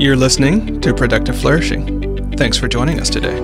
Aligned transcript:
You're 0.00 0.16
listening 0.16 0.80
to 0.80 0.94
Productive 0.94 1.38
Flourishing. 1.38 2.32
Thanks 2.32 2.56
for 2.56 2.68
joining 2.68 3.00
us 3.00 3.10
today. 3.10 3.38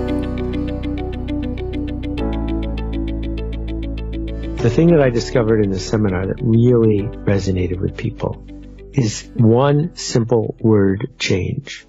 The 4.63 4.71
thing 4.71 4.93
that 4.93 5.03
I 5.03 5.11
discovered 5.11 5.63
in 5.63 5.71
the 5.71 5.79
seminar 5.79 6.29
that 6.29 6.41
really 6.41 7.03
resonated 7.03 7.79
with 7.79 7.99
people 7.99 8.43
is 8.95 9.29
one 9.35 9.97
simple 9.97 10.57
word 10.59 11.17
change, 11.19 11.85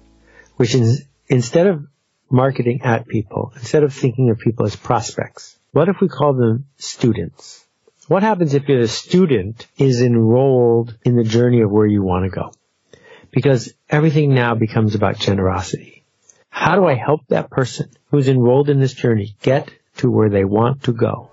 which 0.56 0.74
is 0.74 1.02
instead 1.28 1.66
of 1.66 1.86
marketing 2.28 2.82
at 2.82 3.08
people, 3.08 3.54
instead 3.56 3.84
of 3.84 3.94
thinking 3.94 4.28
of 4.28 4.38
people 4.38 4.66
as 4.66 4.76
prospects, 4.76 5.58
what 5.72 5.88
if 5.88 5.96
we 6.02 6.08
call 6.08 6.34
them 6.34 6.66
students? 6.76 7.64
What 8.06 8.22
happens 8.22 8.52
if 8.52 8.66
the 8.66 8.86
student 8.86 9.66
is 9.78 10.02
enrolled 10.02 10.94
in 11.06 11.16
the 11.16 11.24
journey 11.24 11.62
of 11.62 11.70
where 11.70 11.86
you 11.86 12.02
want 12.02 12.26
to 12.26 12.30
go? 12.30 12.52
Because 13.30 13.72
everything 13.90 14.34
now 14.34 14.54
becomes 14.54 14.94
about 14.94 15.18
generosity. 15.18 16.04
How 16.50 16.76
do 16.76 16.86
I 16.86 16.94
help 16.94 17.22
that 17.28 17.50
person 17.50 17.90
who's 18.10 18.28
enrolled 18.28 18.68
in 18.68 18.80
this 18.80 18.92
journey 18.92 19.34
get 19.42 19.70
to 19.98 20.10
where 20.10 20.28
they 20.28 20.44
want 20.44 20.82
to 20.84 20.92
go? 20.92 21.30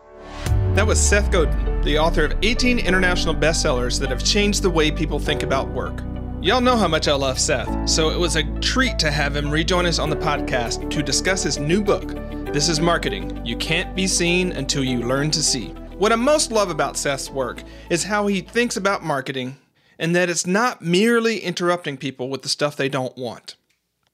That 0.75 0.87
was 0.87 0.99
Seth 0.99 1.31
Godin, 1.31 1.81
the 1.81 1.97
author 1.99 2.25
of 2.25 2.33
18 2.41 2.79
international 2.79 3.35
bestsellers 3.35 3.99
that 3.99 4.09
have 4.09 4.23
changed 4.23 4.61
the 4.61 4.69
way 4.69 4.91
people 4.91 5.19
think 5.19 5.43
about 5.43 5.69
work. 5.69 6.01
Y'all 6.41 6.61
know 6.61 6.77
how 6.77 6.87
much 6.87 7.07
I 7.07 7.13
love 7.13 7.39
Seth, 7.39 7.89
so 7.89 8.09
it 8.09 8.19
was 8.19 8.35
a 8.35 8.43
treat 8.59 8.99
to 8.99 9.09
have 9.09 9.35
him 9.35 9.49
rejoin 9.49 9.85
us 9.85 9.99
on 9.99 10.09
the 10.09 10.15
podcast 10.15 10.89
to 10.91 11.01
discuss 11.01 11.43
his 11.43 11.57
new 11.57 11.83
book, 11.83 12.09
This 12.53 12.69
is 12.69 12.79
Marketing 12.79 13.43
You 13.45 13.57
Can't 13.57 13.95
Be 13.95 14.05
Seen 14.05 14.51
Until 14.51 14.83
You 14.83 14.99
Learn 14.99 15.31
to 15.31 15.41
See. 15.41 15.69
What 15.97 16.11
I 16.11 16.15
most 16.15 16.51
love 16.51 16.69
about 16.69 16.97
Seth's 16.97 17.29
work 17.29 17.63
is 17.89 18.03
how 18.03 18.27
he 18.27 18.41
thinks 18.41 18.77
about 18.77 19.03
marketing 19.03 19.57
and 19.97 20.15
that 20.15 20.29
it's 20.29 20.45
not 20.45 20.81
merely 20.81 21.39
interrupting 21.39 21.97
people 21.97 22.29
with 22.29 22.41
the 22.41 22.49
stuff 22.49 22.75
they 22.75 22.89
don't 22.89 23.17
want. 23.17 23.55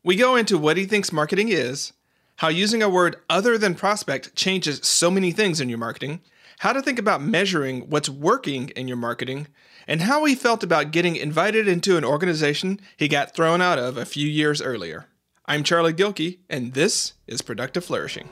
We 0.03 0.15
go 0.15 0.35
into 0.35 0.57
what 0.57 0.77
he 0.77 0.85
thinks 0.85 1.11
marketing 1.11 1.49
is, 1.49 1.93
how 2.37 2.47
using 2.47 2.81
a 2.81 2.89
word 2.89 3.17
other 3.29 3.57
than 3.57 3.75
prospect 3.75 4.35
changes 4.35 4.79
so 4.83 5.11
many 5.11 5.31
things 5.31 5.61
in 5.61 5.69
your 5.69 5.77
marketing, 5.77 6.21
how 6.59 6.73
to 6.73 6.81
think 6.81 6.99
about 6.99 7.21
measuring 7.21 7.89
what's 7.89 8.09
working 8.09 8.69
in 8.69 8.87
your 8.87 8.97
marketing, 8.97 9.47
and 9.87 10.01
how 10.01 10.25
he 10.25 10.35
felt 10.35 10.63
about 10.63 10.91
getting 10.91 11.15
invited 11.15 11.67
into 11.67 11.97
an 11.97 12.05
organization 12.05 12.79
he 12.97 13.07
got 13.07 13.35
thrown 13.35 13.61
out 13.61 13.79
of 13.79 13.97
a 13.97 14.05
few 14.05 14.27
years 14.27 14.61
earlier. 14.61 15.05
I'm 15.45 15.63
Charlie 15.63 15.93
Gilkey, 15.93 16.39
and 16.49 16.73
this 16.73 17.13
is 17.27 17.41
Productive 17.41 17.83
Flourishing. 17.83 18.29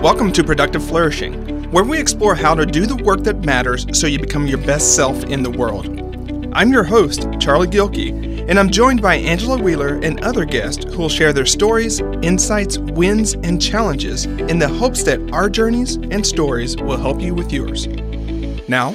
Welcome 0.00 0.32
to 0.32 0.44
Productive 0.44 0.84
Flourishing, 0.84 1.70
where 1.70 1.84
we 1.84 1.98
explore 1.98 2.34
how 2.34 2.54
to 2.54 2.64
do 2.64 2.86
the 2.86 2.96
work 2.96 3.22
that 3.24 3.44
matters 3.44 3.86
so 3.98 4.06
you 4.06 4.18
become 4.18 4.46
your 4.46 4.58
best 4.58 4.94
self 4.94 5.24
in 5.24 5.42
the 5.42 5.50
world. 5.50 6.13
I'm 6.56 6.72
your 6.72 6.84
host, 6.84 7.26
Charlie 7.40 7.66
Gilkey, 7.66 8.48
and 8.48 8.60
I'm 8.60 8.70
joined 8.70 9.02
by 9.02 9.16
Angela 9.16 9.60
Wheeler 9.60 9.98
and 10.04 10.24
other 10.24 10.44
guests 10.44 10.84
who 10.84 10.98
will 10.98 11.08
share 11.08 11.32
their 11.32 11.46
stories, 11.46 11.98
insights, 12.22 12.78
wins, 12.78 13.32
and 13.32 13.60
challenges 13.60 14.26
in 14.26 14.60
the 14.60 14.68
hopes 14.68 15.02
that 15.02 15.18
our 15.32 15.50
journeys 15.50 15.96
and 15.96 16.24
stories 16.24 16.76
will 16.76 16.96
help 16.96 17.20
you 17.20 17.34
with 17.34 17.52
yours. 17.52 17.88
Now, 18.68 18.94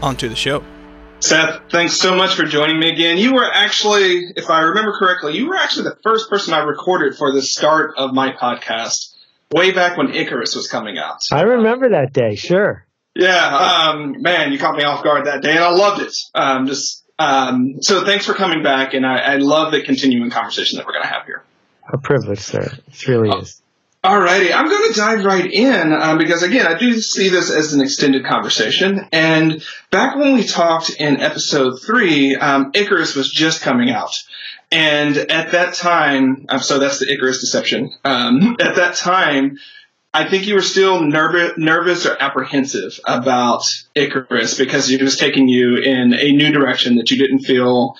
on 0.00 0.14
to 0.18 0.28
the 0.28 0.36
show. 0.36 0.62
Seth, 1.18 1.62
thanks 1.72 1.94
so 1.94 2.14
much 2.14 2.36
for 2.36 2.44
joining 2.44 2.78
me 2.78 2.90
again. 2.90 3.18
You 3.18 3.34
were 3.34 3.50
actually, 3.52 4.32
if 4.36 4.48
I 4.48 4.60
remember 4.60 4.92
correctly, 4.96 5.36
you 5.36 5.48
were 5.48 5.56
actually 5.56 5.88
the 5.88 5.98
first 6.04 6.30
person 6.30 6.54
I 6.54 6.60
recorded 6.60 7.16
for 7.16 7.32
the 7.32 7.42
start 7.42 7.94
of 7.96 8.14
my 8.14 8.30
podcast, 8.30 9.12
way 9.50 9.72
back 9.72 9.96
when 9.96 10.14
Icarus 10.14 10.54
was 10.54 10.68
coming 10.68 10.98
out. 10.98 11.22
I 11.32 11.42
remember 11.42 11.88
that 11.90 12.12
day, 12.12 12.36
sure. 12.36 12.86
Yeah, 13.14 13.90
um, 13.90 14.22
man, 14.22 14.52
you 14.52 14.58
caught 14.58 14.76
me 14.76 14.84
off 14.84 15.04
guard 15.04 15.26
that 15.26 15.42
day, 15.42 15.52
and 15.52 15.64
I 15.64 15.70
loved 15.70 16.00
it. 16.00 16.16
Um, 16.34 16.66
just 16.66 17.02
um, 17.18 17.82
so, 17.82 18.04
thanks 18.04 18.26
for 18.26 18.34
coming 18.34 18.62
back, 18.62 18.94
and 18.94 19.06
I, 19.06 19.18
I 19.18 19.36
love 19.36 19.72
the 19.72 19.82
continuing 19.82 20.30
conversation 20.30 20.78
that 20.78 20.86
we're 20.86 20.92
going 20.92 21.04
to 21.04 21.08
have 21.08 21.26
here. 21.26 21.42
A 21.92 21.98
privilege, 21.98 22.40
sir. 22.40 22.72
It 22.88 23.08
really 23.08 23.30
oh. 23.30 23.40
is. 23.40 23.62
Alrighty, 24.02 24.52
I'm 24.52 24.68
going 24.68 24.92
to 24.92 24.98
dive 24.98 25.24
right 25.24 25.48
in 25.48 25.92
um, 25.92 26.18
because 26.18 26.42
again, 26.42 26.66
I 26.66 26.76
do 26.76 27.00
see 27.00 27.28
this 27.28 27.52
as 27.52 27.72
an 27.72 27.80
extended 27.80 28.24
conversation. 28.24 29.06
And 29.12 29.64
back 29.92 30.16
when 30.16 30.34
we 30.34 30.42
talked 30.42 30.90
in 30.90 31.20
episode 31.20 31.80
three, 31.80 32.34
um, 32.34 32.72
Icarus 32.74 33.14
was 33.14 33.30
just 33.30 33.62
coming 33.62 33.90
out, 33.90 34.20
and 34.72 35.16
at 35.16 35.52
that 35.52 35.74
time, 35.74 36.46
um, 36.48 36.58
so 36.58 36.80
that's 36.80 36.98
the 36.98 37.12
Icarus 37.12 37.38
deception. 37.38 37.94
Um, 38.04 38.56
at 38.60 38.74
that 38.74 38.96
time, 38.96 39.58
I 40.14 40.28
think 40.28 40.46
you 40.46 40.54
were 40.54 40.62
still 40.62 41.00
nervous, 41.00 42.06
or 42.06 42.16
apprehensive 42.20 43.00
about 43.06 43.64
Icarus 43.94 44.58
because 44.58 44.90
it 44.90 45.00
was 45.00 45.16
taking 45.16 45.48
you 45.48 45.76
in 45.76 46.12
a 46.12 46.32
new 46.32 46.52
direction 46.52 46.96
that 46.96 47.10
you 47.10 47.16
didn't 47.16 47.40
feel 47.40 47.96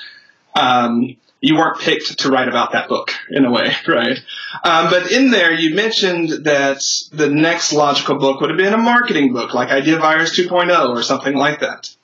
um, 0.55 1.17
you 1.41 1.57
weren't 1.57 1.81
picked 1.81 2.21
to 2.21 2.31
write 2.31 2.49
about 2.49 2.73
that 2.73 2.89
book 2.89 3.13
in 3.31 3.45
a 3.45 3.51
way, 3.51 3.75
right? 3.89 4.19
Um, 4.63 4.91
but 4.91 5.11
in 5.11 5.31
there, 5.31 5.53
you 5.53 5.75
mentioned 5.75 6.45
that 6.45 6.83
the 7.13 7.29
next 7.29 7.73
logical 7.73 8.19
book 8.19 8.41
would 8.41 8.51
have 8.51 8.59
been 8.59 8.75
a 8.75 8.79
marketing 8.79 9.33
book, 9.33 9.53
like 9.53 9.71
Idea 9.71 9.99
Virus 9.99 10.39
2.0 10.39 10.89
or 10.91 11.03
something 11.03 11.35
like 11.35 11.61
that. 11.61 11.95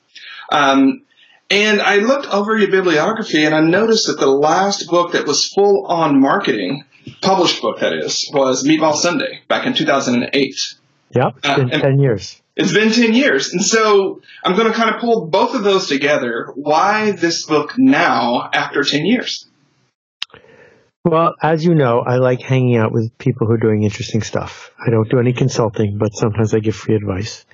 Um, 0.51 1.03
and 1.49 1.81
I 1.81 1.97
looked 1.97 2.27
over 2.27 2.57
your 2.57 2.69
bibliography 2.69 3.45
and 3.45 3.55
I 3.55 3.61
noticed 3.61 4.07
that 4.07 4.19
the 4.19 4.27
last 4.27 4.87
book 4.87 5.13
that 5.13 5.25
was 5.25 5.47
full 5.47 5.85
on 5.87 6.19
marketing, 6.19 6.83
published 7.21 7.61
book 7.61 7.79
that 7.79 7.93
is, 7.93 8.29
was 8.33 8.65
Meatball 8.65 8.95
Sundae 8.95 9.39
back 9.47 9.65
in 9.65 9.73
2008. 9.73 10.55
Yep, 11.15 11.37
it's 11.43 11.55
been 11.55 11.73
uh, 11.73 11.79
10 11.79 11.99
years. 11.99 12.41
It's 12.55 12.73
been 12.73 12.91
10 12.91 13.13
years. 13.13 13.53
And 13.53 13.63
so 13.63 14.21
I'm 14.43 14.55
going 14.55 14.67
to 14.67 14.73
kind 14.73 14.93
of 14.93 15.01
pull 15.01 15.27
both 15.27 15.55
of 15.55 15.63
those 15.63 15.87
together. 15.87 16.51
Why 16.55 17.11
this 17.11 17.45
book 17.45 17.75
now 17.77 18.49
after 18.53 18.83
10 18.83 19.05
years? 19.05 19.47
Well, 21.05 21.35
as 21.41 21.63
you 21.63 21.73
know, 21.73 22.01
I 22.05 22.17
like 22.17 22.41
hanging 22.41 22.75
out 22.75 22.91
with 22.91 23.17
people 23.17 23.47
who 23.47 23.53
are 23.53 23.57
doing 23.57 23.83
interesting 23.83 24.21
stuff. 24.21 24.71
I 24.85 24.89
don't 24.91 25.09
do 25.09 25.19
any 25.19 25.31
consulting, 25.31 25.97
but 25.97 26.13
sometimes 26.13 26.53
I 26.53 26.59
give 26.59 26.75
free 26.75 26.95
advice. 26.95 27.45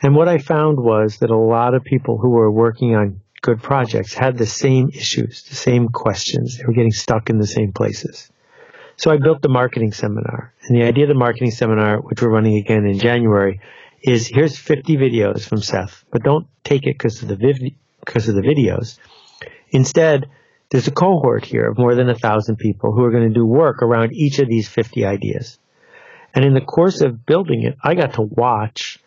And 0.00 0.14
what 0.14 0.28
I 0.28 0.38
found 0.38 0.78
was 0.78 1.18
that 1.18 1.30
a 1.30 1.36
lot 1.36 1.74
of 1.74 1.84
people 1.84 2.18
who 2.18 2.30
were 2.30 2.50
working 2.50 2.94
on 2.94 3.20
good 3.42 3.62
projects 3.62 4.14
had 4.14 4.38
the 4.38 4.46
same 4.46 4.88
issues, 4.88 5.42
the 5.42 5.54
same 5.54 5.88
questions. 5.88 6.56
They 6.56 6.64
were 6.64 6.72
getting 6.72 6.92
stuck 6.92 7.30
in 7.30 7.38
the 7.38 7.46
same 7.46 7.72
places. 7.72 8.30
So 8.98 9.12
I 9.12 9.16
built 9.16 9.42
the 9.42 9.48
marketing 9.48 9.92
seminar. 9.92 10.52
And 10.64 10.76
the 10.76 10.84
idea 10.84 11.04
of 11.04 11.08
the 11.08 11.14
marketing 11.14 11.52
seminar, 11.52 12.00
which 12.00 12.20
we're 12.20 12.30
running 12.30 12.56
again 12.56 12.84
in 12.84 12.98
January, 12.98 13.60
is 14.02 14.26
here's 14.26 14.58
50 14.58 14.96
videos 14.96 15.48
from 15.48 15.62
Seth, 15.62 16.04
but 16.10 16.24
don't 16.24 16.48
take 16.64 16.82
it 16.82 16.98
because 16.98 17.22
of 17.22 17.28
the 17.28 17.36
vid- 17.36 17.74
of 18.06 18.34
the 18.34 18.42
videos. 18.42 18.98
Instead, 19.70 20.28
there's 20.70 20.88
a 20.88 20.92
cohort 20.92 21.44
here 21.44 21.70
of 21.70 21.78
more 21.78 21.94
than 21.94 22.08
a 22.08 22.18
thousand 22.18 22.56
people 22.56 22.92
who 22.92 23.04
are 23.04 23.10
going 23.10 23.28
to 23.28 23.34
do 23.34 23.46
work 23.46 23.82
around 23.82 24.12
each 24.14 24.40
of 24.40 24.48
these 24.48 24.68
50 24.68 25.04
ideas. 25.06 25.58
And 26.34 26.44
in 26.44 26.54
the 26.54 26.60
course 26.60 27.00
of 27.00 27.24
building 27.24 27.62
it, 27.62 27.76
I 27.82 27.94
got 27.94 28.14
to 28.14 28.22
watch 28.22 28.98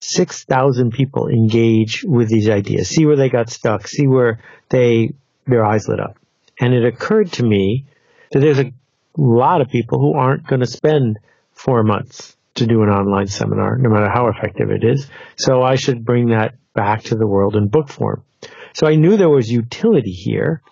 6,000 0.00 0.92
people 0.92 1.28
engage 1.28 2.04
with 2.04 2.28
these 2.28 2.48
ideas, 2.48 2.88
see 2.88 3.04
where 3.04 3.16
they 3.16 3.28
got 3.28 3.50
stuck, 3.50 3.88
see 3.88 4.06
where 4.06 4.40
they, 4.68 5.12
their 5.46 5.64
eyes 5.64 5.88
lit 5.88 6.00
up. 6.00 6.18
And 6.60 6.72
it 6.72 6.84
occurred 6.84 7.32
to 7.32 7.42
me 7.42 7.86
that 8.30 8.40
there's 8.40 8.60
a 8.60 8.72
lot 9.16 9.60
of 9.60 9.68
people 9.68 9.98
who 9.98 10.14
aren't 10.14 10.46
going 10.46 10.60
to 10.60 10.66
spend 10.66 11.18
four 11.52 11.82
months 11.82 12.36
to 12.54 12.66
do 12.66 12.82
an 12.82 12.88
online 12.88 13.26
seminar, 13.26 13.76
no 13.78 13.90
matter 13.90 14.08
how 14.08 14.28
effective 14.28 14.70
it 14.70 14.84
is. 14.84 15.08
So 15.36 15.62
I 15.62 15.76
should 15.76 16.04
bring 16.04 16.30
that 16.30 16.54
back 16.74 17.04
to 17.04 17.14
the 17.14 17.26
world 17.26 17.56
in 17.56 17.68
book 17.68 17.88
form. 17.88 18.24
So 18.72 18.86
I 18.86 18.96
knew 18.96 19.16
there 19.16 19.28
was 19.28 19.50
utility 19.50 20.12
here, 20.12 20.62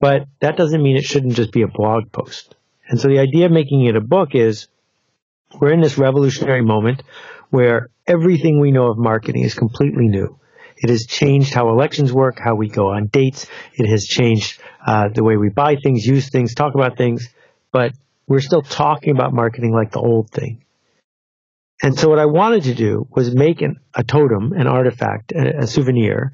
but 0.00 0.26
that 0.40 0.56
doesn't 0.56 0.82
mean 0.82 0.96
it 0.96 1.04
shouldn't 1.04 1.34
just 1.34 1.52
be 1.52 1.62
a 1.62 1.68
blog 1.68 2.12
post. 2.12 2.54
And 2.88 3.00
so 3.00 3.08
the 3.08 3.18
idea 3.18 3.46
of 3.46 3.52
making 3.52 3.86
it 3.86 3.96
a 3.96 4.00
book 4.00 4.34
is 4.34 4.68
we're 5.60 5.72
in 5.72 5.80
this 5.80 5.98
revolutionary 5.98 6.62
moment 6.62 7.02
where 7.50 7.90
everything 8.06 8.60
we 8.60 8.72
know 8.72 8.90
of 8.90 8.98
marketing 8.98 9.42
is 9.42 9.54
completely 9.54 10.08
new. 10.08 10.38
It 10.76 10.90
has 10.90 11.06
changed 11.06 11.54
how 11.54 11.68
elections 11.68 12.12
work, 12.12 12.38
how 12.42 12.54
we 12.54 12.68
go 12.68 12.88
on 12.88 13.06
dates. 13.06 13.46
It 13.74 13.88
has 13.88 14.04
changed 14.04 14.60
uh, 14.84 15.08
the 15.14 15.22
way 15.22 15.36
we 15.36 15.48
buy 15.48 15.76
things, 15.76 16.04
use 16.04 16.28
things, 16.30 16.54
talk 16.54 16.74
about 16.74 16.96
things. 16.96 17.28
But 17.72 17.92
we're 18.26 18.40
still 18.40 18.62
talking 18.62 19.10
about 19.10 19.32
marketing 19.32 19.72
like 19.72 19.90
the 19.90 20.00
old 20.00 20.30
thing. 20.30 20.64
And 21.82 21.98
so 21.98 22.08
what 22.08 22.20
I 22.20 22.26
wanted 22.26 22.64
to 22.64 22.74
do 22.74 23.08
was 23.10 23.34
make 23.34 23.60
an, 23.60 23.80
a 23.94 24.04
totem, 24.04 24.52
an 24.52 24.68
artifact, 24.68 25.32
a, 25.32 25.62
a 25.62 25.66
souvenir 25.66 26.32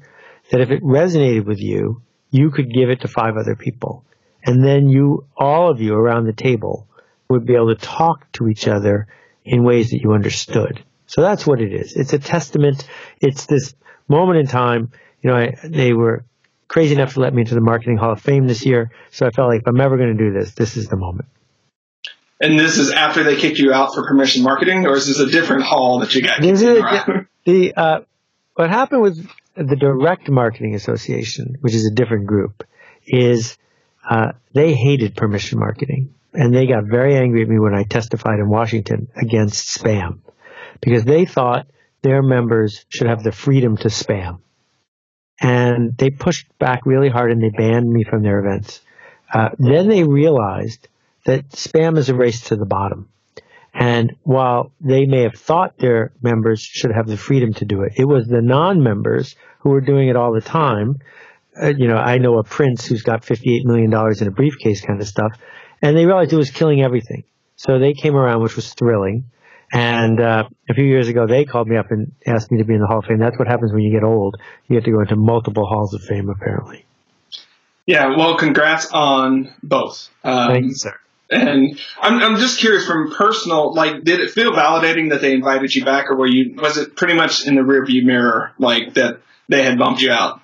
that 0.51 0.61
if 0.61 0.69
it 0.69 0.83
resonated 0.83 1.45
with 1.45 1.59
you, 1.59 2.01
you 2.29 2.51
could 2.51 2.71
give 2.71 2.89
it 2.89 3.01
to 3.01 3.07
five 3.07 3.35
other 3.35 3.55
people. 3.55 4.05
And 4.43 4.63
then 4.63 4.89
you, 4.89 5.25
all 5.35 5.71
of 5.71 5.81
you 5.81 5.95
around 5.95 6.25
the 6.25 6.33
table 6.33 6.87
would 7.29 7.45
be 7.45 7.55
able 7.55 7.75
to 7.75 7.81
talk 7.81 8.31
to 8.33 8.47
each 8.47 8.67
other 8.67 9.07
in 9.43 9.63
ways 9.63 9.89
that 9.89 10.01
you 10.01 10.13
understood. 10.13 10.83
So 11.07 11.21
that's 11.21 11.45
what 11.47 11.61
it 11.61 11.73
is. 11.73 11.95
It's 11.95 12.13
a 12.13 12.19
testament. 12.19 12.87
It's 13.19 13.47
this 13.47 13.73
moment 14.07 14.39
in 14.39 14.47
time. 14.47 14.91
You 15.21 15.31
know, 15.31 15.35
I, 15.35 15.55
they 15.63 15.93
were 15.93 16.25
crazy 16.69 16.95
enough 16.95 17.15
to 17.15 17.19
let 17.19 17.33
me 17.33 17.41
into 17.41 17.55
the 17.55 17.61
Marketing 17.61 17.97
Hall 17.97 18.13
of 18.13 18.21
Fame 18.21 18.47
this 18.47 18.65
year. 18.65 18.91
So 19.11 19.27
I 19.27 19.31
felt 19.31 19.49
like 19.49 19.61
if 19.61 19.67
I'm 19.67 19.81
ever 19.81 19.97
going 19.97 20.15
to 20.17 20.23
do 20.23 20.31
this, 20.31 20.53
this 20.53 20.77
is 20.77 20.87
the 20.87 20.95
moment. 20.95 21.27
And 22.39 22.57
this 22.57 22.77
is 22.77 22.91
after 22.91 23.23
they 23.23 23.35
kicked 23.35 23.59
you 23.59 23.73
out 23.73 23.93
for 23.93 24.07
permission 24.07 24.43
marketing, 24.43 24.87
or 24.87 24.95
is 24.95 25.07
this 25.07 25.19
a 25.19 25.29
different 25.29 25.63
hall 25.63 25.99
that 25.99 26.15
you 26.15 26.21
got? 26.21 26.41
This 26.41 26.61
is 26.61 26.81
the 27.45 27.73
uh, 27.75 27.99
what 28.53 28.69
happened 28.69 29.01
with 29.01 29.27
the 29.55 29.75
Direct 29.75 30.29
Marketing 30.29 30.73
Association, 30.73 31.57
which 31.59 31.73
is 31.73 31.85
a 31.85 31.93
different 31.93 32.27
group, 32.27 32.63
is 33.05 33.57
uh, 34.09 34.31
they 34.53 34.73
hated 34.73 35.17
permission 35.17 35.59
marketing. 35.59 36.13
And 36.33 36.53
they 36.53 36.67
got 36.67 36.83
very 36.85 37.17
angry 37.17 37.41
at 37.41 37.49
me 37.49 37.59
when 37.59 37.73
I 37.73 37.83
testified 37.83 38.39
in 38.39 38.47
Washington 38.47 39.09
against 39.15 39.77
spam 39.77 40.19
because 40.79 41.03
they 41.03 41.25
thought 41.25 41.67
their 42.03 42.21
members 42.21 42.85
should 42.89 43.07
have 43.07 43.23
the 43.23 43.31
freedom 43.31 43.75
to 43.77 43.87
spam. 43.87 44.39
And 45.41 45.97
they 45.97 46.09
pushed 46.09 46.47
back 46.59 46.85
really 46.85 47.09
hard 47.09 47.31
and 47.31 47.41
they 47.41 47.49
banned 47.49 47.89
me 47.89 48.03
from 48.03 48.23
their 48.23 48.39
events. 48.39 48.81
Uh, 49.33 49.49
then 49.57 49.87
they 49.87 50.03
realized 50.03 50.87
that 51.25 51.49
spam 51.49 51.97
is 51.97 52.09
a 52.09 52.15
race 52.15 52.41
to 52.45 52.55
the 52.55 52.65
bottom. 52.65 53.07
And 53.73 54.15
while 54.23 54.71
they 54.81 55.05
may 55.05 55.21
have 55.21 55.35
thought 55.35 55.77
their 55.77 56.11
members 56.21 56.59
should 56.59 56.91
have 56.91 57.07
the 57.07 57.17
freedom 57.17 57.53
to 57.55 57.65
do 57.65 57.83
it, 57.83 57.93
it 57.97 58.05
was 58.05 58.27
the 58.27 58.41
non-members 58.41 59.35
who 59.59 59.69
were 59.69 59.81
doing 59.81 60.09
it 60.09 60.15
all 60.15 60.33
the 60.33 60.41
time. 60.41 60.97
Uh, 61.61 61.67
you 61.67 61.87
know, 61.87 61.97
I 61.97 62.17
know 62.17 62.39
a 62.39 62.43
prince 62.43 62.85
who's 62.85 63.03
got 63.03 63.21
$58 63.21 63.65
million 63.65 63.93
in 64.19 64.27
a 64.27 64.31
briefcase 64.31 64.81
kind 64.81 64.99
of 64.99 65.07
stuff, 65.07 65.33
and 65.81 65.95
they 65.95 66.05
realized 66.05 66.33
it 66.33 66.37
was 66.37 66.51
killing 66.51 66.81
everything. 66.81 67.23
So 67.55 67.77
they 67.77 67.93
came 67.93 68.15
around, 68.15 68.41
which 68.41 68.55
was 68.55 68.73
thrilling. 68.73 69.25
And 69.71 70.19
uh, 70.19 70.49
a 70.67 70.73
few 70.73 70.85
years 70.85 71.07
ago, 71.07 71.27
they 71.27 71.45
called 71.45 71.67
me 71.67 71.77
up 71.77 71.91
and 71.91 72.11
asked 72.25 72.51
me 72.51 72.57
to 72.57 72.63
be 72.63 72.73
in 72.73 72.81
the 72.81 72.87
Hall 72.87 72.99
of 72.99 73.05
Fame. 73.05 73.19
That's 73.19 73.37
what 73.37 73.47
happens 73.47 73.71
when 73.71 73.83
you 73.83 73.91
get 73.91 74.03
old. 74.03 74.37
You 74.67 74.75
have 74.75 74.85
to 74.85 74.91
go 74.91 75.01
into 75.01 75.15
multiple 75.15 75.65
halls 75.65 75.93
of 75.93 76.01
fame, 76.01 76.29
apparently. 76.29 76.85
Yeah, 77.85 78.15
well, 78.17 78.37
congrats 78.37 78.91
on 78.91 79.53
both. 79.63 80.09
Um, 80.23 80.51
Thank 80.51 80.65
you, 80.65 80.73
sir. 80.73 80.93
And 81.31 81.79
I'm, 82.01 82.21
I'm 82.21 82.35
just 82.37 82.59
curious 82.59 82.87
from 82.87 83.11
personal, 83.11 83.73
like, 83.73 84.03
did 84.03 84.19
it 84.19 84.31
feel 84.31 84.51
validating 84.51 85.11
that 85.11 85.21
they 85.21 85.33
invited 85.33 85.73
you 85.75 85.85
back, 85.85 86.09
or 86.09 86.15
were 86.15 86.27
you 86.27 86.55
was 86.55 86.77
it 86.77 86.95
pretty 86.95 87.13
much 87.13 87.45
in 87.45 87.53
the 87.53 87.61
rearview 87.61 88.03
mirror, 88.03 88.51
like 88.57 88.95
that 88.95 89.21
they 89.47 89.61
had 89.63 89.77
bumped 89.77 90.01
you 90.01 90.11
out? 90.11 90.41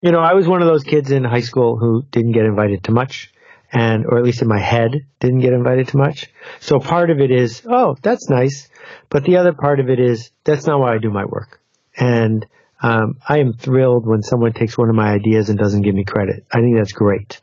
You 0.00 0.10
know, 0.10 0.20
I 0.20 0.32
was 0.32 0.48
one 0.48 0.62
of 0.62 0.68
those 0.68 0.84
kids 0.84 1.10
in 1.10 1.22
high 1.22 1.40
school 1.40 1.76
who 1.76 2.02
didn't 2.10 2.32
get 2.32 2.44
invited 2.46 2.84
to 2.84 2.92
much, 2.92 3.30
and 3.72 4.06
or 4.06 4.18
at 4.18 4.24
least 4.24 4.42
in 4.42 4.48
my 4.48 4.58
head 4.58 5.06
didn't 5.20 5.40
get 5.40 5.52
invited 5.52 5.88
to 5.88 5.96
much. 5.96 6.28
So 6.60 6.78
part 6.78 7.10
of 7.10 7.20
it 7.20 7.30
is, 7.30 7.62
oh, 7.68 7.96
that's 8.02 8.28
nice, 8.28 8.68
but 9.08 9.24
the 9.24 9.38
other 9.38 9.52
part 9.52 9.80
of 9.80 9.88
it 9.88 9.98
is 9.98 10.30
that's 10.44 10.66
not 10.66 10.78
why 10.80 10.94
I 10.94 10.98
do 10.98 11.10
my 11.10 11.24
work, 11.24 11.60
and 11.96 12.46
um, 12.82 13.18
I 13.28 13.38
am 13.38 13.52
thrilled 13.52 14.06
when 14.06 14.22
someone 14.22 14.52
takes 14.52 14.76
one 14.76 14.88
of 14.88 14.94
my 14.94 15.12
ideas 15.12 15.48
and 15.48 15.58
doesn't 15.58 15.82
give 15.82 15.94
me 15.94 16.04
credit. 16.04 16.44
I 16.52 16.60
think 16.60 16.76
that's 16.76 16.92
great. 16.92 17.40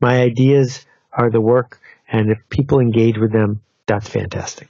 My 0.00 0.20
ideas 0.20 0.84
are 1.12 1.30
the 1.30 1.40
work 1.40 1.80
and 2.12 2.30
if 2.30 2.38
people 2.50 2.78
engage 2.78 3.16
with 3.16 3.32
them, 3.32 3.62
that's 3.86 4.08
fantastic. 4.08 4.68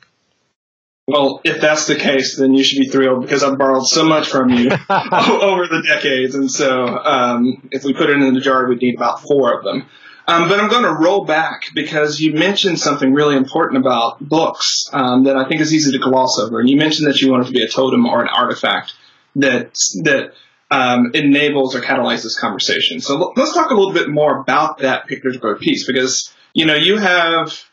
Well, 1.09 1.41
if 1.43 1.61
that's 1.61 1.89
the 1.89 1.97
case, 1.97 2.37
then 2.37 2.55
you 2.55 2.63
should 2.63 2.79
be 2.79 2.89
thrilled 2.89 3.23
because 3.23 3.43
I've 3.43 3.59
borrowed 3.59 3.85
so 3.85 4.05
much 4.05 4.29
from 4.29 4.51
you 4.51 4.71
over 4.89 5.67
the 5.67 5.85
decades. 5.87 6.37
And 6.37 6.49
so 6.49 6.87
um, 6.87 7.69
if 7.73 7.83
we 7.83 7.93
put 7.93 8.09
it 8.09 8.23
in 8.23 8.33
the 8.33 8.41
jar, 8.41 8.69
we'd 8.69 8.81
need 8.81 8.95
about 8.95 9.21
four 9.21 9.59
of 9.59 9.65
them. 9.65 9.89
Um, 10.27 10.49
but 10.49 10.61
I'm 10.61 10.69
going 10.69 10.85
to 10.85 10.93
roll 10.93 11.25
back 11.25 11.65
because 11.75 12.21
you 12.21 12.33
mentioned 12.33 12.79
something 12.79 13.13
really 13.13 13.37
important 13.37 13.85
about 13.85 14.21
books 14.21 14.89
um, 14.93 15.25
that 15.25 15.37
I 15.37 15.49
think 15.49 15.61
is 15.61 15.75
easy 15.75 15.93
to 15.93 15.99
gloss 15.99 16.39
over. 16.39 16.61
And 16.61 16.71
you 16.71 16.77
mentioned 16.77 17.09
that 17.09 17.21
you 17.21 17.31
wanted 17.31 17.47
to 17.47 17.53
be 17.53 17.63
a 17.63 17.69
totem 17.69 18.07
or 18.07 18.23
an 18.23 18.29
artifact 18.29 18.95
that 19.37 19.75
that 20.03 20.33
um, 20.71 21.11
enables 21.15 21.75
or 21.75 21.81
catalyzes 21.81 22.39
conversation. 22.39 23.01
So 23.01 23.33
let's 23.37 23.53
talk 23.53 23.71
a 23.71 23.75
little 23.75 23.93
bit 23.93 24.09
more 24.09 24.41
about 24.41 24.79
that 24.79 25.09
particular 25.09 25.57
piece 25.57 25.87
because 25.87 26.33
you 26.55 26.67
know, 26.67 26.75
you 26.75 26.99
have 26.99 27.65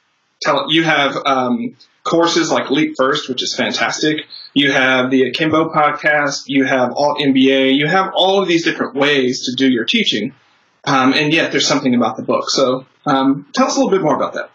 tell 0.41 0.71
you 0.71 0.83
have 0.83 1.15
um, 1.25 1.75
courses 2.03 2.51
like 2.51 2.69
Leap 2.69 2.95
First, 2.97 3.29
which 3.29 3.43
is 3.43 3.55
fantastic. 3.55 4.25
You 4.53 4.71
have 4.71 5.11
the 5.11 5.23
Akimbo 5.23 5.69
podcast. 5.69 6.43
You 6.47 6.65
have 6.65 6.93
Alt 6.93 7.19
MBA. 7.19 7.75
You 7.75 7.87
have 7.87 8.11
all 8.13 8.41
of 8.41 8.47
these 8.47 8.63
different 8.63 8.95
ways 8.95 9.45
to 9.45 9.55
do 9.55 9.69
your 9.69 9.85
teaching, 9.85 10.33
um, 10.89 11.13
and 11.13 11.33
yet 11.33 11.51
there's 11.51 11.67
something 11.67 11.95
about 11.95 12.17
the 12.17 12.23
book. 12.23 12.49
So 12.49 12.85
um, 13.05 13.47
tell 13.53 13.67
us 13.67 13.75
a 13.75 13.79
little 13.79 13.91
bit 13.91 14.01
more 14.01 14.15
about 14.15 14.33
that. 14.33 14.51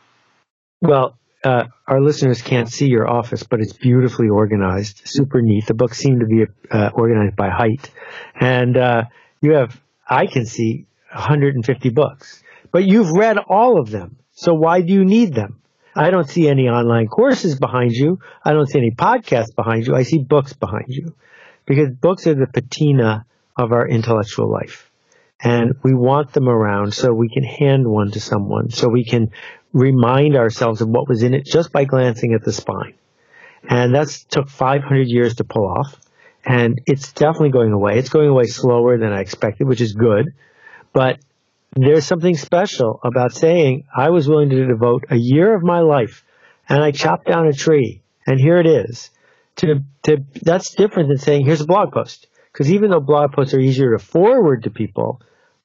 Well, 0.80 1.16
uh, 1.42 1.64
our 1.86 2.00
listeners 2.00 2.42
can't 2.42 2.68
see 2.68 2.86
your 2.86 3.08
office, 3.08 3.42
but 3.42 3.60
it's 3.60 3.72
beautifully 3.72 4.28
organized, 4.28 5.02
super 5.04 5.42
neat. 5.42 5.66
The 5.66 5.74
books 5.74 5.98
seem 5.98 6.20
to 6.20 6.26
be 6.26 6.44
uh, 6.70 6.90
organized 6.94 7.36
by 7.36 7.50
height, 7.50 7.90
and 8.34 8.76
uh, 8.76 9.04
you 9.40 9.52
have 9.52 9.80
I 10.08 10.26
can 10.26 10.46
see 10.46 10.86
150 11.12 11.90
books 11.90 12.42
but 12.74 12.82
you've 12.82 13.12
read 13.12 13.38
all 13.38 13.80
of 13.80 13.88
them. 13.88 14.16
So 14.32 14.52
why 14.52 14.80
do 14.80 14.92
you 14.92 15.04
need 15.04 15.32
them? 15.32 15.60
I 15.94 16.10
don't 16.10 16.28
see 16.28 16.48
any 16.48 16.68
online 16.68 17.06
courses 17.06 17.56
behind 17.56 17.92
you. 17.92 18.18
I 18.44 18.52
don't 18.52 18.66
see 18.66 18.80
any 18.80 18.90
podcasts 18.90 19.54
behind 19.54 19.86
you. 19.86 19.94
I 19.94 20.02
see 20.02 20.18
books 20.18 20.54
behind 20.54 20.86
you 20.88 21.14
because 21.66 21.90
books 21.90 22.26
are 22.26 22.34
the 22.34 22.48
patina 22.48 23.26
of 23.56 23.70
our 23.70 23.86
intellectual 23.86 24.50
life. 24.50 24.90
And 25.40 25.74
we 25.82 25.94
want 25.94 26.32
them 26.32 26.48
around 26.48 26.94
so 26.94 27.12
we 27.12 27.28
can 27.28 27.44
hand 27.44 27.86
one 27.86 28.10
to 28.12 28.20
someone, 28.20 28.70
so 28.70 28.88
we 28.88 29.04
can 29.04 29.30
remind 29.72 30.36
ourselves 30.36 30.80
of 30.80 30.88
what 30.88 31.08
was 31.08 31.22
in 31.22 31.34
it 31.34 31.44
just 31.44 31.72
by 31.72 31.84
glancing 31.84 32.32
at 32.32 32.44
the 32.44 32.52
spine. 32.52 32.94
And 33.68 33.94
that 33.94 34.08
took 34.28 34.48
500 34.48 35.08
years 35.08 35.36
to 35.36 35.44
pull 35.44 35.66
off. 35.66 35.98
And 36.46 36.80
it's 36.86 37.12
definitely 37.12 37.50
going 37.50 37.72
away. 37.72 37.98
It's 37.98 38.10
going 38.10 38.28
away 38.28 38.44
slower 38.44 38.98
than 38.98 39.12
I 39.12 39.20
expected, 39.20 39.66
which 39.66 39.80
is 39.80 39.94
good. 39.94 40.34
But 40.92 41.18
there's 41.74 42.06
something 42.06 42.36
special 42.36 43.00
about 43.02 43.32
saying 43.32 43.84
I 43.94 44.10
was 44.10 44.28
willing 44.28 44.50
to 44.50 44.66
devote 44.66 45.06
a 45.10 45.16
year 45.16 45.54
of 45.54 45.62
my 45.62 45.80
life 45.80 46.24
and 46.68 46.82
I 46.82 46.92
chopped 46.92 47.26
down 47.26 47.46
a 47.46 47.52
tree 47.52 48.02
and 48.26 48.38
here 48.38 48.58
it 48.58 48.66
is. 48.66 49.10
To, 49.56 49.82
to, 50.04 50.24
that's 50.42 50.74
different 50.74 51.08
than 51.08 51.18
saying 51.18 51.46
here's 51.46 51.60
a 51.60 51.66
blog 51.66 51.92
post. 51.92 52.26
Because 52.54 52.70
even 52.70 52.90
though 52.90 53.00
blog 53.00 53.32
posts 53.32 53.52
are 53.52 53.58
easier 53.58 53.90
to 53.90 53.98
forward 53.98 54.62
to 54.62 54.70
people, 54.70 55.20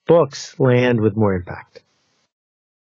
books 0.08 0.60
land 0.60 1.00
with 1.00 1.16
more 1.16 1.36
impact. 1.36 1.84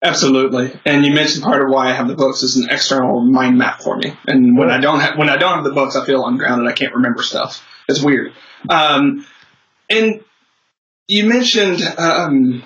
Absolutely, 0.01 0.79
and 0.85 1.05
you 1.05 1.13
mentioned 1.13 1.43
part 1.43 1.61
of 1.61 1.69
why 1.69 1.89
I 1.89 1.93
have 1.93 2.07
the 2.07 2.15
books 2.15 2.41
is 2.41 2.55
an 2.55 2.69
external 2.69 3.21
mind 3.21 3.57
map 3.57 3.81
for 3.81 3.97
me. 3.97 4.17
And 4.25 4.57
when 4.57 4.71
I 4.71 4.79
don't 4.79 4.99
have 4.99 5.17
when 5.17 5.29
I 5.29 5.37
don't 5.37 5.55
have 5.55 5.63
the 5.63 5.73
books, 5.73 5.95
I 5.95 6.05
feel 6.05 6.25
ungrounded. 6.25 6.67
I 6.67 6.73
can't 6.73 6.95
remember 6.95 7.21
stuff. 7.21 7.63
It's 7.87 8.01
weird. 8.01 8.33
Um, 8.67 9.25
and 9.89 10.23
you 11.07 11.25
mentioned 11.27 11.81
um, 11.97 12.63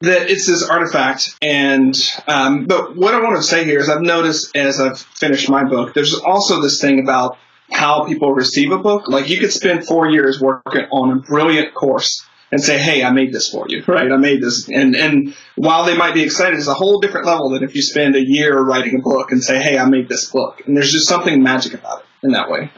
that 0.00 0.30
it's 0.30 0.46
this 0.46 0.68
artifact. 0.68 1.36
And 1.42 1.94
um, 2.26 2.64
but 2.64 2.96
what 2.96 3.14
I 3.14 3.20
want 3.20 3.36
to 3.36 3.42
say 3.42 3.64
here 3.64 3.78
is 3.78 3.88
I've 3.88 4.02
noticed 4.02 4.56
as 4.56 4.80
I've 4.80 4.98
finished 4.98 5.48
my 5.48 5.64
book, 5.64 5.94
there's 5.94 6.14
also 6.14 6.60
this 6.60 6.80
thing 6.80 7.00
about 7.00 7.36
how 7.72 8.04
people 8.04 8.32
receive 8.32 8.72
a 8.72 8.78
book. 8.78 9.08
Like 9.08 9.28
you 9.28 9.38
could 9.38 9.52
spend 9.52 9.86
four 9.86 10.08
years 10.10 10.40
working 10.40 10.86
on 10.90 11.18
a 11.18 11.20
brilliant 11.20 11.74
course 11.74 12.24
and 12.50 12.62
say, 12.62 12.78
"Hey, 12.78 13.02
I 13.02 13.10
made 13.10 13.32
this 13.32 13.50
for 13.50 13.66
you, 13.68 13.82
right? 13.86 14.10
I 14.12 14.16
made 14.16 14.42
this." 14.42 14.68
And 14.68 14.94
and 14.94 15.34
while 15.56 15.84
they 15.84 15.96
might 15.96 16.14
be 16.14 16.22
excited, 16.22 16.58
it's 16.58 16.68
a 16.68 16.74
whole 16.74 17.00
different 17.00 17.26
level 17.26 17.50
than 17.50 17.64
if 17.64 17.74
you 17.74 17.82
spend 17.82 18.14
a 18.14 18.22
year 18.24 18.58
writing 18.58 18.98
a 18.98 19.02
book 19.02 19.32
and 19.32 19.42
say, 19.42 19.60
"Hey, 19.60 19.78
I 19.78 19.88
made 19.88 20.08
this 20.08 20.30
book." 20.30 20.62
And 20.66 20.76
there's 20.76 20.92
just 20.92 21.08
something 21.08 21.42
magic 21.42 21.74
about 21.74 22.00
it 22.00 22.26
in 22.26 22.32
that 22.32 22.50
way. 22.50 22.70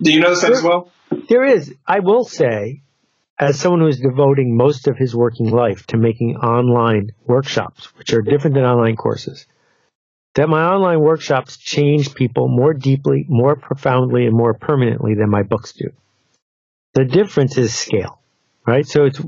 Do 0.00 0.12
you 0.12 0.20
notice 0.20 0.40
that 0.40 0.48
there, 0.48 0.56
as 0.56 0.62
well? 0.62 0.90
There 1.28 1.44
is. 1.44 1.74
I 1.86 2.00
will 2.00 2.24
say 2.24 2.82
as 3.38 3.58
someone 3.58 3.80
who 3.80 3.86
is 3.86 4.00
devoting 4.00 4.56
most 4.56 4.88
of 4.88 4.96
his 4.96 5.14
working 5.14 5.50
life 5.50 5.86
to 5.88 5.96
making 5.96 6.36
online 6.36 7.10
workshops, 7.26 7.86
which 7.96 8.12
are 8.12 8.22
different 8.22 8.54
than 8.54 8.64
online 8.64 8.96
courses, 8.96 9.46
that 10.34 10.48
my 10.48 10.64
online 10.64 11.00
workshops 11.00 11.56
change 11.56 12.14
people 12.14 12.48
more 12.48 12.74
deeply, 12.74 13.24
more 13.28 13.56
profoundly, 13.56 14.26
and 14.26 14.36
more 14.36 14.54
permanently 14.54 15.14
than 15.14 15.30
my 15.30 15.42
books 15.42 15.72
do. 15.72 15.90
The 16.94 17.04
difference 17.04 17.58
is 17.58 17.74
scale, 17.74 18.20
right? 18.66 18.86
So 18.86 19.04
it's, 19.04 19.20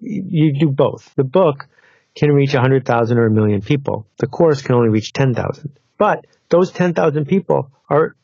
you 0.00 0.58
do 0.58 0.68
both. 0.68 1.12
The 1.16 1.24
book 1.24 1.66
can 2.14 2.32
reach 2.32 2.54
100,000 2.54 3.18
or 3.18 3.26
a 3.26 3.30
million 3.30 3.60
people. 3.60 4.06
The 4.18 4.26
course 4.26 4.62
can 4.62 4.74
only 4.74 4.88
reach 4.88 5.12
10,000. 5.12 5.78
But 5.98 6.26
those 6.48 6.70
10,000 6.72 7.26
people 7.26 7.70
are 7.88 8.16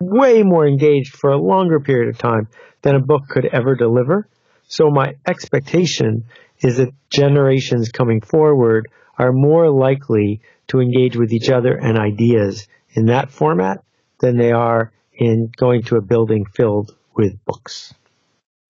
way 0.00 0.42
more 0.42 0.66
engaged 0.66 1.14
for 1.14 1.30
a 1.30 1.38
longer 1.38 1.80
period 1.80 2.08
of 2.08 2.18
time 2.18 2.48
than 2.82 2.96
a 2.96 3.00
book 3.00 3.28
could 3.28 3.46
ever 3.46 3.74
deliver 3.76 4.28
so 4.72 4.90
my 4.90 5.16
expectation 5.26 6.24
is 6.60 6.78
that 6.78 6.94
generations 7.10 7.90
coming 7.90 8.22
forward 8.22 8.88
are 9.18 9.32
more 9.32 9.70
likely 9.70 10.40
to 10.68 10.80
engage 10.80 11.16
with 11.16 11.32
each 11.32 11.50
other 11.50 11.76
and 11.76 11.98
ideas 11.98 12.66
in 12.90 13.06
that 13.06 13.30
format 13.30 13.82
than 14.20 14.36
they 14.36 14.52
are 14.52 14.92
in 15.12 15.50
going 15.56 15.82
to 15.82 15.96
a 15.96 16.00
building 16.00 16.44
filled 16.44 16.96
with 17.14 17.44
books. 17.44 17.94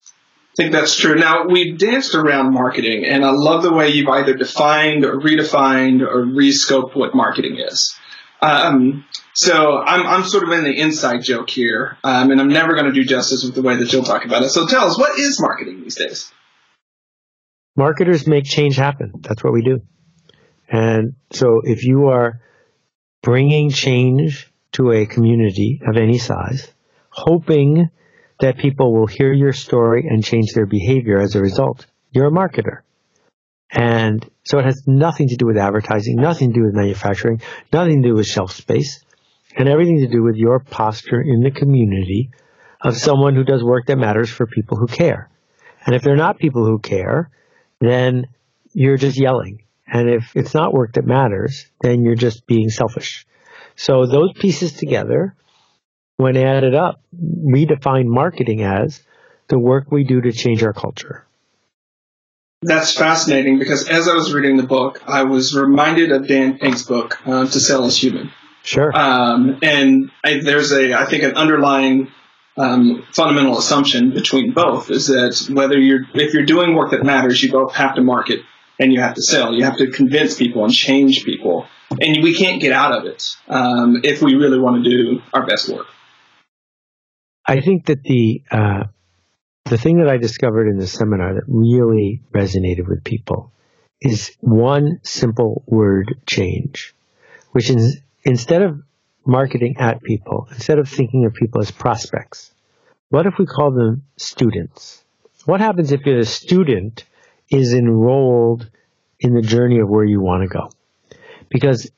I 0.05 0.55
think 0.55 0.71
that's 0.71 0.95
true. 0.95 1.15
Now, 1.15 1.47
we've 1.47 1.79
danced 1.79 2.13
around 2.13 2.53
marketing, 2.53 3.05
and 3.05 3.25
I 3.25 3.31
love 3.31 3.63
the 3.63 3.73
way 3.73 3.89
you've 3.89 4.09
either 4.09 4.35
defined 4.35 5.03
or 5.03 5.19
redefined 5.19 6.01
or 6.01 6.25
rescoped 6.25 6.95
what 6.95 7.15
marketing 7.15 7.57
is. 7.57 7.95
Um, 8.39 9.05
so 9.33 9.79
I'm, 9.79 10.05
I'm 10.05 10.23
sort 10.25 10.43
of 10.43 10.51
in 10.51 10.63
the 10.63 10.79
inside 10.79 11.23
joke 11.23 11.49
here, 11.49 11.97
um, 12.03 12.29
and 12.29 12.39
I'm 12.39 12.49
never 12.49 12.73
going 12.73 12.85
to 12.85 12.91
do 12.91 13.03
justice 13.03 13.43
with 13.43 13.55
the 13.55 13.63
way 13.63 13.77
that 13.77 13.91
you'll 13.91 14.03
talk 14.03 14.25
about 14.25 14.43
it. 14.43 14.49
So 14.49 14.67
tell 14.67 14.85
us, 14.85 14.97
what 14.97 15.17
is 15.17 15.39
marketing 15.41 15.81
these 15.81 15.95
days? 15.95 16.31
Marketers 17.75 18.27
make 18.27 18.45
change 18.45 18.75
happen. 18.75 19.13
That's 19.21 19.43
what 19.43 19.53
we 19.53 19.63
do. 19.63 19.81
And 20.69 21.15
so 21.31 21.61
if 21.63 21.83
you 21.83 22.07
are 22.07 22.41
bringing 23.21 23.69
change 23.69 24.51
to 24.73 24.91
a 24.91 25.05
community 25.05 25.81
of 25.87 25.97
any 25.97 26.17
size, 26.17 26.71
hoping 27.09 27.89
that 28.39 28.57
people 28.57 28.93
will 28.93 29.07
hear 29.07 29.31
your 29.31 29.53
story 29.53 30.05
and 30.09 30.23
change 30.23 30.53
their 30.53 30.65
behavior 30.65 31.19
as 31.19 31.35
a 31.35 31.41
result, 31.41 31.85
you're 32.11 32.27
a 32.27 32.31
marketer. 32.31 32.79
And 33.71 34.27
so 34.43 34.59
it 34.59 34.65
has 34.65 34.83
nothing 34.85 35.29
to 35.29 35.35
do 35.35 35.45
with 35.47 35.57
advertising, 35.57 36.15
nothing 36.17 36.53
to 36.53 36.59
do 36.59 36.65
with 36.65 36.75
manufacturing, 36.75 37.41
nothing 37.71 38.01
to 38.03 38.09
do 38.09 38.15
with 38.15 38.27
shelf 38.27 38.51
space, 38.51 39.03
and 39.55 39.67
everything 39.67 39.99
to 39.99 40.07
do 40.07 40.23
with 40.23 40.35
your 40.35 40.59
posture 40.59 41.21
in 41.21 41.41
the 41.41 41.51
community 41.51 42.31
of 42.81 42.97
someone 42.97 43.35
who 43.35 43.43
does 43.43 43.63
work 43.63 43.87
that 43.87 43.97
matters 43.97 44.29
for 44.29 44.45
people 44.45 44.77
who 44.77 44.87
care. 44.87 45.29
And 45.85 45.95
if 45.95 46.01
they're 46.01 46.15
not 46.15 46.37
people 46.37 46.65
who 46.65 46.79
care, 46.79 47.29
then 47.79 48.27
you're 48.73 48.97
just 48.97 49.17
yelling. 49.17 49.62
And 49.87 50.09
if 50.09 50.35
it's 50.35 50.53
not 50.53 50.73
work 50.73 50.93
that 50.93 51.05
matters, 51.05 51.67
then 51.81 52.03
you're 52.03 52.15
just 52.15 52.47
being 52.47 52.69
selfish. 52.69 53.25
So 53.75 54.05
those 54.05 54.33
pieces 54.33 54.73
together, 54.73 55.35
when 56.17 56.37
added 56.37 56.75
up, 56.75 57.01
we 57.11 57.65
define 57.65 58.09
marketing 58.09 58.63
as 58.63 59.01
the 59.47 59.59
work 59.59 59.91
we 59.91 60.03
do 60.03 60.21
to 60.21 60.31
change 60.31 60.63
our 60.63 60.73
culture. 60.73 61.25
That's 62.61 62.95
fascinating 62.95 63.59
because 63.59 63.89
as 63.89 64.07
I 64.07 64.13
was 64.13 64.33
reading 64.33 64.55
the 64.55 64.63
book, 64.63 65.01
I 65.05 65.23
was 65.23 65.53
reminded 65.55 66.11
of 66.11 66.27
Dan 66.27 66.57
Pink's 66.57 66.83
book, 66.83 67.19
uh, 67.27 67.45
To 67.45 67.59
Sell 67.59 67.85
is 67.85 68.01
Human. 68.01 68.31
Sure. 68.63 68.95
Um, 68.97 69.59
and 69.61 70.11
I, 70.23 70.39
there's 70.39 70.71
a, 70.71 70.93
I 70.93 71.05
think, 71.05 71.23
an 71.23 71.35
underlying 71.35 72.09
um, 72.55 73.05
fundamental 73.11 73.57
assumption 73.57 74.11
between 74.11 74.53
both 74.53 74.89
is 74.89 75.07
that 75.07 75.49
whether 75.53 75.77
you're, 75.77 76.05
if 76.13 76.33
you're 76.33 76.45
doing 76.45 76.73
work 76.73 76.91
that 76.91 77.03
matters, 77.03 77.43
you 77.43 77.51
both 77.51 77.73
have 77.75 77.95
to 77.95 78.01
market 78.01 78.39
and 78.83 78.93
you 78.93 78.99
have 78.99 79.15
to 79.15 79.21
sell. 79.21 79.53
You 79.53 79.63
have 79.63 79.77
to 79.77 79.89
convince 79.89 80.37
people 80.37 80.63
and 80.65 80.73
change 80.73 81.23
people, 81.23 81.65
and 81.89 82.21
we 82.21 82.35
can't 82.35 82.61
get 82.61 82.73
out 82.73 82.91
of 82.91 83.05
it 83.05 83.23
um, 83.47 84.01
if 84.03 84.21
we 84.21 84.35
really 84.35 84.59
want 84.59 84.83
to 84.83 84.89
do 84.89 85.21
our 85.33 85.45
best 85.45 85.69
work. 85.69 85.87
I 87.45 87.61
think 87.61 87.85
that 87.87 88.03
the 88.03 88.43
uh, 88.51 88.83
the 89.65 89.77
thing 89.77 89.99
that 89.99 90.09
I 90.09 90.17
discovered 90.17 90.67
in 90.67 90.77
the 90.77 90.87
seminar 90.87 91.35
that 91.35 91.43
really 91.47 92.21
resonated 92.33 92.87
with 92.87 93.03
people 93.03 93.51
is 94.01 94.35
one 94.41 94.99
simple 95.03 95.63
word 95.65 96.15
change, 96.27 96.93
which 97.51 97.69
is 97.69 98.01
instead 98.23 98.61
of 98.61 98.81
marketing 99.25 99.77
at 99.79 100.03
people, 100.03 100.47
instead 100.51 100.79
of 100.79 100.89
thinking 100.89 101.25
of 101.25 101.33
people 101.33 101.61
as 101.61 101.71
prospects, 101.71 102.51
what 103.09 103.25
if 103.25 103.35
we 103.39 103.45
call 103.45 103.71
them 103.71 104.03
students? 104.17 105.03
What 105.45 105.61
happens 105.61 105.91
if 105.91 106.01
you're 106.05 106.19
a 106.19 106.25
student 106.25 107.05
is 107.53 107.73
enrolled 107.73 108.69
in 109.19 109.33
the 109.33 109.41
journey 109.41 109.79
of 109.79 109.89
where 109.89 110.05
you 110.05 110.19
want 110.19 110.43
to 110.43 110.49
go? 110.49 110.69
Because 111.49 111.91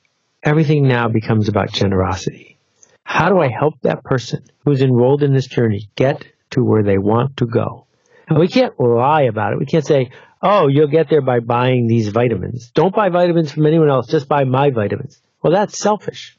everything 0.44 0.88
now 0.88 1.08
becomes 1.08 1.50
about 1.50 1.72
generosity. 1.72 2.58
How 3.04 3.30
do 3.30 3.40
I 3.40 3.50
help 3.50 3.76
that 3.82 4.04
person 4.04 4.44
who's 4.64 4.82
enrolled 4.82 5.24
in 5.24 5.34
this 5.34 5.48
journey 5.48 5.90
get 5.96 6.26
to 6.52 6.64
where 6.64 6.84
they 6.84 6.98
want 6.98 7.38
to 7.38 7.46
go. 7.46 7.86
And 8.28 8.40
we 8.40 8.48
can't 8.48 8.80
lie 8.80 9.24
about 9.24 9.54
it. 9.54 9.60
We 9.60 9.66
can't 9.66 9.86
say, 9.86 10.12
oh, 10.42 10.68
you'll 10.68 10.88
get 10.88 11.10
there 11.10 11.22
by 11.22 11.40
buying 11.40 11.88
these 11.88 12.10
vitamins. 12.10 12.72
Don't 12.72 12.96
buy 12.96 13.10
vitamins 13.10 13.52
from 13.52 13.66
anyone 13.66 13.90
else, 13.90 14.08
just 14.08 14.28
buy 14.28 14.46
my 14.46 14.72
vitamins. 14.72 15.22
Well, 15.44 15.54
that's 15.54 15.78
selfish. 15.78 16.38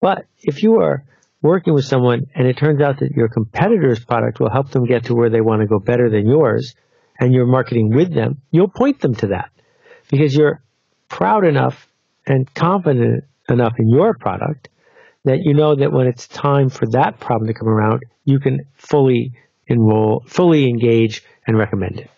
But 0.00 0.26
if 0.42 0.62
you 0.62 0.80
are 0.80 1.04
working 1.40 1.74
with 1.74 1.84
someone 1.84 2.26
and 2.34 2.48
it 2.48 2.56
turns 2.56 2.80
out 2.80 3.00
that 3.00 3.12
your 3.12 3.28
competitor's 3.28 4.02
product 4.02 4.40
will 4.40 4.50
help 4.50 4.70
them 4.70 4.86
get 4.86 5.04
to 5.04 5.14
where 5.14 5.30
they 5.30 5.40
want 5.40 5.60
to 5.60 5.68
go 5.68 5.78
better 5.78 6.10
than 6.10 6.26
yours, 6.26 6.74
and 7.18 7.32
you're 7.32 7.46
marketing 7.46 7.94
with 7.94 8.12
them, 8.14 8.40
you'll 8.50 8.68
point 8.68 9.00
them 9.00 9.14
to 9.16 9.28
that 9.28 9.50
because 10.10 10.34
you're 10.34 10.62
proud 11.08 11.44
enough 11.44 11.86
and 12.26 12.52
confident 12.54 13.24
enough 13.48 13.74
in 13.78 13.88
your 13.88 14.14
product 14.14 14.68
that 15.24 15.38
you 15.42 15.54
know 15.54 15.74
that 15.74 15.92
when 15.92 16.06
it's 16.06 16.26
time 16.28 16.68
for 16.68 16.86
that 16.86 17.18
problem 17.20 17.48
to 17.48 17.54
come 17.54 17.68
around, 17.68 18.02
you 18.24 18.38
can 18.38 18.66
fully 18.74 19.32
enroll, 19.66 20.22
fully 20.26 20.68
engage, 20.68 21.22
and 21.46 21.56
recommend 21.56 21.98
it. 21.98 22.10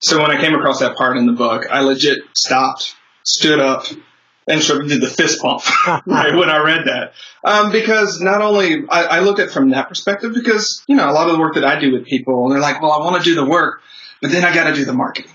So 0.00 0.20
when 0.20 0.30
I 0.30 0.40
came 0.40 0.54
across 0.54 0.80
that 0.80 0.96
part 0.96 1.16
in 1.16 1.26
the 1.26 1.32
book, 1.32 1.66
I 1.70 1.80
legit 1.80 2.18
stopped, 2.36 2.94
stood 3.24 3.60
up, 3.60 3.86
and 4.48 4.60
of 4.70 4.88
did 4.88 5.00
the 5.00 5.08
fist 5.08 5.40
pump 5.40 5.62
right 6.06 6.34
when 6.34 6.48
I 6.48 6.58
read 6.58 6.86
that. 6.86 7.12
Um, 7.44 7.72
because 7.72 8.20
not 8.20 8.42
only 8.42 8.84
I, 8.88 9.04
I 9.04 9.20
looked 9.20 9.40
at 9.40 9.50
from 9.50 9.70
that 9.70 9.88
perspective, 9.88 10.32
because 10.34 10.84
you 10.86 10.96
know 10.96 11.10
a 11.10 11.12
lot 11.12 11.28
of 11.28 11.34
the 11.34 11.40
work 11.40 11.54
that 11.54 11.64
I 11.64 11.78
do 11.78 11.92
with 11.92 12.06
people, 12.06 12.48
they're 12.48 12.60
like, 12.60 12.80
"Well, 12.80 12.92
I 12.92 12.98
want 12.98 13.16
to 13.16 13.22
do 13.22 13.34
the 13.34 13.44
work, 13.44 13.82
but 14.22 14.30
then 14.30 14.44
I 14.44 14.54
got 14.54 14.68
to 14.68 14.74
do 14.74 14.84
the 14.84 14.92
marketing, 14.92 15.32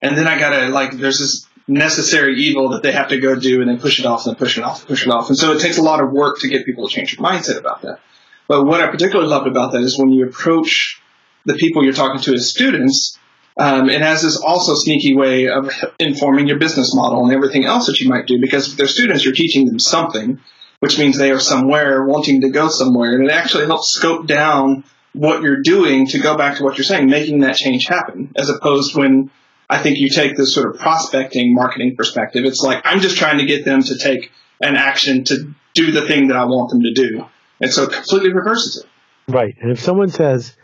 and 0.00 0.16
then 0.16 0.26
I 0.26 0.38
got 0.38 0.50
to 0.50 0.68
like 0.68 0.92
there's 0.92 1.18
this 1.18 1.46
necessary 1.68 2.40
evil 2.40 2.70
that 2.70 2.82
they 2.82 2.92
have 2.92 3.08
to 3.08 3.18
go 3.18 3.34
do 3.34 3.60
and 3.60 3.68
then 3.68 3.80
push 3.80 3.98
it 3.98 4.06
off 4.06 4.26
and 4.26 4.38
push 4.38 4.56
it 4.56 4.62
off 4.62 4.80
and 4.80 4.88
push 4.88 5.04
it 5.04 5.10
off. 5.10 5.28
And 5.28 5.36
so 5.36 5.52
it 5.52 5.60
takes 5.60 5.78
a 5.78 5.82
lot 5.82 6.00
of 6.00 6.12
work 6.12 6.38
to 6.40 6.48
get 6.48 6.64
people 6.64 6.88
to 6.88 6.94
change 6.94 7.16
their 7.16 7.26
mindset 7.26 7.58
about 7.58 7.82
that. 7.82 7.98
But 8.46 8.64
what 8.64 8.80
I 8.80 8.86
particularly 8.86 9.28
loved 9.28 9.48
about 9.48 9.72
that 9.72 9.82
is 9.82 9.98
when 9.98 10.10
you 10.10 10.26
approach 10.26 11.00
the 11.44 11.54
people 11.54 11.82
you're 11.82 11.92
talking 11.92 12.20
to 12.22 12.34
as 12.34 12.48
students, 12.48 13.18
um, 13.56 13.88
it 13.88 14.02
has 14.02 14.22
this 14.22 14.36
also 14.36 14.74
sneaky 14.74 15.14
way 15.14 15.48
of 15.48 15.70
informing 15.98 16.46
your 16.46 16.58
business 16.58 16.94
model 16.94 17.24
and 17.24 17.32
everything 17.32 17.64
else 17.64 17.86
that 17.86 18.00
you 18.00 18.08
might 18.08 18.26
do 18.26 18.40
because 18.40 18.70
if 18.70 18.76
they're 18.76 18.86
students, 18.86 19.24
you're 19.24 19.34
teaching 19.34 19.66
them 19.66 19.78
something, 19.78 20.40
which 20.80 20.98
means 20.98 21.16
they 21.16 21.30
are 21.30 21.40
somewhere 21.40 22.04
wanting 22.04 22.42
to 22.42 22.50
go 22.50 22.68
somewhere. 22.68 23.14
And 23.14 23.24
it 23.24 23.32
actually 23.32 23.66
helps 23.66 23.88
scope 23.88 24.26
down 24.26 24.84
what 25.14 25.40
you're 25.40 25.62
doing 25.62 26.06
to 26.08 26.18
go 26.18 26.36
back 26.36 26.58
to 26.58 26.64
what 26.64 26.76
you're 26.76 26.84
saying, 26.84 27.08
making 27.08 27.40
that 27.40 27.56
change 27.56 27.86
happen, 27.86 28.30
as 28.36 28.50
opposed 28.50 28.94
when 28.94 29.30
I 29.70 29.82
think 29.82 29.98
you 29.98 30.10
take 30.10 30.36
this 30.36 30.54
sort 30.54 30.74
of 30.74 30.80
prospecting 30.80 31.54
marketing 31.54 31.96
perspective. 31.96 32.44
It's 32.44 32.60
like, 32.60 32.82
I'm 32.84 33.00
just 33.00 33.16
trying 33.16 33.38
to 33.38 33.46
get 33.46 33.64
them 33.64 33.82
to 33.82 33.96
take 33.96 34.30
an 34.60 34.76
action 34.76 35.24
to 35.24 35.54
do 35.72 35.92
the 35.92 36.02
thing 36.02 36.28
that 36.28 36.36
I 36.36 36.44
want 36.44 36.70
them 36.70 36.82
to 36.82 36.92
do. 36.92 37.24
And 37.60 37.72
so 37.72 37.84
it 37.84 37.92
completely 37.92 38.34
reverses 38.34 38.84
it. 38.84 39.32
Right. 39.32 39.56
And 39.60 39.72
if 39.72 39.80
someone 39.80 40.10
says, 40.10 40.54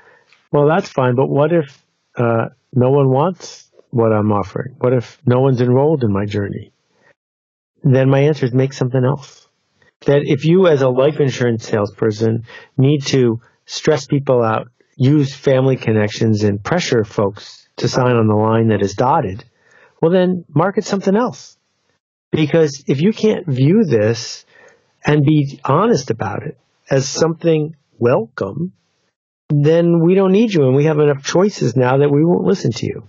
well, 0.52 0.68
that's 0.68 0.90
fine, 0.90 1.14
but 1.14 1.28
what 1.28 1.52
if 1.52 1.82
uh, 2.16 2.50
no 2.72 2.90
one 2.90 3.10
wants 3.10 3.70
what 3.90 4.12
I'm 4.12 4.32
offering? 4.32 4.76
What 4.78 4.92
if 4.92 5.18
no 5.26 5.40
one's 5.40 5.60
enrolled 5.60 6.04
in 6.04 6.12
my 6.12 6.24
journey? 6.24 6.72
Then 7.82 8.08
my 8.08 8.20
answer 8.20 8.46
is 8.46 8.52
make 8.52 8.72
something 8.72 9.04
else. 9.04 9.48
That 10.06 10.22
if 10.24 10.44
you, 10.44 10.66
as 10.66 10.82
a 10.82 10.88
life 10.88 11.20
insurance 11.20 11.66
salesperson, 11.66 12.44
need 12.76 13.04
to 13.06 13.40
stress 13.66 14.06
people 14.06 14.42
out, 14.42 14.68
use 14.96 15.34
family 15.34 15.76
connections, 15.76 16.42
and 16.42 16.62
pressure 16.62 17.04
folks 17.04 17.68
to 17.76 17.88
sign 17.88 18.16
on 18.16 18.26
the 18.26 18.34
line 18.34 18.68
that 18.68 18.82
is 18.82 18.94
dotted, 18.94 19.44
well, 20.00 20.10
then 20.10 20.44
market 20.48 20.84
something 20.84 21.14
else. 21.14 21.56
Because 22.30 22.84
if 22.88 23.00
you 23.00 23.12
can't 23.12 23.46
view 23.46 23.84
this 23.84 24.44
and 25.04 25.24
be 25.24 25.60
honest 25.64 26.10
about 26.10 26.42
it 26.44 26.58
as 26.90 27.08
something 27.08 27.76
welcome, 27.98 28.72
then 29.52 30.00
we 30.00 30.14
don't 30.14 30.32
need 30.32 30.52
you 30.52 30.66
and 30.66 30.74
we 30.74 30.84
have 30.84 30.98
enough 30.98 31.24
choices 31.24 31.76
now 31.76 31.98
that 31.98 32.10
we 32.10 32.24
won't 32.24 32.44
listen 32.44 32.72
to 32.72 32.86
you. 32.86 33.08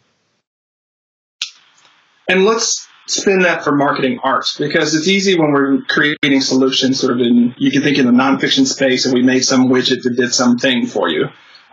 And 2.27 2.45
let's 2.45 2.87
spin 3.07 3.39
that 3.39 3.63
for 3.63 3.71
marketing 3.73 4.19
arts 4.23 4.57
because 4.57 4.95
it's 4.95 5.07
easy 5.07 5.37
when 5.37 5.51
we're 5.51 5.81
creating 5.83 6.41
solutions 6.41 6.99
sort 6.99 7.13
of 7.13 7.19
in, 7.19 7.53
you 7.57 7.69
can 7.71 7.81
think 7.81 7.97
in 7.97 8.05
the 8.05 8.11
nonfiction 8.11 8.65
space 8.65 9.05
and 9.05 9.13
we 9.13 9.21
made 9.21 9.43
some 9.43 9.69
widget 9.69 10.03
that 10.03 10.15
did 10.15 10.33
something 10.33 10.85
for 10.85 11.09
you. 11.09 11.27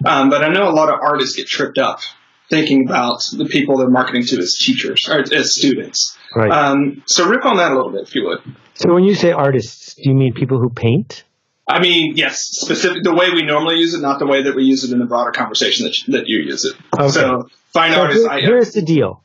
Um, 0.05 0.31
but 0.31 0.43
I 0.43 0.49
know 0.49 0.69
a 0.69 0.73
lot 0.73 0.89
of 0.89 0.99
artists 1.01 1.37
get 1.37 1.47
tripped 1.47 1.79
up 1.79 2.01
thinking 2.49 2.87
about 2.87 3.23
the 3.33 3.45
people 3.45 3.79
they're 3.79 3.89
marketing 3.89 4.25
to 4.25 4.39
as 4.39 4.57
teachers 4.57 5.09
or 5.09 5.21
as 5.33 5.55
students. 5.55 6.19
Right. 6.35 6.51
Um, 6.51 7.03
so 7.07 7.29
rip 7.29 7.45
on 7.45 7.59
that 7.59 7.71
a 7.71 7.77
little 7.77 7.93
bit, 7.93 8.03
if 8.03 8.15
you 8.15 8.25
would. 8.27 8.41
So 8.75 8.93
when 8.93 9.05
you 9.05 9.15
say 9.15 9.31
artists, 9.31 9.95
do 9.95 10.09
you 10.09 10.15
mean 10.15 10.33
people 10.33 10.59
who 10.59 10.71
paint? 10.71 11.25
I 11.71 11.81
mean, 11.81 12.17
yes, 12.17 12.41
specific 12.41 13.05
the 13.05 13.15
way 13.15 13.31
we 13.31 13.43
normally 13.43 13.79
use 13.79 13.95
it, 13.95 14.01
not 14.01 14.19
the 14.19 14.27
way 14.27 14.43
that 14.43 14.57
we 14.57 14.65
use 14.65 14.85
it 14.85 14.93
in 14.93 14.99
the 14.99 15.05
broader 15.07 15.31
conversation 15.31 15.87
that, 15.87 16.19
that 16.19 16.29
you 16.29 16.41
use 16.41 16.65
it. 16.65 16.77
Okay. 16.99 17.09
So 17.09 17.49
fine 17.69 17.93
so 17.93 18.01
artists. 18.03 18.29
Here, 18.29 18.41
here's 18.41 18.73
the 18.73 18.83
deal: 18.83 19.23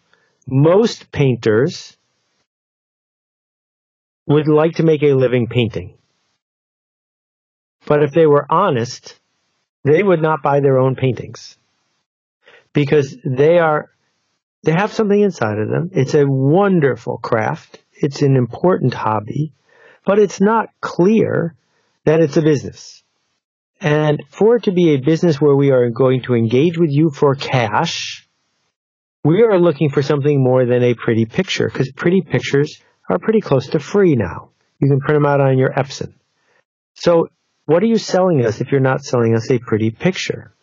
most 0.48 1.12
painters 1.12 1.98
would 4.28 4.48
like 4.48 4.76
to 4.76 4.84
make 4.84 5.02
a 5.02 5.14
living 5.14 5.48
painting, 5.48 5.98
but 7.86 8.04
if 8.04 8.12
they 8.12 8.28
were 8.28 8.46
honest, 8.50 9.20
they 9.84 10.04
would 10.04 10.22
not 10.22 10.44
buy 10.44 10.60
their 10.60 10.78
own 10.78 10.96
paintings 10.96 11.58
because 12.74 13.18
they 13.26 13.58
are 13.58 13.90
they 14.64 14.72
have 14.72 14.94
something 14.94 15.20
inside 15.20 15.58
of 15.58 15.70
them. 15.70 15.90
It's 15.94 16.14
a 16.14 16.28
wonderful 16.28 17.18
craft. 17.18 17.80
It's 17.94 18.22
an 18.22 18.36
important 18.36 18.94
hobby, 18.94 19.54
but 20.06 20.20
it's 20.20 20.42
not 20.42 20.70
clear 20.82 21.56
that 22.06 22.22
it's 22.22 22.38
a 22.38 22.42
business. 22.42 23.04
And 23.82 24.24
for 24.30 24.56
it 24.56 24.64
to 24.64 24.72
be 24.72 24.94
a 24.94 25.02
business 25.02 25.42
where 25.42 25.56
we 25.56 25.72
are 25.72 25.90
going 25.90 26.22
to 26.24 26.34
engage 26.34 26.78
with 26.78 26.92
you 26.92 27.10
for 27.10 27.36
cash, 27.36 28.28
we 29.24 29.44
are 29.44 29.60
looking 29.60 29.90
for 29.90 30.02
something 30.02 30.42
more 30.42 30.66
than 30.66 30.84
a 30.84 30.94
pretty 30.94 31.26
picture 31.26 31.68
because 31.68 31.92
pretty 31.92 32.22
pictures 32.22 32.82
are 33.10 33.20
pretty 33.20 33.42
close 33.42 33.68
to 33.70 33.80
free 33.80 34.16
now. 34.16 34.50
You 34.80 34.88
can 34.88 35.00
print 35.00 35.18
them 35.18 35.26
out 35.26 35.42
on 35.42 35.58
your 35.58 35.72
Epson. 35.72 36.14
So 36.94 37.28
what 37.66 37.84
are 37.84 37.88
you 37.88 37.98
selling 37.98 38.46
us 38.46 38.62
if 38.62 38.72
you're 38.72 38.82
not 38.82 39.04
selling 39.04 39.36
us 39.36 39.50
a 39.52 39.60
pretty 39.60 39.92
picture? 39.92 40.55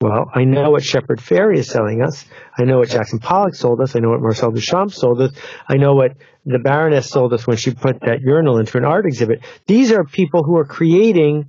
Well, 0.00 0.30
I 0.32 0.44
know 0.44 0.70
what 0.70 0.84
Shepard 0.84 1.18
Fairey 1.18 1.58
is 1.58 1.68
selling 1.68 2.02
us. 2.02 2.24
I 2.56 2.62
know 2.62 2.78
what 2.78 2.88
Jackson 2.88 3.18
Pollock 3.18 3.56
sold 3.56 3.80
us. 3.80 3.96
I 3.96 3.98
know 3.98 4.10
what 4.10 4.20
Marcel 4.20 4.52
Duchamp 4.52 4.92
sold 4.92 5.20
us. 5.20 5.32
I 5.68 5.76
know 5.76 5.94
what 5.94 6.12
the 6.46 6.60
Baroness 6.60 7.10
sold 7.10 7.32
us 7.32 7.48
when 7.48 7.56
she 7.56 7.72
put 7.72 8.00
that 8.02 8.20
urinal 8.20 8.58
into 8.58 8.78
an 8.78 8.84
art 8.84 9.06
exhibit. 9.06 9.40
These 9.66 9.90
are 9.90 10.04
people 10.04 10.44
who 10.44 10.56
are 10.56 10.64
creating 10.64 11.48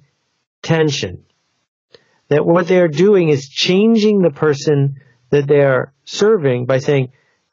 tension. 0.64 1.26
That 2.30 2.44
what 2.44 2.68
they're 2.68 2.88
doing 2.88 3.30
is 3.30 3.48
changing 3.48 4.24
the 4.24 4.32
person 4.32 4.96
that 5.30 5.46
they're 5.46 5.94
serving 6.06 6.66
by 6.66 6.80
saying, 6.80 7.12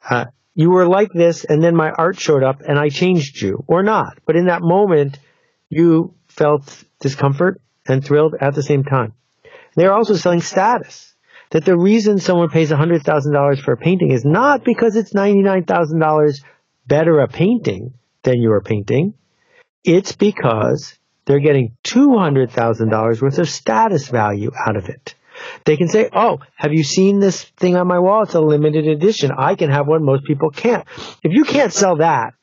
uh, 0.09 0.25
you 0.55 0.71
were 0.71 0.87
like 0.87 1.13
this, 1.13 1.45
and 1.45 1.63
then 1.63 1.75
my 1.75 1.91
art 1.91 2.19
showed 2.19 2.41
up, 2.41 2.61
and 2.67 2.79
I 2.79 2.89
changed 2.89 3.39
you, 3.39 3.63
or 3.67 3.83
not. 3.83 4.17
But 4.25 4.35
in 4.35 4.47
that 4.47 4.63
moment, 4.63 5.19
you 5.69 6.15
felt 6.27 6.83
discomfort 6.99 7.61
and 7.87 8.03
thrilled 8.03 8.33
at 8.41 8.55
the 8.55 8.63
same 8.63 8.83
time. 8.83 9.13
They're 9.77 9.93
also 9.93 10.15
selling 10.15 10.41
status. 10.41 11.13
That 11.51 11.63
the 11.63 11.77
reason 11.77 12.19
someone 12.19 12.49
pays 12.49 12.71
$100,000 12.71 13.61
for 13.61 13.71
a 13.71 13.77
painting 13.77 14.11
is 14.11 14.25
not 14.25 14.65
because 14.65 14.97
it's 14.97 15.13
$99,000 15.13 16.43
better 16.85 17.19
a 17.21 17.29
painting 17.29 17.93
than 18.23 18.41
your 18.41 18.59
painting. 18.59 19.13
It's 19.85 20.11
because 20.11 20.97
they're 21.25 21.39
getting 21.39 21.77
$200,000 21.85 23.21
worth 23.21 23.37
of 23.37 23.47
status 23.47 24.09
value 24.09 24.51
out 24.67 24.75
of 24.75 24.89
it. 24.89 25.15
They 25.63 25.77
can 25.77 25.87
say, 25.87 26.09
oh, 26.11 26.39
have 26.55 26.73
you 26.73 26.83
seen 26.83 27.19
this 27.19 27.43
thing 27.43 27.77
on 27.77 27.87
my 27.87 27.99
wall? 27.99 28.23
It's 28.23 28.33
a 28.33 28.41
limited 28.41 28.87
edition. 28.87 29.31
I 29.37 29.55
can 29.55 29.69
have 29.69 29.87
one. 29.87 30.03
Most 30.03 30.25
people 30.25 30.49
can't. 30.49 30.85
If 31.23 31.31
you 31.31 31.45
can't 31.45 31.71
sell 31.71 31.97
that 31.97 32.33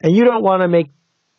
and 0.00 0.14
you 0.14 0.24
don't 0.24 0.42
want 0.42 0.62
to 0.62 0.68
make 0.68 0.90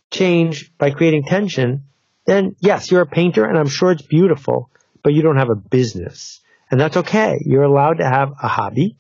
change 0.10 0.76
by 0.78 0.92
creating 0.92 1.26
tension, 1.26 1.84
then 2.26 2.56
yes, 2.60 2.90
you're 2.90 3.02
a 3.02 3.08
painter 3.08 3.46
and 3.46 3.58
I'm 3.58 3.68
sure 3.68 3.92
it's 3.92 4.02
beautiful, 4.02 4.70
but 5.08 5.14
you 5.14 5.22
don't 5.22 5.38
have 5.38 5.50
a 5.50 5.56
business. 5.56 6.42
And 6.70 6.78
that's 6.78 6.98
okay. 6.98 7.42
You're 7.46 7.64
allowed 7.64 8.00
to 8.00 8.04
have 8.04 8.34
a 8.44 8.50
hobby, 8.50 8.98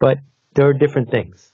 but 0.00 0.16
there 0.54 0.66
are 0.68 0.72
different 0.72 1.10
things. 1.10 1.52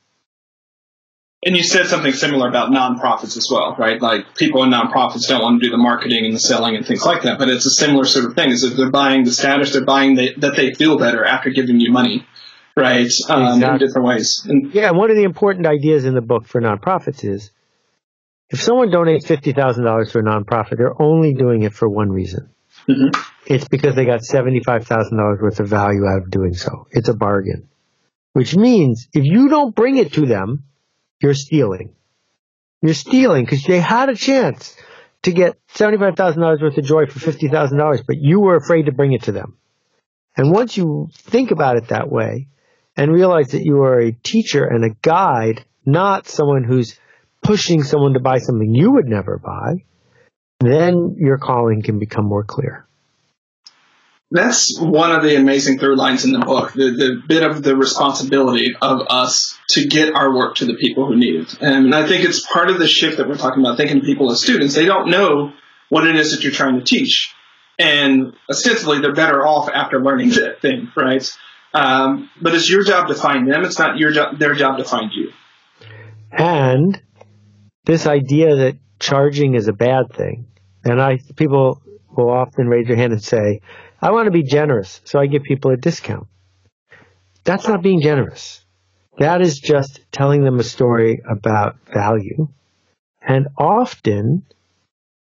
And 1.45 1.57
you 1.57 1.65
said 1.65 1.89
something 1.89 2.13
similar 2.13 2.49
about 2.49 2.71
nonprofits 2.71 3.37
as 3.37 3.49
well, 3.51 3.75
right? 3.77 4.01
Like 4.01 4.37
people 4.37 4.63
in 4.63 4.71
nonprofits 4.71 5.27
don't 5.27 5.43
want 5.43 5.61
to 5.61 5.67
do 5.67 5.73
the 5.73 5.77
marketing 5.77 6.25
and 6.25 6.33
the 6.33 6.39
selling 6.39 6.77
and 6.77 6.87
things 6.87 7.05
like 7.05 7.23
that, 7.23 7.41
but 7.41 7.49
it's 7.49 7.67
a 7.67 7.71
similar 7.71 8.05
sort 8.05 8.27
of 8.27 8.35
thing. 8.35 8.53
Is 8.53 8.63
if 8.63 8.77
they're 8.77 8.93
buying 8.93 9.25
the 9.25 9.33
status, 9.33 9.73
they're 9.73 9.85
buying 9.85 10.15
the, 10.15 10.35
that 10.37 10.55
they 10.55 10.73
feel 10.73 10.97
better 10.97 11.25
after 11.25 11.51
giving 11.51 11.81
you 11.81 11.91
money, 11.91 12.25
right? 12.77 13.11
Um, 13.29 13.55
exactly. 13.55 13.71
In 13.73 13.79
different 13.79 14.07
ways. 14.07 14.47
And, 14.49 14.73
yeah, 14.73 14.93
one 14.93 15.11
of 15.11 15.17
the 15.17 15.25
important 15.25 15.67
ideas 15.67 16.05
in 16.05 16.15
the 16.15 16.21
book 16.21 16.47
for 16.47 16.61
nonprofits 16.61 17.25
is 17.25 17.51
if 18.51 18.63
someone 18.63 18.93
donates 18.93 19.27
fifty 19.27 19.53
thousand 19.53 19.83
dollars 19.83 20.13
to 20.13 20.21
a 20.21 20.23
nonprofit, 20.23 20.77
they're 20.77 21.03
only 21.03 21.35
doing 21.35 21.63
it 21.63 21.73
for 21.73 21.89
one 21.89 22.13
reason. 22.13 22.51
Mm-hmm. 22.91 23.21
It's 23.47 23.69
because 23.69 23.95
they 23.95 24.05
got 24.05 24.23
seventy-five 24.25 24.87
thousand 24.87 25.17
dollars 25.17 25.41
worth 25.41 25.61
of 25.61 25.69
value 25.69 26.07
out 26.07 26.23
of 26.23 26.31
doing 26.31 26.55
so. 26.55 26.87
It's 26.91 27.09
a 27.09 27.15
bargain, 27.15 27.69
which 28.33 28.57
means 28.57 29.09
if 29.13 29.25
you 29.25 29.49
don't 29.49 29.75
bring 29.75 29.97
it 29.97 30.13
to 30.15 30.27
them 30.27 30.65
you're 31.21 31.35
stealing. 31.35 31.95
You're 32.83 32.95
stealing 32.95 33.45
because 33.45 33.63
they 33.65 33.79
had 33.79 34.09
a 34.09 34.15
chance 34.15 34.75
to 35.23 35.33
get 35.33 35.59
$75,000 35.75 36.63
worth 36.63 36.79
of 36.79 36.85
joy 36.85 37.07
for 37.07 37.21
$50,000, 37.21 38.07
but 38.07 38.17
you 38.19 38.41
were 38.41 38.57
afraid 38.57 38.87
to 38.87 38.93
bring 38.93 39.13
it 39.13 39.25
to 39.25 39.33
them. 39.33 39.59
And 40.37 40.51
once 40.51 40.77
you 40.77 41.11
think 41.13 41.51
about 41.51 41.77
it 41.77 41.89
that 41.89 42.11
way 42.11 42.49
and 42.97 43.13
realize 43.13 43.49
that 43.49 43.65
you 43.65 43.83
are 43.83 44.01
a 44.01 44.13
teacher 44.13 44.65
and 44.65 44.85
a 44.85 44.97
guide, 45.03 45.65
not 45.85 46.27
someone 46.27 46.65
who's 46.65 46.99
pushing 47.43 47.83
someone 47.83 48.15
to 48.15 48.21
buy 48.21 48.39
something 48.39 48.75
you 48.75 48.93
would 48.93 49.07
never 49.07 49.39
buy, 49.39 49.85
then 50.61 51.17
your 51.19 51.39
calling 51.39 51.83
can 51.83 51.99
become 51.99 52.27
more 52.27 52.45
clear. 52.45 52.87
That's 54.33 54.79
one 54.79 55.11
of 55.11 55.25
the 55.25 55.35
amazing 55.35 55.79
through 55.79 55.97
lines 55.97 56.25
in 56.25 56.31
the 56.31 56.39
book 56.39 56.73
the, 56.73 56.91
the 56.91 57.23
bit 57.27 57.43
of 57.43 57.65
the 57.65 57.75
responsibility 57.75 58.77
of 58.81 59.01
us 59.09 59.59
to 59.71 59.89
get 59.89 60.15
our 60.15 60.33
work 60.33 60.57
to 60.57 60.67
the 60.67 60.75
people 60.75 61.07
who 61.07 61.17
need 61.17 61.35
it. 61.35 61.61
And 61.61 61.93
i 61.93 62.07
think 62.07 62.25
it's 62.25 62.47
part 62.47 62.71
of 62.71 62.79
the 62.79 62.87
shift 62.87 63.17
that 63.17 63.29
we're 63.29 63.37
talking 63.37 63.61
about 63.61 63.77
thinking 63.77 63.99
of 63.99 64.05
people 64.05 64.31
as 64.31 64.41
students 64.41 64.75
they 64.75 64.85
don't 64.85 65.11
know 65.11 65.53
what 65.89 66.07
it 66.07 66.15
is 66.15 66.31
that 66.31 66.45
you're 66.45 66.53
trying 66.53 66.79
to 66.79 66.85
teach. 66.85 67.35
And 67.77 68.35
ostensibly 68.49 69.01
they're 69.01 69.15
better 69.15 69.45
off 69.45 69.69
after 69.69 70.01
learning 70.01 70.31
that 70.31 70.61
thing 70.63 70.93
right? 70.97 71.29
Um, 71.75 72.31
but 72.41 72.55
it's 72.55 72.71
your 72.71 72.85
job 72.85 73.09
to 73.09 73.15
find 73.15 73.51
them. 73.51 73.65
It's 73.65 73.81
not 73.81 73.99
your 73.99 74.13
job 74.13 74.39
their 74.39 74.55
job 74.55 74.79
to 74.79 74.85
find 74.85 75.11
you. 75.13 75.33
And 76.31 77.03
this 77.85 78.07
idea 78.07 78.55
that 78.55 78.79
charging 79.01 79.55
is 79.55 79.67
a 79.67 79.73
bad 79.73 80.13
thing 80.13 80.47
and 80.85 81.01
i 81.01 81.19
people 81.37 81.81
will 82.17 82.31
often 82.31 82.67
raise 82.67 82.87
their 82.87 82.97
hand 82.97 83.13
and 83.13 83.23
say 83.23 83.61
I 84.03 84.13
want 84.13 84.27
to 84.27 84.31
be 84.31 84.43
generous, 84.43 85.01
so 85.05 85.21
I 85.21 85.27
give 85.27 85.43
people 85.43 85.71
a 85.73 85.77
discount. 85.77 86.27
That's 87.45 87.69
not 87.69 87.83
being 87.83 88.01
generous. 88.01 88.65
That 89.19 89.43
is 89.43 89.59
just 89.59 90.01
telling 90.11 90.43
them 90.43 90.59
a 90.59 90.65
story 90.65 91.21
about 91.29 91.77
value. 91.93 92.49
And 93.21 93.49
often, 93.59 94.47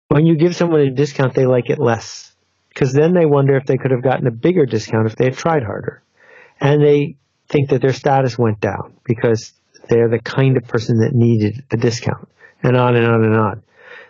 when 0.08 0.26
you 0.26 0.36
give 0.36 0.54
someone 0.54 0.80
a 0.80 0.90
discount, 0.90 1.34
they 1.34 1.46
like 1.46 1.70
it 1.70 1.78
less. 1.78 2.32
Because 2.68 2.92
then 2.92 3.14
they 3.14 3.24
wonder 3.24 3.56
if 3.56 3.64
they 3.64 3.78
could 3.78 3.90
have 3.90 4.02
gotten 4.02 4.26
a 4.26 4.30
bigger 4.30 4.66
discount 4.66 5.06
if 5.06 5.16
they 5.16 5.24
had 5.24 5.36
tried 5.36 5.62
harder. 5.62 6.02
And 6.60 6.82
they 6.82 7.16
think 7.48 7.70
that 7.70 7.80
their 7.80 7.94
status 7.94 8.38
went 8.38 8.60
down 8.60 8.96
because 9.04 9.52
they're 9.88 10.10
the 10.10 10.18
kind 10.18 10.58
of 10.58 10.64
person 10.64 10.98
that 10.98 11.14
needed 11.14 11.64
the 11.70 11.78
discount. 11.78 12.28
And 12.62 12.76
on 12.76 12.96
and 12.96 13.06
on 13.06 13.24
and 13.24 13.36
on. 13.36 13.62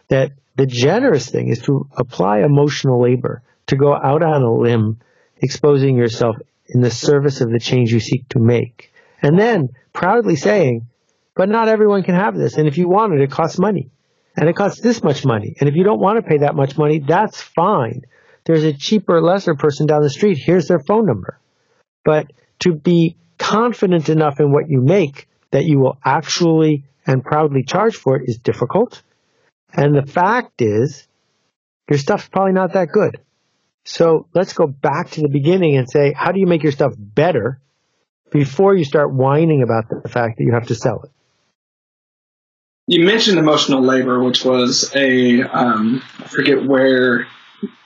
That 0.09 0.33
the 0.59 0.67
generous 0.67 1.31
thing 1.31 1.49
is 1.49 1.61
to 1.61 1.89
apply 1.97 2.41
emotional 2.41 3.01
labor 3.01 3.43
to 3.69 3.77
go 3.77 3.95
out 3.95 4.25
on 4.25 4.43
a 4.43 4.53
limb, 4.53 4.99
exposing 5.37 5.97
yourself 5.97 6.37
in 6.67 6.81
the 6.81 6.91
service 6.91 7.41
of 7.41 7.51
the 7.51 7.61
change 7.61 7.93
you 7.93 8.01
seek 8.01 8.29
to 8.31 8.41
make. 8.41 8.93
And 9.23 9.39
then 9.39 9.69
proudly 9.93 10.35
saying, 10.35 10.89
but 11.37 11.49
not 11.49 11.69
everyone 11.69 12.03
can 12.03 12.17
have 12.17 12.37
this. 12.37 12.57
And 12.57 12.67
if 12.67 12.77
you 12.77 12.89
want 12.89 13.15
it, 13.15 13.21
it 13.21 13.31
costs 13.31 13.57
money. 13.57 13.91
And 14.37 14.49
it 14.49 14.57
costs 14.57 14.81
this 14.81 15.01
much 15.03 15.25
money. 15.25 15.55
And 15.61 15.69
if 15.69 15.77
you 15.77 15.85
don't 15.85 16.01
want 16.01 16.17
to 16.19 16.29
pay 16.29 16.39
that 16.39 16.57
much 16.57 16.77
money, 16.77 16.99
that's 16.99 17.41
fine. 17.41 18.03
There's 18.45 18.65
a 18.65 18.73
cheaper, 18.73 19.23
lesser 19.23 19.55
person 19.55 19.87
down 19.87 20.03
the 20.03 20.11
street. 20.11 20.39
Here's 20.39 20.67
their 20.67 20.81
phone 20.81 21.07
number. 21.07 21.39
But 22.05 22.33
to 22.61 22.75
be 22.75 23.17
confident 23.39 24.09
enough 24.09 24.41
in 24.41 24.51
what 24.51 24.69
you 24.69 24.81
make 24.81 25.29
that 25.53 25.67
you 25.67 25.79
will 25.79 25.99
actually 26.05 26.85
and 27.07 27.23
proudly 27.25 27.63
charge 27.63 27.95
for 27.95 28.17
it 28.17 28.29
is 28.29 28.39
difficult. 28.39 29.03
And 29.73 29.95
the 29.95 30.07
fact 30.07 30.63
is, 30.63 31.07
your 31.89 31.99
stuff's 31.99 32.29
probably 32.29 32.53
not 32.53 32.73
that 32.73 32.89
good. 32.93 33.21
So 33.85 34.27
let's 34.35 34.53
go 34.53 34.67
back 34.67 35.11
to 35.13 35.23
the 35.23 35.29
beginning 35.29 35.77
and 35.77 35.89
say, 35.89 36.13
how 36.13 36.33
do 36.33 36.41
you 36.41 36.47
make 36.47 36.63
your 36.63 36.73
stuff 36.73 36.93
better 36.97 37.61
before 38.31 38.75
you 38.75 38.85
start 38.85 39.13
whining 39.13 39.63
about 39.63 39.85
the 39.89 40.09
fact 40.09 40.39
that 40.39 40.45
you 40.45 40.53
have 40.53 40.67
to 40.67 40.75
sell 40.75 41.03
it? 41.05 41.11
You 42.87 43.05
mentioned 43.05 43.39
emotional 43.39 43.83
labor, 43.83 44.23
which 44.23 44.45
was 44.45 44.91
a 44.95 45.43
um, 45.43 46.03
I 46.21 46.25
forget 46.27 46.65
where 46.65 47.27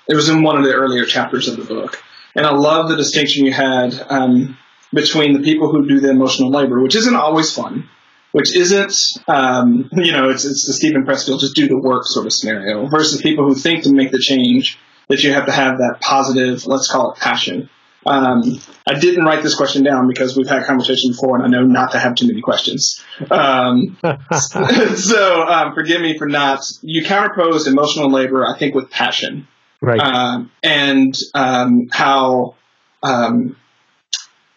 it 0.09 0.15
was 0.15 0.29
in 0.29 0.43
one 0.43 0.57
of 0.57 0.65
the 0.65 0.73
earlier 0.73 1.05
chapters 1.05 1.49
of 1.49 1.57
the 1.57 1.65
book, 1.65 2.01
and 2.37 2.47
I 2.47 2.53
love 2.53 2.89
the 2.89 2.97
distinction 2.97 3.45
you 3.45 3.53
had 3.53 3.95
um, 4.09 4.57
between 4.93 5.33
the 5.33 5.41
people 5.41 5.73
who 5.73 5.89
do 5.89 5.99
the 5.99 6.11
emotional 6.11 6.51
labor, 6.51 6.81
which 6.81 6.95
isn't 6.95 7.17
always 7.17 7.53
fun, 7.53 7.89
which 8.33 8.55
isn't, 8.57 9.19
um, 9.29 9.89
you 9.93 10.13
know, 10.13 10.31
it's, 10.31 10.45
it's 10.45 10.67
the 10.67 10.73
Steven 10.73 11.05
Pressfield 11.05 11.41
just 11.41 11.55
do 11.55 11.69
the 11.69 11.79
work 11.79 12.05
sort 12.05 12.27
of 12.27 12.33
scenario, 12.33 12.87
versus 12.89 13.23
people 13.23 13.47
who 13.47 13.55
think 13.55 13.85
to 13.85 13.93
make 13.93 14.11
the 14.11 14.19
change 14.19 14.79
that 15.09 15.23
you 15.23 15.33
have 15.33 15.47
to 15.47 15.53
have 15.53 15.79
that 15.79 16.01
positive, 16.01 16.67
let's 16.67 16.91
call 16.91 17.13
it 17.13 17.19
passion. 17.19 17.69
Um, 18.05 18.61
I 18.87 18.99
didn't 18.99 19.25
write 19.25 19.43
this 19.43 19.55
question 19.55 19.85
down 19.85 20.09
because 20.09 20.37
we've 20.37 20.49
had 20.49 20.65
conversation 20.65 21.11
before, 21.11 21.37
and 21.37 21.45
I 21.45 21.49
know 21.49 21.65
not 21.65 21.93
to 21.93 21.99
have 21.99 22.15
too 22.15 22.27
many 22.27 22.41
questions. 22.41 23.03
Um, 23.31 23.97
so 24.97 25.43
um, 25.43 25.75
forgive 25.75 26.01
me 26.01 26.19
for 26.19 26.27
not. 26.27 26.65
You 26.83 27.05
counterposed 27.05 27.69
emotional 27.69 28.11
labor, 28.11 28.45
I 28.45 28.59
think, 28.59 28.75
with 28.75 28.91
passion, 28.91 29.47
right? 29.81 30.01
Um, 30.01 30.51
and 30.63 31.15
um, 31.35 31.89
how 31.93 32.57
um, 33.03 33.57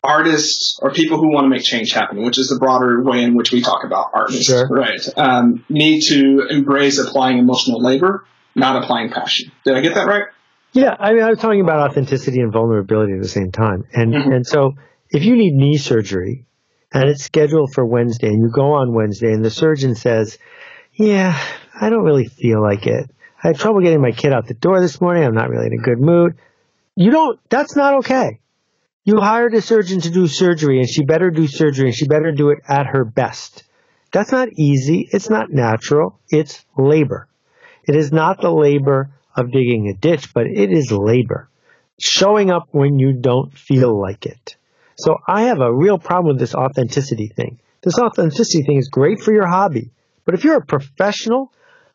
artists 0.05 0.79
or 0.81 0.91
people 0.91 1.17
who 1.17 1.31
want 1.31 1.45
to 1.45 1.49
make 1.49 1.63
change 1.63 1.91
happen, 1.91 2.23
which 2.23 2.37
is 2.37 2.47
the 2.47 2.59
broader 2.59 3.03
way 3.03 3.23
in 3.23 3.35
which 3.35 3.51
we 3.51 3.61
talk 3.61 3.83
about 3.83 4.11
artists, 4.13 4.45
sure. 4.45 4.67
right? 4.67 5.01
need 5.69 6.01
to 6.01 6.47
embrace 6.49 6.99
applying 6.99 7.37
emotional 7.37 7.81
labor, 7.81 8.25
not 8.55 8.81
applying 8.81 9.09
passion. 9.09 9.51
Did 9.63 9.75
I 9.75 9.81
get 9.81 9.95
that 9.95 10.07
right? 10.07 10.25
Yeah, 10.75 10.95
I 10.99 11.13
mean, 11.13 11.23
I 11.23 11.29
was 11.29 11.39
talking 11.39 11.61
about 11.61 11.89
authenticity 11.89 12.41
and 12.41 12.51
vulnerability 12.51 13.13
at 13.13 13.21
the 13.21 13.29
same 13.29 13.51
time, 13.51 13.85
and 13.93 14.13
mm-hmm. 14.13 14.31
and 14.31 14.45
so 14.45 14.73
if 15.09 15.23
you 15.23 15.37
need 15.37 15.53
knee 15.53 15.77
surgery 15.77 16.45
and 16.93 17.09
it's 17.09 17.23
scheduled 17.23 17.73
for 17.73 17.85
Wednesday, 17.85 18.27
and 18.27 18.41
you 18.41 18.49
go 18.49 18.73
on 18.73 18.93
Wednesday, 18.93 19.31
and 19.31 19.43
the 19.43 19.49
surgeon 19.49 19.95
says, 19.95 20.37
"Yeah, 20.93 21.39
I 21.79 21.89
don't 21.89 22.03
really 22.03 22.27
feel 22.27 22.61
like 22.61 22.87
it. 22.87 23.09
I 23.41 23.47
had 23.47 23.57
trouble 23.57 23.79
getting 23.79 24.01
my 24.01 24.11
kid 24.11 24.33
out 24.33 24.47
the 24.47 24.53
door 24.53 24.81
this 24.81 24.99
morning. 24.99 25.23
I'm 25.23 25.33
not 25.33 25.49
really 25.49 25.67
in 25.67 25.79
a 25.79 25.81
good 25.81 25.99
mood." 25.99 26.35
You 26.97 27.09
don't. 27.09 27.39
That's 27.49 27.75
not 27.77 27.95
okay. 27.99 28.39
You 29.05 29.21
hired 29.21 29.53
a 29.53 29.61
surgeon 29.61 30.01
to 30.01 30.09
do 30.09 30.27
surgery, 30.27 30.79
and 30.79 30.89
she 30.89 31.05
better 31.05 31.29
do 31.29 31.47
surgery, 31.47 31.89
and 31.89 31.95
she 31.95 32.07
better 32.07 32.31
do 32.31 32.49
it 32.49 32.59
at 32.67 32.87
her 32.87 33.05
best. 33.05 33.63
That's 34.11 34.31
not 34.31 34.49
easy. 34.57 35.07
It's 35.11 35.29
not 35.29 35.51
natural. 35.51 36.19
It's 36.29 36.65
labor. 36.75 37.27
It 37.87 37.95
is 37.95 38.11
not 38.11 38.41
the 38.41 38.51
labor 38.51 39.11
of 39.35 39.51
digging 39.51 39.89
a 39.89 39.93
ditch, 39.93 40.33
but 40.33 40.47
it 40.47 40.71
is 40.71 40.91
labor. 40.91 41.47
Showing 41.99 42.49
up 42.49 42.67
when 42.71 42.97
you 42.97 43.13
don't 43.13 43.55
feel 43.55 43.95
like 43.99 44.25
it. 44.25 44.55
So 44.97 45.17
I 45.27 45.43
have 45.43 45.61
a 45.61 45.73
real 45.73 45.99
problem 45.99 46.33
with 46.33 46.39
this 46.39 46.55
authenticity 46.55 47.27
thing. 47.27 47.59
This 47.83 47.99
authenticity 47.99 48.63
thing 48.63 48.77
is 48.77 48.89
great 48.89 49.19
for 49.19 49.31
your 49.31 49.45
hobby, 49.45 49.91
but 50.25 50.33
if 50.33 50.43
you're 50.43 50.57
a 50.57 50.65
professional, 50.65 51.51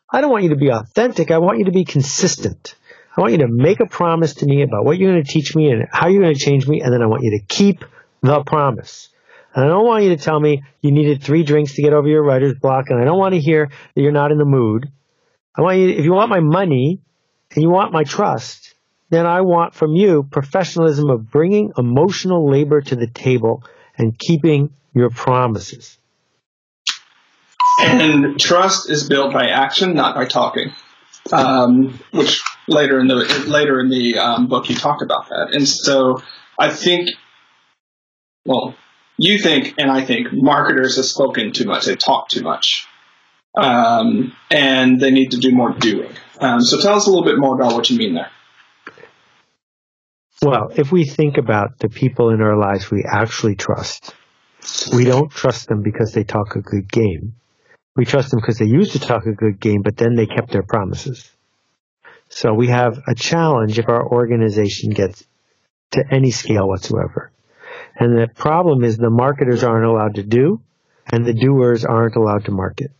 I 0.09 0.21
don't 0.21 0.31
want 0.31 0.43
you 0.43 0.51
to 0.51 0.55
be 0.55 0.69
authentic. 0.69 1.29
I 1.29 1.39
want 1.39 1.59
you 1.59 1.65
to 1.65 1.71
be 1.71 1.83
consistent. 1.83 2.75
I 3.15 3.21
want 3.21 3.33
you 3.33 3.39
to 3.39 3.47
make 3.47 3.79
a 3.79 3.85
promise 3.85 4.35
to 4.35 4.45
me 4.45 4.61
about 4.61 4.85
what 4.85 4.97
you're 4.97 5.11
going 5.11 5.23
to 5.23 5.29
teach 5.29 5.55
me 5.55 5.69
and 5.69 5.87
how 5.91 6.07
you're 6.07 6.21
going 6.21 6.33
to 6.33 6.39
change 6.39 6.67
me, 6.67 6.81
and 6.81 6.93
then 6.93 7.01
I 7.01 7.07
want 7.07 7.23
you 7.23 7.31
to 7.37 7.45
keep 7.45 7.83
the 8.21 8.43
promise. 8.43 9.09
And 9.53 9.65
I 9.65 9.67
don't 9.67 9.85
want 9.85 10.03
you 10.03 10.15
to 10.15 10.17
tell 10.17 10.39
me 10.39 10.63
you 10.81 10.91
needed 10.91 11.21
three 11.21 11.43
drinks 11.43 11.73
to 11.73 11.81
get 11.81 11.93
over 11.93 12.07
your 12.07 12.23
writer's 12.23 12.57
block. 12.57 12.85
And 12.89 13.01
I 13.01 13.03
don't 13.03 13.17
want 13.17 13.33
to 13.33 13.39
hear 13.39 13.69
that 13.95 14.01
you're 14.01 14.13
not 14.13 14.31
in 14.31 14.37
the 14.37 14.45
mood. 14.45 14.89
I 15.55 15.61
want 15.61 15.77
you, 15.77 15.89
if 15.89 16.05
you 16.05 16.13
want 16.13 16.29
my 16.29 16.39
money 16.39 17.01
and 17.53 17.61
you 17.61 17.69
want 17.69 17.91
my 17.91 18.05
trust, 18.05 18.75
then 19.09 19.25
I 19.25 19.41
want 19.41 19.75
from 19.75 19.93
you 19.93 20.23
professionalism 20.23 21.09
of 21.09 21.29
bringing 21.29 21.73
emotional 21.77 22.49
labor 22.49 22.79
to 22.79 22.95
the 22.95 23.07
table 23.07 23.63
and 23.97 24.17
keeping 24.17 24.71
your 24.93 25.09
promises. 25.09 25.97
And 27.79 28.39
trust 28.39 28.89
is 28.89 29.09
built 29.09 29.33
by 29.33 29.47
action, 29.47 29.95
not 29.95 30.15
by 30.15 30.25
talking. 30.25 30.71
Um, 31.31 31.99
which 32.11 32.41
later 32.67 32.99
in 32.99 33.07
the 33.07 33.15
later 33.47 33.79
in 33.79 33.89
the 33.89 34.17
um, 34.17 34.47
book 34.47 34.69
you 34.69 34.75
talked 34.75 35.01
about 35.01 35.29
that. 35.29 35.53
And 35.53 35.67
so 35.67 36.21
I 36.57 36.69
think, 36.69 37.11
well, 38.45 38.75
you 39.17 39.37
think 39.37 39.75
and 39.77 39.91
I 39.91 40.03
think 40.03 40.33
marketers 40.33 40.95
have 40.95 41.05
spoken 41.05 41.51
too 41.51 41.65
much. 41.65 41.85
They 41.85 41.95
talk 41.95 42.29
too 42.29 42.41
much, 42.41 42.87
um, 43.55 44.35
and 44.49 44.99
they 44.99 45.11
need 45.11 45.31
to 45.31 45.37
do 45.37 45.51
more 45.51 45.71
doing. 45.71 46.11
Um, 46.39 46.61
so 46.61 46.81
tell 46.81 46.95
us 46.95 47.05
a 47.05 47.09
little 47.09 47.25
bit 47.25 47.37
more 47.37 47.53
about 47.53 47.73
what 47.73 47.89
you 47.89 47.97
mean 47.97 48.15
there. 48.15 48.31
Well, 50.43 50.71
if 50.75 50.91
we 50.91 51.05
think 51.05 51.37
about 51.37 51.77
the 51.77 51.89
people 51.89 52.31
in 52.31 52.41
our 52.41 52.57
lives 52.57 52.89
we 52.89 53.03
actually 53.07 53.55
trust, 53.55 54.15
we 54.91 55.03
don't 55.03 55.29
trust 55.29 55.67
them 55.67 55.83
because 55.83 56.13
they 56.13 56.23
talk 56.23 56.55
a 56.55 56.61
good 56.61 56.91
game. 56.91 57.35
We 57.95 58.05
trust 58.05 58.31
them 58.31 58.39
because 58.39 58.57
they 58.57 58.65
used 58.65 58.93
to 58.93 58.99
talk 58.99 59.25
a 59.25 59.33
good 59.33 59.59
game, 59.59 59.81
but 59.81 59.97
then 59.97 60.15
they 60.15 60.25
kept 60.25 60.51
their 60.51 60.63
promises. 60.63 61.29
So 62.29 62.53
we 62.53 62.67
have 62.67 62.99
a 63.07 63.15
challenge 63.15 63.77
if 63.77 63.89
our 63.89 64.05
organization 64.05 64.91
gets 64.91 65.25
to 65.91 66.03
any 66.09 66.31
scale 66.31 66.67
whatsoever. 66.67 67.31
And 67.99 68.17
the 68.17 68.27
problem 68.33 68.83
is 68.83 68.97
the 68.97 69.09
marketers 69.09 69.63
aren't 69.63 69.85
allowed 69.85 70.15
to 70.15 70.23
do, 70.23 70.61
and 71.11 71.25
the 71.25 71.33
doers 71.33 71.83
aren't 71.83 72.15
allowed 72.15 72.45
to 72.45 72.51
market. 72.51 72.91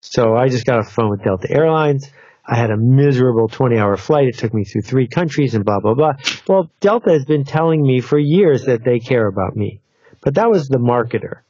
So 0.00 0.36
I 0.36 0.48
just 0.48 0.66
got 0.66 0.80
a 0.80 0.84
phone 0.84 1.10
with 1.10 1.24
Delta 1.24 1.50
Airlines. 1.50 2.10
I 2.46 2.56
had 2.56 2.70
a 2.70 2.76
miserable 2.76 3.48
20 3.48 3.78
hour 3.78 3.96
flight. 3.96 4.28
It 4.28 4.38
took 4.38 4.54
me 4.54 4.64
through 4.64 4.82
three 4.82 5.08
countries 5.08 5.54
and 5.54 5.64
blah, 5.64 5.80
blah, 5.80 5.94
blah. 5.94 6.14
Well, 6.46 6.70
Delta 6.80 7.10
has 7.10 7.24
been 7.24 7.44
telling 7.44 7.82
me 7.82 8.00
for 8.00 8.18
years 8.18 8.66
that 8.66 8.84
they 8.84 9.00
care 9.00 9.26
about 9.26 9.56
me, 9.56 9.80
but 10.22 10.34
that 10.34 10.50
was 10.50 10.68
the 10.68 10.78
marketer. 10.78 11.40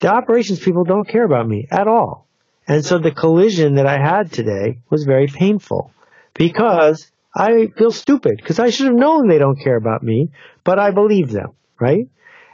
The 0.00 0.08
operations 0.08 0.60
people 0.60 0.84
don't 0.84 1.08
care 1.08 1.24
about 1.24 1.46
me 1.46 1.68
at 1.70 1.86
all. 1.86 2.26
And 2.66 2.84
so 2.84 2.98
the 2.98 3.10
collision 3.10 3.74
that 3.74 3.86
I 3.86 3.98
had 3.98 4.32
today 4.32 4.78
was 4.90 5.04
very 5.04 5.26
painful 5.26 5.92
because 6.34 7.10
I 7.34 7.68
feel 7.76 7.90
stupid 7.90 8.36
because 8.36 8.58
I 8.58 8.70
should 8.70 8.86
have 8.86 8.94
known 8.94 9.28
they 9.28 9.38
don't 9.38 9.60
care 9.60 9.76
about 9.76 10.02
me, 10.02 10.30
but 10.64 10.78
I 10.78 10.90
believe 10.90 11.30
them, 11.30 11.52
right? 11.78 12.08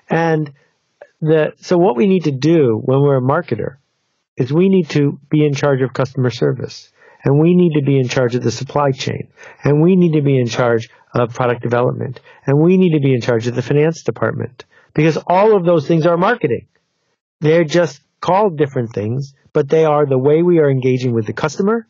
And 0.08 0.52
the, 1.20 1.52
so 1.58 1.78
what 1.78 1.96
we 1.96 2.06
need 2.06 2.24
to 2.24 2.32
do 2.32 2.80
when 2.84 3.00
we're 3.00 3.18
a 3.18 3.22
marketer 3.22 3.76
is 4.36 4.52
we 4.52 4.68
need 4.68 4.90
to 4.90 5.18
be 5.30 5.44
in 5.44 5.54
charge 5.54 5.80
of 5.82 5.92
customer 5.92 6.30
service 6.30 6.92
and 7.24 7.40
we 7.40 7.54
need 7.54 7.72
to 7.74 7.82
be 7.82 7.98
in 7.98 8.08
charge 8.08 8.34
of 8.34 8.42
the 8.42 8.50
supply 8.50 8.90
chain 8.90 9.28
and 9.64 9.82
we 9.82 9.96
need 9.96 10.12
to 10.12 10.22
be 10.22 10.38
in 10.38 10.46
charge 10.46 10.90
of 11.14 11.34
product 11.34 11.62
development 11.62 12.20
and 12.46 12.60
we 12.60 12.76
need 12.76 12.92
to 12.92 13.00
be 13.00 13.14
in 13.14 13.20
charge 13.20 13.46
of 13.46 13.54
the 13.54 13.62
finance 13.62 14.02
department 14.02 14.64
because 14.94 15.16
all 15.26 15.56
of 15.56 15.64
those 15.64 15.88
things 15.88 16.06
are 16.06 16.16
marketing. 16.16 16.66
They're 17.40 17.64
just 17.64 18.00
called 18.20 18.56
different 18.56 18.92
things, 18.92 19.34
but 19.52 19.68
they 19.68 19.84
are 19.84 20.06
the 20.06 20.18
way 20.18 20.42
we 20.42 20.58
are 20.58 20.70
engaging 20.70 21.12
with 21.12 21.26
the 21.26 21.32
customer 21.32 21.86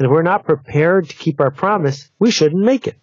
and 0.00 0.06
if 0.06 0.10
we're 0.10 0.22
not 0.22 0.46
prepared 0.46 1.10
to 1.10 1.14
keep 1.16 1.42
our 1.42 1.50
promise, 1.50 2.10
we 2.18 2.30
shouldn't 2.30 2.64
make 2.64 2.86
it. 2.86 2.96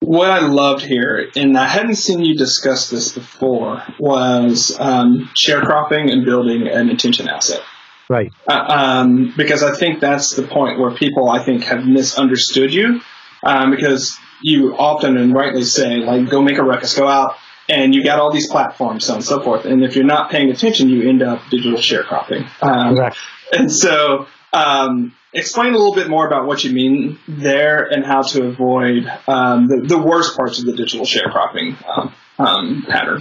What 0.00 0.30
I 0.30 0.38
loved 0.38 0.82
here, 0.82 1.28
and 1.36 1.58
I 1.58 1.66
hadn't 1.66 1.96
seen 1.96 2.24
you 2.24 2.38
discuss 2.38 2.88
this 2.88 3.12
before, 3.12 3.82
was 3.98 4.74
um, 4.80 5.28
sharecropping 5.34 6.10
and 6.10 6.24
building 6.24 6.68
an 6.68 6.88
attention 6.88 7.28
asset. 7.28 7.60
Right. 8.08 8.32
Uh, 8.48 8.54
um, 8.54 9.34
because 9.36 9.62
I 9.62 9.74
think 9.74 10.00
that's 10.00 10.34
the 10.34 10.44
point 10.44 10.78
where 10.78 10.92
people, 10.92 11.28
I 11.28 11.40
think, 11.44 11.64
have 11.64 11.84
misunderstood 11.84 12.72
you. 12.72 13.02
Um, 13.42 13.70
because 13.70 14.16
you 14.42 14.74
often 14.74 15.18
and 15.18 15.34
rightly 15.34 15.64
say, 15.64 15.96
like, 15.96 16.30
go 16.30 16.40
make 16.40 16.56
a 16.56 16.64
ruckus, 16.64 16.96
go 16.96 17.06
out, 17.06 17.36
and 17.68 17.94
you 17.94 18.02
got 18.02 18.18
all 18.18 18.32
these 18.32 18.48
platforms, 18.48 19.04
so 19.06 19.12
on 19.12 19.18
and 19.18 19.24
so 19.24 19.42
forth. 19.42 19.64
And 19.64 19.84
if 19.84 19.94
you're 19.94 20.04
not 20.04 20.30
paying 20.30 20.50
attention, 20.50 20.88
you 20.88 21.08
end 21.08 21.22
up 21.22 21.42
digital 21.50 21.78
sharecropping. 21.78 22.48
Um, 22.62 22.96
Correct. 22.96 23.16
And 23.52 23.72
so, 23.72 24.26
um, 24.52 25.14
explain 25.32 25.74
a 25.74 25.76
little 25.76 25.94
bit 25.94 26.08
more 26.08 26.26
about 26.26 26.46
what 26.46 26.64
you 26.64 26.72
mean 26.72 27.18
there 27.26 27.84
and 27.84 28.04
how 28.04 28.22
to 28.22 28.44
avoid 28.44 29.06
um, 29.26 29.66
the, 29.66 29.84
the, 29.86 29.98
worst 29.98 30.36
parts 30.36 30.58
of 30.58 30.66
the 30.66 30.72
digital 30.72 31.04
sharecropping 31.04 31.76
um, 31.88 32.14
um, 32.38 32.86
pattern. 32.88 33.20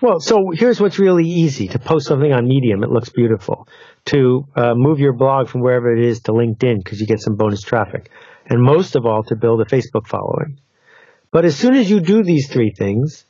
Well, 0.00 0.20
so 0.20 0.50
here's 0.52 0.80
what's 0.80 0.98
really 0.98 1.26
easy 1.26 1.68
to 1.68 1.78
post 1.78 2.06
something 2.06 2.32
on 2.32 2.46
Medium, 2.46 2.82
it 2.82 2.90
looks 2.90 3.08
beautiful. 3.08 3.66
To 4.06 4.46
uh, 4.54 4.74
move 4.74 5.00
your 5.00 5.14
blog 5.14 5.48
from 5.48 5.62
wherever 5.62 5.94
it 5.94 6.04
is 6.04 6.20
to 6.20 6.32
LinkedIn 6.32 6.84
because 6.84 7.00
you 7.00 7.06
get 7.06 7.20
some 7.20 7.36
bonus 7.36 7.62
traffic. 7.62 8.10
And 8.48 8.62
most 8.62 8.94
of 8.94 9.04
all, 9.04 9.24
to 9.24 9.34
build 9.34 9.60
a 9.60 9.64
Facebook 9.64 10.06
following. 10.06 10.60
But 11.32 11.44
as 11.44 11.56
soon 11.56 11.74
as 11.74 11.90
you 11.90 12.00
do 12.00 12.22
these 12.22 12.48
three 12.48 12.70
things, 12.70 13.25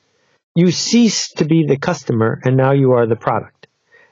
you 0.56 0.72
cease 0.72 1.28
to 1.32 1.44
be 1.44 1.66
the 1.66 1.76
customer 1.76 2.40
and 2.42 2.56
now 2.56 2.72
you 2.72 2.92
are 2.92 3.06
the 3.06 3.14
product. 3.14 3.68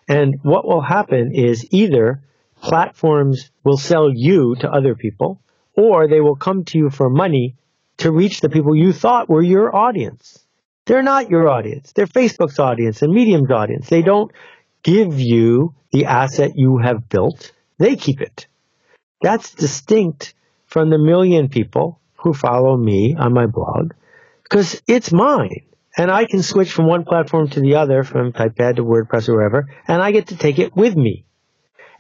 And 0.07 0.39
what 0.43 0.67
will 0.67 0.83
happen 0.83 1.33
is 1.35 1.67
either 1.71 2.23
platforms 2.61 3.51
will 3.65 3.79
sell 3.79 4.11
you 4.13 4.55
to 4.57 4.71
other 4.71 4.95
people, 4.95 5.41
or 5.75 6.07
they 6.07 6.21
will 6.21 6.37
come 6.37 6.65
to 6.65 6.79
you 6.79 6.91
for 6.91 7.09
money 7.09 7.57
to 7.97 8.13
reach 8.13 8.41
the 8.41 8.51
people 8.51 8.77
you 8.77 8.93
thought 8.93 9.31
were 9.31 9.43
your 9.43 9.75
audience. 9.75 10.39
They're 10.85 11.03
not 11.03 11.31
your 11.31 11.49
audience. 11.49 11.93
They're 11.93 12.07
Facebook's 12.07 12.59
audience 12.59 13.01
and 13.01 13.13
Medium's 13.13 13.51
audience. 13.51 13.89
They 13.89 14.03
don't 14.03 14.31
give 14.83 15.19
you 15.19 15.75
the 15.93 16.05
asset 16.05 16.53
you 16.57 16.77
have 16.77 17.09
built. 17.09 17.53
They 17.79 17.97
keep 17.97 18.21
it. 18.21 18.47
That's 19.23 19.55
distinct 19.55 20.35
from 20.67 20.91
the 20.91 20.99
million 20.99 21.49
people 21.49 22.01
who 22.17 22.35
follow 22.35 22.77
me 22.77 23.15
on 23.15 23.33
my 23.33 23.47
blog 23.47 23.93
because 24.43 24.83
it's 24.87 25.11
mine. 25.11 25.65
And 25.97 26.11
I 26.11 26.25
can 26.25 26.43
switch 26.43 26.73
from 26.73 26.87
one 26.87 27.05
platform 27.05 27.49
to 27.51 27.61
the 27.61 27.77
other, 27.77 28.03
from 28.03 28.33
Typepad 28.33 28.77
to 28.77 28.85
WordPress 28.85 29.29
or 29.29 29.37
wherever, 29.37 29.69
and 29.87 30.03
I 30.03 30.11
get 30.11 30.29
to 30.29 30.37
take 30.37 30.59
it 30.59 30.75
with 30.75 30.97
me. 30.97 31.25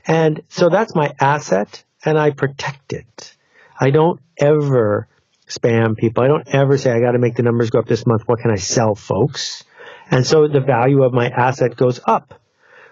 And 0.06 0.42
so 0.48 0.68
that's 0.68 0.94
my 0.94 1.14
asset 1.20 1.84
and 2.04 2.18
I 2.18 2.30
protect 2.30 2.92
it. 2.92 3.36
I 3.78 3.90
don't 3.90 4.20
ever 4.38 5.08
spam 5.48 5.96
people. 5.96 6.24
I 6.24 6.28
don't 6.28 6.48
ever 6.48 6.76
say, 6.78 6.90
I 6.90 7.00
got 7.00 7.12
to 7.12 7.18
make 7.18 7.36
the 7.36 7.42
numbers 7.42 7.70
go 7.70 7.78
up 7.78 7.86
this 7.86 8.06
month. 8.06 8.22
What 8.26 8.40
can 8.40 8.50
I 8.50 8.56
sell 8.56 8.94
folks? 8.94 9.64
And 10.10 10.26
so 10.26 10.48
the 10.48 10.60
value 10.60 11.02
of 11.02 11.12
my 11.12 11.28
asset 11.28 11.76
goes 11.76 12.00
up. 12.06 12.40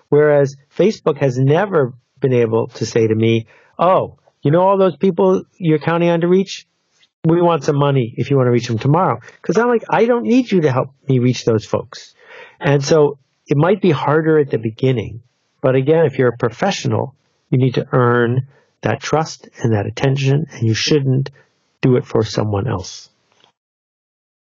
Whereas 0.08 0.56
Facebook 0.76 1.18
has 1.18 1.38
never 1.38 1.94
been 2.20 2.32
able 2.32 2.68
to 2.68 2.86
say 2.86 3.06
to 3.06 3.14
me, 3.14 3.46
Oh, 3.78 4.18
you 4.42 4.50
know 4.50 4.62
all 4.62 4.78
those 4.78 4.96
people 4.96 5.44
you're 5.56 5.78
counting 5.78 6.10
on 6.10 6.20
to 6.20 6.28
reach? 6.28 6.66
We 7.24 7.40
want 7.40 7.64
some 7.64 7.76
money 7.76 8.14
if 8.16 8.30
you 8.30 8.36
want 8.36 8.48
to 8.48 8.50
reach 8.50 8.66
them 8.66 8.78
tomorrow. 8.78 9.20
Cause 9.42 9.56
I'm 9.56 9.68
like, 9.68 9.84
I 9.90 10.06
don't 10.06 10.24
need 10.24 10.50
you 10.50 10.62
to 10.62 10.72
help 10.72 10.90
me 11.08 11.18
reach 11.18 11.44
those 11.44 11.64
folks. 11.64 12.14
And 12.58 12.84
so 12.84 13.18
it 13.46 13.56
might 13.56 13.80
be 13.80 13.90
harder 13.90 14.38
at 14.38 14.50
the 14.50 14.58
beginning 14.58 15.22
but 15.62 15.76
again, 15.76 16.04
if 16.04 16.18
you're 16.18 16.28
a 16.28 16.36
professional, 16.36 17.14
you 17.48 17.56
need 17.56 17.76
to 17.76 17.86
earn 17.92 18.48
that 18.82 19.00
trust 19.00 19.48
and 19.62 19.72
that 19.72 19.86
attention, 19.86 20.46
and 20.50 20.62
you 20.66 20.74
shouldn't 20.74 21.30
do 21.80 21.96
it 21.96 22.04
for 22.04 22.24
someone 22.24 22.68
else. 22.68 23.08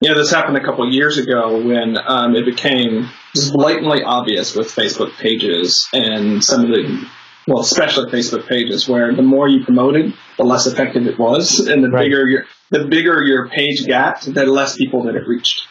Yeah, 0.00 0.14
this 0.14 0.30
happened 0.30 0.56
a 0.56 0.64
couple 0.64 0.90
years 0.90 1.18
ago 1.18 1.60
when 1.60 1.98
um, 1.98 2.36
it 2.36 2.44
became 2.44 3.10
just 3.34 3.52
blatantly 3.52 4.04
obvious 4.04 4.54
with 4.54 4.68
Facebook 4.68 5.18
pages 5.18 5.88
and 5.92 6.42
some 6.42 6.62
of 6.62 6.68
the, 6.68 7.04
well, 7.48 7.60
especially 7.60 8.10
Facebook 8.10 8.46
pages, 8.46 8.88
where 8.88 9.14
the 9.14 9.22
more 9.22 9.48
you 9.48 9.64
promoted, 9.64 10.14
the 10.36 10.44
less 10.44 10.66
effective 10.66 11.06
it 11.06 11.18
was, 11.18 11.60
and 11.60 11.82
the 11.82 11.90
right. 11.90 12.04
bigger 12.04 12.26
your 12.26 12.44
the 12.70 12.84
bigger 12.84 13.22
your 13.22 13.48
page 13.48 13.86
got, 13.86 14.20
the 14.20 14.46
less 14.46 14.76
people 14.76 15.04
that 15.04 15.16
it 15.16 15.26
reached 15.26 15.66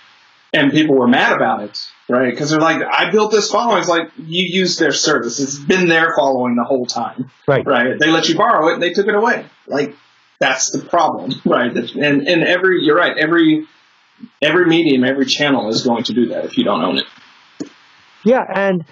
and 0.53 0.71
people 0.71 0.95
were 0.95 1.07
mad 1.07 1.33
about 1.33 1.63
it, 1.63 1.79
right? 2.07 2.31
Because 2.31 2.49
they're 2.49 2.59
like, 2.59 2.81
I 2.81 3.11
built 3.11 3.31
this 3.31 3.51
following. 3.51 3.79
It's 3.79 3.89
like 3.89 4.11
you 4.17 4.43
used 4.43 4.79
their 4.79 4.91
service. 4.91 5.39
It's 5.39 5.57
been 5.57 5.87
their 5.87 6.15
following 6.15 6.55
the 6.55 6.63
whole 6.63 6.85
time, 6.85 7.31
right? 7.47 7.65
Right? 7.65 7.99
They 7.99 8.09
let 8.09 8.29
you 8.29 8.37
borrow 8.37 8.69
it, 8.69 8.73
and 8.75 8.81
they 8.81 8.93
took 8.93 9.07
it 9.07 9.15
away. 9.15 9.45
Like 9.67 9.95
that's 10.39 10.71
the 10.71 10.79
problem, 10.79 11.33
right? 11.45 11.75
And 11.75 12.27
and 12.27 12.43
every 12.43 12.83
you're 12.83 12.97
right. 12.97 13.17
Every 13.17 13.65
every 14.41 14.65
medium, 14.65 15.03
every 15.03 15.25
channel 15.25 15.69
is 15.69 15.83
going 15.83 16.05
to 16.05 16.13
do 16.13 16.27
that 16.27 16.45
if 16.45 16.57
you 16.57 16.63
don't 16.63 16.83
own 16.83 16.97
it. 16.99 17.05
Yeah, 18.23 18.45
and 18.47 18.85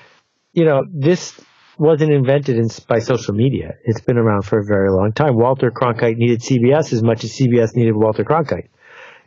you 0.53 0.65
know 0.65 0.83
this 0.91 1.39
wasn't 1.77 2.11
invented 2.11 2.57
in, 2.57 2.69
by 2.87 2.99
social 2.99 3.33
media. 3.33 3.75
It's 3.83 4.01
been 4.01 4.17
around 4.17 4.43
for 4.43 4.59
a 4.59 4.65
very 4.65 4.89
long 4.89 5.11
time. 5.13 5.35
Walter 5.35 5.71
Cronkite 5.71 6.17
needed 6.17 6.41
CBS 6.41 6.93
as 6.93 7.03
much 7.03 7.23
as 7.23 7.31
CBS 7.33 7.75
needed 7.75 7.95
Walter 7.95 8.23
Cronkite, 8.23 8.69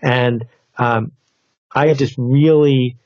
and 0.03 0.47
um, 0.77 1.13
I 1.71 1.93
just 1.95 2.15
really, 2.17 2.97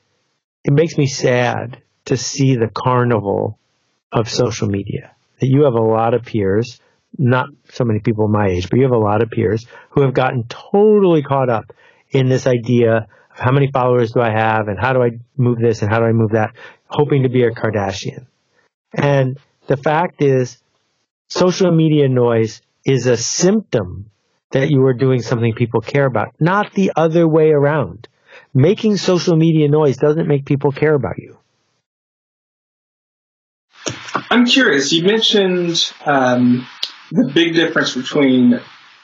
it 0.63 0.73
makes 0.73 0.97
me 0.97 1.07
sad 1.07 1.81
to 2.05 2.17
see 2.17 2.55
the 2.55 2.69
carnival 2.69 3.59
of 4.11 4.29
social 4.29 4.67
media. 4.67 5.15
That 5.39 5.47
you 5.47 5.63
have 5.63 5.73
a 5.73 5.81
lot 5.81 6.13
of 6.13 6.23
peers, 6.23 6.79
not 7.17 7.49
so 7.69 7.83
many 7.83 7.99
people 7.99 8.27
my 8.27 8.49
age, 8.49 8.69
but 8.69 8.77
you 8.77 8.83
have 8.83 8.91
a 8.91 8.97
lot 8.97 9.21
of 9.21 9.29
peers 9.29 9.65
who 9.91 10.01
have 10.01 10.13
gotten 10.13 10.45
totally 10.47 11.23
caught 11.23 11.49
up 11.49 11.73
in 12.09 12.29
this 12.29 12.47
idea 12.47 13.07
of 13.31 13.39
how 13.39 13.51
many 13.51 13.69
followers 13.71 14.11
do 14.11 14.21
I 14.21 14.31
have 14.31 14.67
and 14.67 14.79
how 14.79 14.93
do 14.93 15.01
I 15.01 15.11
move 15.35 15.57
this 15.59 15.81
and 15.81 15.91
how 15.91 15.99
do 15.99 16.05
I 16.05 16.11
move 16.11 16.31
that. 16.31 16.51
hoping 16.87 17.23
to 17.23 17.29
be 17.29 17.43
a 17.43 17.49
Kardashian. 17.49 18.27
And 18.93 19.37
the 19.67 19.77
fact 19.77 20.21
is, 20.21 20.61
social 21.27 21.71
media 21.71 22.07
noise 22.09 22.61
is 22.85 23.07
a 23.07 23.17
symptom 23.17 24.09
that 24.51 24.69
you 24.69 24.85
are 24.85 24.93
doing 24.93 25.21
something 25.21 25.53
people 25.53 25.81
care 25.81 26.05
about, 26.05 26.35
not 26.39 26.73
the 26.73 26.91
other 26.95 27.27
way 27.27 27.49
around. 27.51 28.07
Making 28.53 28.97
social 28.97 29.35
media 29.35 29.67
noise 29.67 29.97
doesn't 29.97 30.27
make 30.27 30.45
people 30.45 30.71
care 30.71 30.93
about 30.93 31.17
you. 31.17 31.37
I'm 34.29 34.45
curious. 34.45 34.91
You 34.91 35.03
mentioned 35.03 35.91
um, 36.05 36.67
the 37.11 37.31
big 37.33 37.53
difference 37.53 37.95
between 37.95 38.59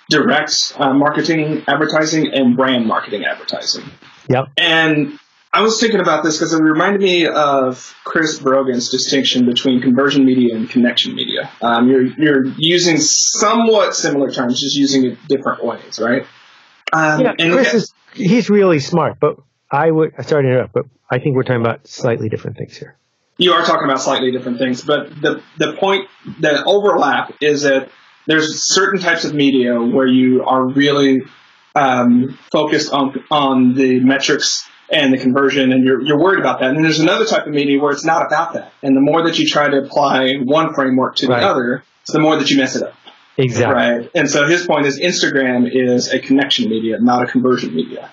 direct 0.09 0.73
uh, 0.77 0.93
marketing 0.93 1.63
advertising 1.67 2.31
and 2.33 2.55
brand 2.55 2.85
marketing 2.85 3.25
advertising. 3.25 3.85
Yep. 4.29 4.45
And 4.57 5.19
I 5.51 5.61
was 5.61 5.79
thinking 5.79 5.99
about 5.99 6.23
this 6.23 6.37
because 6.37 6.53
it 6.53 6.61
reminded 6.61 7.01
me 7.01 7.25
of 7.25 7.95
Chris 8.03 8.39
Brogan's 8.39 8.89
distinction 8.89 9.47
between 9.47 9.81
conversion 9.81 10.23
media 10.23 10.55
and 10.55 10.69
connection 10.69 11.15
media. 11.15 11.49
Um, 11.61 11.89
you're 11.89 12.03
you're 12.03 12.45
using 12.57 12.97
somewhat 12.97 13.95
similar 13.95 14.31
terms, 14.31 14.61
just 14.61 14.75
using 14.75 15.05
it 15.05 15.17
different 15.27 15.63
ways, 15.65 15.99
right? 15.99 16.27
Um, 16.93 17.21
yeah, 17.21 17.33
Chris 17.33 17.73
is 17.73 17.93
he's 18.13 18.49
really 18.51 18.79
smart, 18.79 19.17
but 19.19 19.37
I 19.71 19.89
would 19.89 20.13
sorry 20.27 20.43
to 20.43 20.49
interrupt, 20.49 20.73
but 20.73 20.85
I 21.09 21.17
think 21.17 21.35
we're 21.35 21.43
talking 21.43 21.61
about 21.61 21.87
slightly 21.87 22.29
different 22.29 22.57
things 22.57 22.77
here. 22.77 22.95
You 23.37 23.53
are 23.53 23.63
talking 23.63 23.85
about 23.85 24.01
slightly 24.01 24.31
different 24.31 24.59
things, 24.59 24.83
but 24.83 25.09
the 25.19 25.41
the 25.57 25.73
point 25.73 26.09
the 26.39 26.63
overlap 26.63 27.33
is 27.41 27.63
that 27.63 27.89
there's 28.27 28.67
certain 28.71 28.99
types 28.99 29.25
of 29.25 29.33
media 29.33 29.81
where 29.81 30.05
you 30.05 30.43
are 30.43 30.67
really 30.67 31.23
um, 31.73 32.37
focused 32.51 32.93
on 32.93 33.23
on 33.31 33.73
the 33.73 33.99
metrics 34.01 34.68
and 34.91 35.13
the 35.13 35.17
conversion, 35.17 35.71
and 35.71 35.83
you're, 35.83 36.01
you're 36.01 36.19
worried 36.19 36.39
about 36.39 36.59
that. 36.59 36.69
And 36.69 36.77
then 36.77 36.83
there's 36.83 36.99
another 36.99 37.25
type 37.25 37.45
of 37.45 37.53
media 37.53 37.79
where 37.79 37.91
it's 37.91 38.05
not 38.05 38.25
about 38.25 38.53
that. 38.53 38.73
And 38.81 38.95
the 38.95 39.01
more 39.01 39.23
that 39.23 39.37
you 39.37 39.47
try 39.47 39.69
to 39.69 39.77
apply 39.77 40.35
one 40.43 40.73
framework 40.73 41.17
to 41.17 41.27
right. 41.27 41.41
the 41.41 41.47
other, 41.47 41.83
the 42.07 42.19
more 42.19 42.37
that 42.37 42.49
you 42.49 42.57
mess 42.57 42.75
it 42.75 42.83
up. 42.83 42.93
Exactly. 43.37 43.75
Right. 43.75 44.09
And 44.15 44.29
so 44.29 44.47
his 44.47 44.65
point 44.65 44.85
is 44.85 44.99
Instagram 44.99 45.69
is 45.71 46.11
a 46.11 46.19
connection 46.19 46.69
media, 46.69 46.99
not 46.99 47.23
a 47.23 47.27
conversion 47.27 47.73
media. 47.73 48.11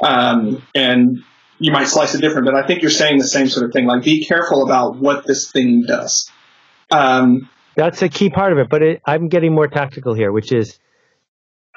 Um, 0.00 0.62
and 0.74 1.24
you 1.58 1.72
might 1.72 1.88
slice 1.88 2.14
it 2.14 2.20
different, 2.20 2.44
but 2.46 2.54
I 2.54 2.66
think 2.66 2.82
you're 2.82 2.90
saying 2.90 3.18
the 3.18 3.26
same 3.26 3.48
sort 3.48 3.66
of 3.66 3.72
thing. 3.72 3.86
Like, 3.86 4.04
be 4.04 4.24
careful 4.24 4.62
about 4.64 4.96
what 4.96 5.26
this 5.26 5.50
thing 5.50 5.84
does. 5.86 6.30
Um, 6.90 7.48
That's 7.74 8.02
a 8.02 8.08
key 8.08 8.30
part 8.30 8.52
of 8.52 8.58
it. 8.58 8.68
But 8.70 8.82
it, 8.82 9.02
I'm 9.04 9.28
getting 9.28 9.54
more 9.54 9.66
tactical 9.66 10.14
here, 10.14 10.30
which 10.30 10.52
is 10.52 10.78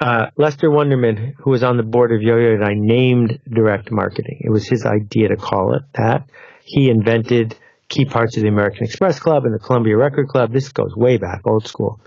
uh, 0.02 0.30
Lester 0.36 0.68
Wunderman, 0.68 1.34
who 1.38 1.50
was 1.50 1.62
on 1.62 1.76
the 1.76 1.84
board 1.84 2.10
of 2.10 2.20
Yoyodyne, 2.20 2.80
named 2.80 3.38
direct 3.48 3.92
marketing. 3.92 4.40
It 4.40 4.50
was 4.50 4.66
his 4.66 4.84
idea 4.84 5.28
to 5.28 5.36
call 5.36 5.74
it 5.74 5.82
that. 5.94 6.28
He 6.64 6.90
invented 6.90 7.56
key 7.88 8.04
parts 8.04 8.36
of 8.36 8.42
the 8.42 8.48
American 8.48 8.84
Express 8.84 9.20
Club 9.20 9.44
and 9.44 9.54
the 9.54 9.60
Columbia 9.60 9.96
Record 9.96 10.26
Club. 10.26 10.52
This 10.52 10.72
goes 10.72 10.96
way 10.96 11.18
back, 11.18 11.42
old 11.46 11.68
school. 11.68 12.00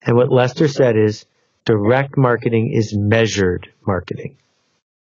And 0.00 0.16
what 0.16 0.32
Lester 0.32 0.66
said 0.66 0.96
is 0.96 1.26
direct 1.66 2.16
marketing 2.16 2.72
is 2.72 2.96
measured 2.96 3.68
marketing. 3.86 4.38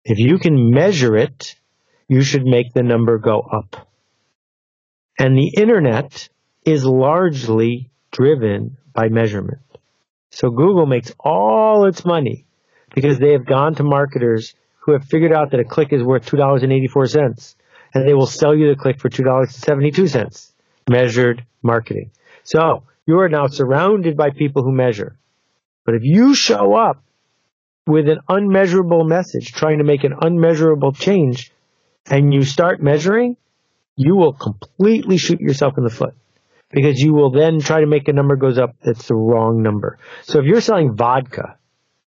If 0.04 0.20
you 0.20 0.38
can 0.38 0.70
measure 0.70 1.16
it, 1.16 1.56
you 2.06 2.22
should 2.22 2.44
make 2.44 2.72
the 2.72 2.84
number 2.84 3.18
go 3.18 3.40
up. 3.40 3.88
And 5.18 5.36
the 5.36 5.52
internet 5.56 6.28
is 6.64 6.84
largely 6.84 7.90
driven 8.12 8.76
by 8.94 9.08
measurement. 9.08 9.58
So 10.38 10.50
Google 10.50 10.86
makes 10.86 11.12
all 11.18 11.86
its 11.86 12.04
money 12.04 12.46
because 12.94 13.18
they 13.18 13.32
have 13.32 13.44
gone 13.44 13.74
to 13.74 13.82
marketers 13.82 14.54
who 14.78 14.92
have 14.92 15.04
figured 15.04 15.32
out 15.32 15.50
that 15.50 15.58
a 15.58 15.64
click 15.64 15.92
is 15.92 16.00
worth 16.00 16.30
$2.84 16.30 17.54
and 17.92 18.08
they 18.08 18.14
will 18.14 18.28
sell 18.28 18.54
you 18.54 18.68
the 18.68 18.80
click 18.80 19.00
for 19.00 19.08
$2.72. 19.08 20.52
Measured 20.88 21.44
marketing. 21.60 22.12
So 22.44 22.84
you 23.04 23.18
are 23.18 23.28
now 23.28 23.48
surrounded 23.48 24.16
by 24.16 24.30
people 24.30 24.62
who 24.62 24.70
measure. 24.70 25.18
But 25.84 25.96
if 25.96 26.04
you 26.04 26.36
show 26.36 26.76
up 26.76 27.02
with 27.88 28.08
an 28.08 28.20
unmeasurable 28.28 29.02
message, 29.02 29.50
trying 29.50 29.78
to 29.78 29.84
make 29.84 30.04
an 30.04 30.14
unmeasurable 30.20 30.92
change, 30.92 31.50
and 32.06 32.32
you 32.32 32.44
start 32.44 32.80
measuring, 32.80 33.36
you 33.96 34.14
will 34.14 34.34
completely 34.34 35.16
shoot 35.16 35.40
yourself 35.40 35.76
in 35.78 35.82
the 35.82 35.90
foot 35.90 36.14
because 36.70 37.00
you 37.00 37.14
will 37.14 37.30
then 37.30 37.60
try 37.60 37.80
to 37.80 37.86
make 37.86 38.08
a 38.08 38.12
number 38.12 38.36
goes 38.36 38.58
up 38.58 38.76
that's 38.82 39.08
the 39.08 39.14
wrong 39.14 39.62
number. 39.62 39.98
So 40.22 40.40
if 40.40 40.46
you're 40.46 40.60
selling 40.60 40.94
vodka, 40.94 41.58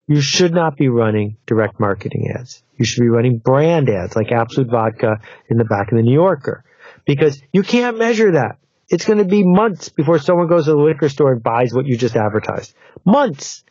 you 0.07 0.21
should 0.21 0.53
not 0.53 0.75
be 0.75 0.89
running 0.89 1.37
direct 1.45 1.79
marketing 1.79 2.33
ads. 2.35 2.63
You 2.77 2.85
should 2.85 3.01
be 3.01 3.09
running 3.09 3.37
brand 3.37 3.89
ads 3.89 4.15
like 4.15 4.31
Absolut 4.31 4.71
Vodka 4.71 5.19
in 5.49 5.57
the 5.57 5.65
back 5.65 5.91
of 5.91 5.97
the 5.97 6.03
New 6.03 6.13
Yorker 6.13 6.63
because 7.05 7.39
you 7.53 7.61
can't 7.61 7.97
measure 7.97 8.31
that. 8.31 8.57
It's 8.87 9.05
going 9.05 9.19
to 9.19 9.25
be 9.25 9.43
months 9.43 9.89
before 9.89 10.17
someone 10.17 10.47
goes 10.47 10.65
to 10.65 10.71
the 10.71 10.77
liquor 10.77 11.09
store 11.09 11.31
and 11.33 11.43
buys 11.43 11.73
what 11.73 11.85
you 11.85 11.95
just 11.95 12.15
advertised. 12.15 12.73
Months. 13.05 13.63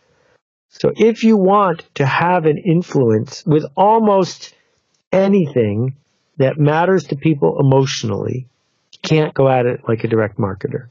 So 0.68 0.92
if 0.94 1.24
you 1.24 1.36
want 1.36 1.84
to 1.96 2.06
have 2.06 2.46
an 2.46 2.58
influence 2.58 3.44
with 3.44 3.64
almost 3.76 4.54
anything 5.10 5.96
that 6.36 6.56
matters 6.56 7.08
to 7.08 7.16
people 7.16 7.58
emotionally, 7.58 8.48
can't 9.08 9.34
go 9.34 9.48
at 9.48 9.66
it 9.66 9.80
like 9.88 10.04
a 10.04 10.08
direct 10.08 10.38
marketer. 10.38 10.88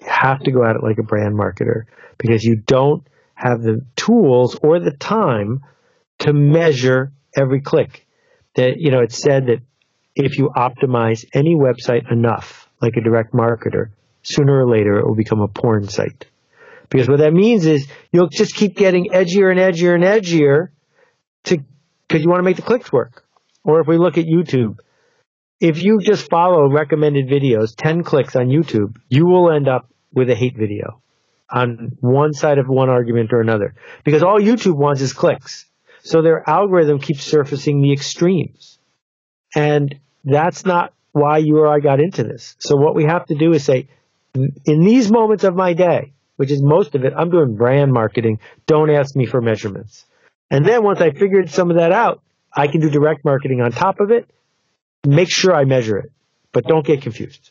You 0.00 0.08
have 0.08 0.40
to 0.40 0.50
go 0.50 0.64
at 0.64 0.76
it 0.76 0.82
like 0.82 0.98
a 0.98 1.02
brand 1.02 1.34
marketer 1.34 1.84
because 2.18 2.44
you 2.44 2.56
don't 2.56 3.06
have 3.34 3.62
the 3.62 3.84
tools 3.96 4.56
or 4.62 4.78
the 4.80 4.92
time 4.92 5.64
to 6.20 6.32
measure 6.32 7.12
every 7.36 7.60
click. 7.60 8.06
That 8.54 8.76
you 8.78 8.90
know, 8.90 9.00
it's 9.00 9.18
said 9.18 9.46
that 9.46 9.60
if 10.14 10.38
you 10.38 10.50
optimize 10.54 11.24
any 11.32 11.54
website 11.54 12.10
enough, 12.10 12.68
like 12.80 12.96
a 12.96 13.00
direct 13.00 13.32
marketer, 13.32 13.90
sooner 14.22 14.64
or 14.64 14.68
later 14.68 14.98
it 14.98 15.06
will 15.06 15.16
become 15.16 15.40
a 15.40 15.48
porn 15.48 15.88
site. 15.88 16.26
Because 16.88 17.08
what 17.08 17.18
that 17.18 17.32
means 17.32 17.66
is 17.66 17.88
you'll 18.12 18.28
just 18.28 18.54
keep 18.54 18.76
getting 18.76 19.08
edgier 19.10 19.50
and 19.50 19.58
edgier 19.58 19.94
and 19.94 20.04
edgier 20.04 20.68
to 21.44 21.58
because 22.06 22.22
you 22.22 22.28
want 22.28 22.38
to 22.38 22.44
make 22.44 22.56
the 22.56 22.62
clicks 22.62 22.92
work. 22.92 23.24
Or 23.64 23.80
if 23.80 23.86
we 23.86 23.96
look 23.96 24.18
at 24.18 24.26
YouTube, 24.26 24.78
if 25.64 25.82
you 25.82 25.98
just 25.98 26.28
follow 26.28 26.68
recommended 26.68 27.26
videos, 27.26 27.74
10 27.74 28.02
clicks 28.02 28.36
on 28.36 28.48
YouTube, 28.48 28.96
you 29.08 29.24
will 29.24 29.50
end 29.50 29.66
up 29.66 29.88
with 30.12 30.28
a 30.28 30.34
hate 30.34 30.58
video 30.58 31.00
on 31.48 31.96
one 32.00 32.34
side 32.34 32.58
of 32.58 32.68
one 32.68 32.90
argument 32.90 33.32
or 33.32 33.40
another. 33.40 33.74
Because 34.04 34.22
all 34.22 34.38
YouTube 34.38 34.76
wants 34.76 35.00
is 35.00 35.14
clicks. 35.14 35.64
So 36.02 36.20
their 36.20 36.46
algorithm 36.46 36.98
keeps 36.98 37.24
surfacing 37.24 37.80
the 37.80 37.94
extremes. 37.94 38.78
And 39.54 39.94
that's 40.22 40.66
not 40.66 40.92
why 41.12 41.38
you 41.38 41.56
or 41.56 41.68
I 41.68 41.80
got 41.80 41.98
into 41.98 42.24
this. 42.24 42.56
So 42.58 42.76
what 42.76 42.94
we 42.94 43.04
have 43.04 43.24
to 43.26 43.34
do 43.34 43.54
is 43.54 43.64
say, 43.64 43.88
in 44.34 44.80
these 44.80 45.10
moments 45.10 45.44
of 45.44 45.56
my 45.56 45.72
day, 45.72 46.12
which 46.36 46.50
is 46.50 46.62
most 46.62 46.94
of 46.94 47.06
it, 47.06 47.14
I'm 47.16 47.30
doing 47.30 47.56
brand 47.56 47.90
marketing. 47.90 48.38
Don't 48.66 48.90
ask 48.90 49.16
me 49.16 49.24
for 49.24 49.40
measurements. 49.40 50.04
And 50.50 50.66
then 50.66 50.84
once 50.84 51.00
I 51.00 51.10
figured 51.12 51.48
some 51.48 51.70
of 51.70 51.78
that 51.78 51.92
out, 51.92 52.20
I 52.52 52.66
can 52.66 52.82
do 52.82 52.90
direct 52.90 53.24
marketing 53.24 53.62
on 53.62 53.72
top 53.72 54.00
of 54.00 54.10
it 54.10 54.28
make 55.04 55.30
sure 55.30 55.54
I 55.54 55.64
measure 55.64 55.98
it, 55.98 56.12
but 56.52 56.64
don't 56.64 56.84
get 56.84 57.02
confused. 57.02 57.50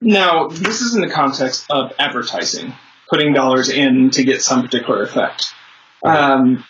Now, 0.00 0.48
this 0.48 0.82
is 0.82 0.94
in 0.94 1.00
the 1.00 1.10
context 1.10 1.66
of 1.70 1.92
advertising, 1.98 2.74
putting 3.08 3.32
dollars 3.32 3.70
in 3.70 4.10
to 4.10 4.24
get 4.24 4.42
some 4.42 4.62
particular 4.62 5.02
effect. 5.02 5.46
Um, 6.04 6.64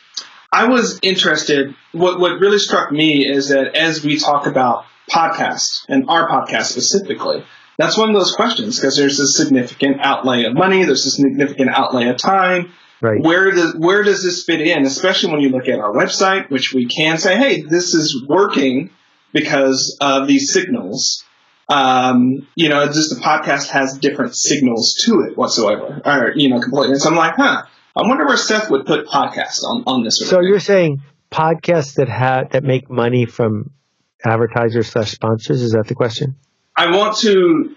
I 0.53 0.69
was 0.69 0.99
interested. 1.03 1.75
What 1.93 2.21
what 2.21 2.41
really 2.41 2.59
struck 2.59 2.93
me 2.93 3.27
is 3.27 3.49
that 3.49 3.75
as 3.77 4.05
we 4.05 4.19
talk 4.19 4.47
about 4.47 4.85
podcasts 5.11 5.85
and 5.89 6.09
our 6.09 6.29
podcast 6.29 6.67
specifically, 6.67 7.45
that's 7.79 7.99
one 7.99 8.09
of 8.09 8.15
those 8.15 8.33
questions 8.33 8.79
because 8.79 8.97
there's 8.97 9.19
a 9.19 9.27
significant 9.27 9.99
outlay 10.01 10.45
of 10.45 10.55
money, 10.55 10.85
there's 10.85 11.05
a 11.05 11.11
significant 11.11 11.71
outlay 11.71 12.09
of 12.09 12.17
time. 12.17 12.73
Right. 13.03 13.23
Where 13.23 13.51
does 13.51 13.75
where 13.75 14.03
does 14.03 14.23
this 14.23 14.45
fit 14.45 14.63
in? 14.63 14.87
Especially 14.87 15.33
when 15.33 15.41
you 15.41 15.51
look 15.51 15.69
at 15.69 15.79
our 15.79 15.93
website, 15.93 16.49
which 16.49 16.73
we 16.73 16.87
can 16.87 17.19
say, 17.19 17.37
hey, 17.37 17.61
this 17.61 17.93
is 17.93 18.25
working 18.27 18.91
because 19.33 19.97
of 20.01 20.27
these 20.27 20.53
signals. 20.53 21.25
Um, 21.69 22.47
you 22.55 22.69
know, 22.69 22.87
just 22.87 23.15
the 23.15 23.21
podcast 23.21 23.69
has 23.71 23.99
different 23.99 24.37
signals 24.37 24.95
to 25.05 25.23
it 25.23 25.37
whatsoever, 25.37 26.01
or 26.05 26.33
you 26.37 26.49
know, 26.49 26.61
completely. 26.61 26.93
And 26.93 27.01
so 27.01 27.11
I'm 27.11 27.17
like, 27.17 27.35
huh. 27.37 27.65
I 27.97 28.07
wonder 28.07 28.27
where 28.27 28.37
Seth 28.37 28.71
would 28.71 28.85
put 28.85 29.07
podcasts 29.07 29.65
on, 29.65 29.83
on 29.87 30.05
this. 30.05 30.19
So 30.19 30.41
you're 30.43 30.61
saying 30.61 31.01
podcasts 31.33 31.95
that 31.95 32.09
have 32.09 32.51
that 32.51 32.63
make 32.63 32.91
money 32.91 33.25
from 33.25 33.71
advertisers 34.25 34.89
slash 34.89 35.13
sponsors? 35.13 35.63
Is 35.63 35.73
that 35.73 35.87
the 35.87 35.95
question? 35.95 36.37
I 36.77 36.97
want 36.97 37.19
to, 37.19 37.75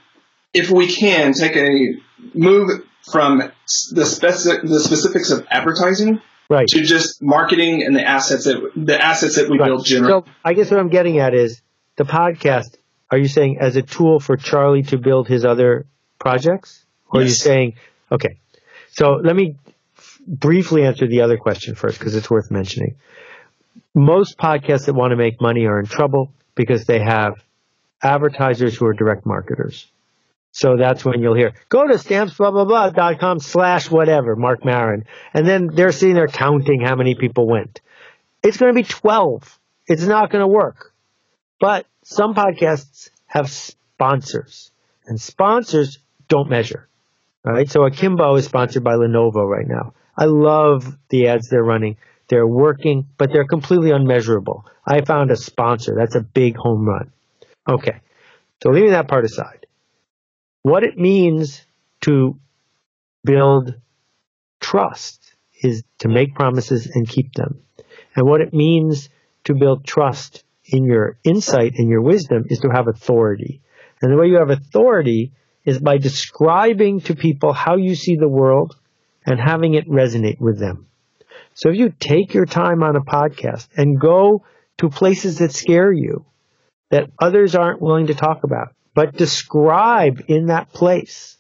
if 0.53 0.69
we 0.69 0.87
can, 0.87 1.33
take 1.33 1.55
a 1.55 1.95
move 2.33 2.85
from 3.09 3.39
the 3.91 4.05
specific 4.05 4.61
the 4.63 4.79
specifics 4.79 5.31
of 5.31 5.45
advertising 5.49 6.21
right. 6.49 6.67
to 6.67 6.83
just 6.83 7.21
marketing 7.21 7.83
and 7.83 7.95
the 7.95 8.05
assets 8.05 8.45
that 8.45 8.71
the 8.75 9.01
assets 9.01 9.35
that 9.35 9.49
we 9.49 9.57
right. 9.57 9.67
build 9.67 9.85
generate. 9.85 10.25
So 10.25 10.31
I 10.43 10.53
guess 10.53 10.71
what 10.71 10.79
I'm 10.79 10.89
getting 10.89 11.19
at 11.19 11.33
is 11.33 11.61
the 11.95 12.03
podcast. 12.03 12.75
Are 13.11 13.17
you 13.17 13.27
saying 13.27 13.57
as 13.59 13.75
a 13.75 13.81
tool 13.81 14.19
for 14.19 14.37
Charlie 14.37 14.83
to 14.83 14.97
build 14.97 15.27
his 15.27 15.45
other 15.45 15.85
projects, 16.19 16.85
or 17.11 17.21
yes. 17.21 17.25
are 17.25 17.29
you 17.29 17.35
saying 17.35 17.73
okay? 18.11 18.37
So 18.91 19.13
let 19.13 19.35
me 19.35 19.55
f- 19.97 20.19
briefly 20.27 20.83
answer 20.85 21.07
the 21.07 21.21
other 21.21 21.37
question 21.37 21.75
first 21.75 21.97
because 21.97 22.15
it's 22.15 22.29
worth 22.29 22.51
mentioning. 22.51 22.95
Most 23.95 24.37
podcasts 24.37 24.85
that 24.85 24.93
want 24.93 25.11
to 25.11 25.17
make 25.17 25.41
money 25.41 25.65
are 25.65 25.79
in 25.79 25.85
trouble 25.85 26.31
because 26.53 26.85
they 26.85 26.99
have 26.99 27.41
advertisers 28.01 28.77
who 28.77 28.85
are 28.85 28.93
direct 28.93 29.25
marketers. 29.25 29.87
So 30.51 30.77
that's 30.77 31.05
when 31.05 31.21
you'll 31.21 31.35
hear, 31.35 31.53
go 31.69 31.87
to 31.87 31.97
stamps 31.97 32.35
dot 32.37 33.19
com 33.19 33.39
slash 33.39 33.89
whatever, 33.89 34.35
Marc 34.35 34.65
Maron. 34.65 35.05
And 35.33 35.47
then 35.47 35.67
they're 35.67 35.91
sitting 35.91 36.15
there 36.15 36.27
counting 36.27 36.81
how 36.81 36.95
many 36.95 37.15
people 37.15 37.47
went. 37.47 37.81
It's 38.41 38.57
going 38.57 38.73
to 38.73 38.81
be 38.81 38.87
12. 38.87 39.59
It's 39.87 40.03
not 40.03 40.31
going 40.31 40.41
to 40.41 40.47
work. 40.47 40.93
But 41.59 41.85
some 42.03 42.33
podcasts 42.33 43.09
have 43.27 43.49
sponsors 43.49 44.71
and 45.05 45.19
sponsors 45.19 45.99
don't 46.27 46.49
measure. 46.49 46.87
Right. 47.43 47.69
So 47.69 47.85
Akimbo 47.85 48.35
is 48.35 48.45
sponsored 48.45 48.83
by 48.83 48.93
Lenovo 48.93 49.47
right 49.47 49.67
now. 49.67 49.93
I 50.15 50.25
love 50.25 50.97
the 51.09 51.27
ads 51.29 51.47
they're 51.47 51.63
running. 51.63 51.97
They're 52.27 52.45
working, 52.45 53.07
but 53.17 53.31
they're 53.31 53.47
completely 53.47 53.91
unmeasurable. 53.91 54.65
I 54.85 55.01
found 55.05 55.31
a 55.31 55.35
sponsor. 55.35 55.95
That's 55.97 56.15
a 56.15 56.21
big 56.21 56.57
home 56.57 56.85
run. 56.85 57.11
Okay. 57.67 58.01
So 58.61 58.69
leaving 58.69 58.91
that 58.91 59.07
part 59.07 59.25
aside, 59.25 59.58
what 60.63 60.83
it 60.83 60.97
means 60.97 61.65
to 62.01 62.39
build 63.23 63.75
trust 64.59 65.33
is 65.61 65.83
to 65.99 66.07
make 66.07 66.35
promises 66.35 66.87
and 66.87 67.07
keep 67.07 67.33
them. 67.33 67.61
And 68.15 68.27
what 68.27 68.41
it 68.41 68.53
means 68.53 69.09
to 69.45 69.55
build 69.55 69.85
trust 69.85 70.43
in 70.65 70.83
your 70.83 71.17
insight 71.23 71.73
and 71.77 71.89
your 71.89 72.01
wisdom 72.01 72.45
is 72.49 72.59
to 72.59 72.69
have 72.69 72.87
authority. 72.87 73.61
And 74.01 74.11
the 74.11 74.17
way 74.17 74.27
you 74.27 74.37
have 74.37 74.49
authority 74.49 75.33
is 75.65 75.79
by 75.79 75.97
describing 75.97 77.01
to 77.01 77.15
people 77.15 77.53
how 77.53 77.75
you 77.75 77.95
see 77.95 78.15
the 78.15 78.29
world 78.29 78.75
and 79.25 79.39
having 79.39 79.73
it 79.73 79.89
resonate 79.89 80.39
with 80.39 80.59
them. 80.59 80.87
So 81.53 81.69
if 81.69 81.75
you 81.75 81.93
take 81.99 82.33
your 82.33 82.45
time 82.45 82.83
on 82.83 82.95
a 82.95 83.01
podcast 83.01 83.67
and 83.75 83.99
go 83.99 84.45
to 84.77 84.89
places 84.89 85.39
that 85.39 85.51
scare 85.51 85.91
you, 85.91 86.25
that 86.89 87.09
others 87.19 87.55
aren't 87.55 87.81
willing 87.81 88.07
to 88.07 88.15
talk 88.15 88.43
about, 88.43 88.73
but 88.99 89.15
describe 89.15 90.25
in 90.27 90.47
that 90.47 90.73
place 90.73 91.37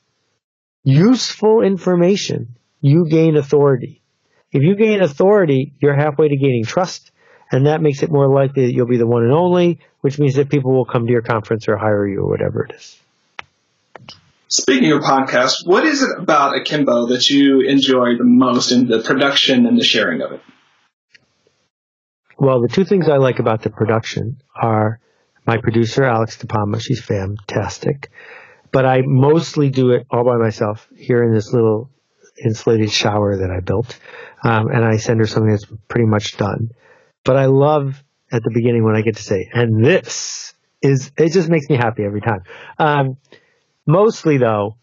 useful 0.85 1.61
information, 1.61 2.55
you 2.79 3.05
gain 3.09 3.35
authority. 3.35 4.01
If 4.53 4.63
you 4.63 4.77
gain 4.77 5.03
authority, 5.03 5.73
you're 5.81 5.93
halfway 5.93 6.29
to 6.29 6.37
gaining 6.37 6.63
trust, 6.63 7.11
and 7.51 7.65
that 7.65 7.81
makes 7.81 8.01
it 8.01 8.09
more 8.09 8.33
likely 8.33 8.67
that 8.67 8.71
you'll 8.71 8.87
be 8.87 8.95
the 8.95 9.05
one 9.05 9.23
and 9.23 9.33
only, 9.33 9.81
which 9.99 10.17
means 10.17 10.35
that 10.35 10.47
people 10.47 10.71
will 10.71 10.85
come 10.85 11.05
to 11.05 11.11
your 11.11 11.21
conference 11.21 11.67
or 11.67 11.75
hire 11.75 12.07
you 12.07 12.21
or 12.21 12.29
whatever 12.29 12.63
it 12.63 12.75
is. 12.75 12.97
Speaking 14.47 14.93
of 14.93 15.01
podcasts, 15.01 15.67
what 15.67 15.83
is 15.83 16.01
it 16.01 16.17
about 16.17 16.55
Akimbo 16.55 17.07
that 17.07 17.29
you 17.29 17.59
enjoy 17.59 18.15
the 18.17 18.23
most 18.23 18.71
in 18.71 18.87
the 18.87 19.01
production 19.01 19.65
and 19.65 19.77
the 19.77 19.83
sharing 19.83 20.21
of 20.21 20.31
it? 20.31 20.41
Well, 22.37 22.61
the 22.61 22.69
two 22.69 22.85
things 22.85 23.09
I 23.09 23.17
like 23.17 23.39
about 23.39 23.63
the 23.63 23.69
production 23.69 24.41
are 24.55 25.01
my 25.49 25.57
producer, 25.57 26.03
Alex 26.03 26.37
DePalma. 26.37 26.79
She's 26.79 27.01
fantastic. 27.01 28.11
But 28.71 28.85
I 28.85 29.01
mostly 29.03 29.71
do 29.71 29.91
it 29.91 30.05
all 30.11 30.23
by 30.23 30.37
myself 30.37 30.87
here 30.95 31.23
in 31.23 31.33
this 31.33 31.51
little 31.51 31.89
insulated 32.43 32.91
shower 32.91 33.37
that 33.37 33.49
I 33.49 33.59
built. 33.59 33.97
Um, 34.43 34.67
and 34.67 34.85
I 34.85 34.97
send 34.97 35.19
her 35.19 35.25
something 35.25 35.51
that's 35.51 35.65
pretty 35.87 36.05
much 36.05 36.37
done. 36.37 36.69
But 37.23 37.37
I 37.37 37.45
love 37.45 38.03
at 38.31 38.43
the 38.43 38.51
beginning 38.51 38.83
when 38.83 38.95
I 38.95 39.01
get 39.01 39.15
to 39.15 39.23
say, 39.23 39.49
and 39.51 39.83
this 39.83 40.53
is, 40.83 41.11
it 41.17 41.31
just 41.31 41.49
makes 41.49 41.67
me 41.67 41.77
happy 41.77 42.03
every 42.03 42.21
time. 42.21 42.43
Um, 42.77 43.17
Mostly 43.89 44.37
though, 44.37 44.75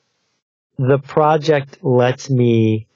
the 0.79 0.99
project 0.99 1.79
lets 1.85 2.29
me 2.29 2.89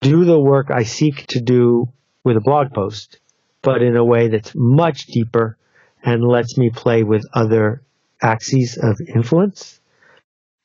do 0.00 0.24
the 0.24 0.40
work 0.40 0.72
I 0.72 0.82
seek 0.82 1.24
to 1.28 1.40
do 1.40 1.88
with 2.24 2.36
a 2.36 2.40
blog 2.40 2.72
post, 2.72 3.20
but 3.62 3.80
in 3.80 3.96
a 3.96 4.04
way 4.04 4.26
that's 4.26 4.56
much 4.56 5.06
deeper 5.06 5.56
and 6.02 6.26
lets 6.26 6.58
me 6.58 6.70
play 6.70 7.02
with 7.02 7.24
other 7.32 7.82
axes 8.20 8.78
of 8.80 9.00
influence. 9.00 9.80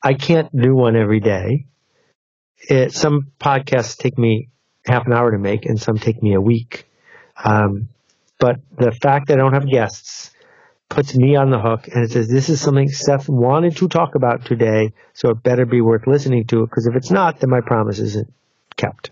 I 0.02 0.14
can't 0.14 0.54
do 0.56 0.74
one 0.74 0.96
every 0.96 1.20
day. 1.20 1.66
It, 2.68 2.92
some 2.92 3.32
podcasts 3.40 3.96
take 3.96 4.18
me 4.18 4.48
half 4.84 5.06
an 5.06 5.12
hour 5.12 5.30
to 5.30 5.38
make 5.38 5.66
and 5.66 5.80
some 5.80 5.98
take 5.98 6.22
me 6.22 6.34
a 6.34 6.40
week. 6.40 6.88
Um, 7.42 7.88
but 8.38 8.56
the 8.76 8.92
fact 8.92 9.28
that 9.28 9.38
I 9.38 9.42
don't 9.42 9.54
have 9.54 9.68
guests 9.68 10.30
puts 10.88 11.14
me 11.14 11.36
on 11.36 11.50
the 11.50 11.58
hook 11.58 11.88
and 11.88 12.04
it 12.04 12.10
says, 12.10 12.28
this 12.28 12.48
is 12.48 12.60
something 12.60 12.88
Seth 12.88 13.28
wanted 13.28 13.76
to 13.76 13.88
talk 13.88 14.14
about 14.14 14.44
today, 14.44 14.92
so 15.12 15.30
it 15.30 15.42
better 15.42 15.66
be 15.66 15.80
worth 15.80 16.06
listening 16.06 16.46
to 16.46 16.64
because 16.64 16.86
if 16.86 16.96
it's 16.96 17.10
not, 17.10 17.40
then 17.40 17.50
my 17.50 17.60
promise 17.60 17.98
isn't 17.98 18.32
kept. 18.76 19.10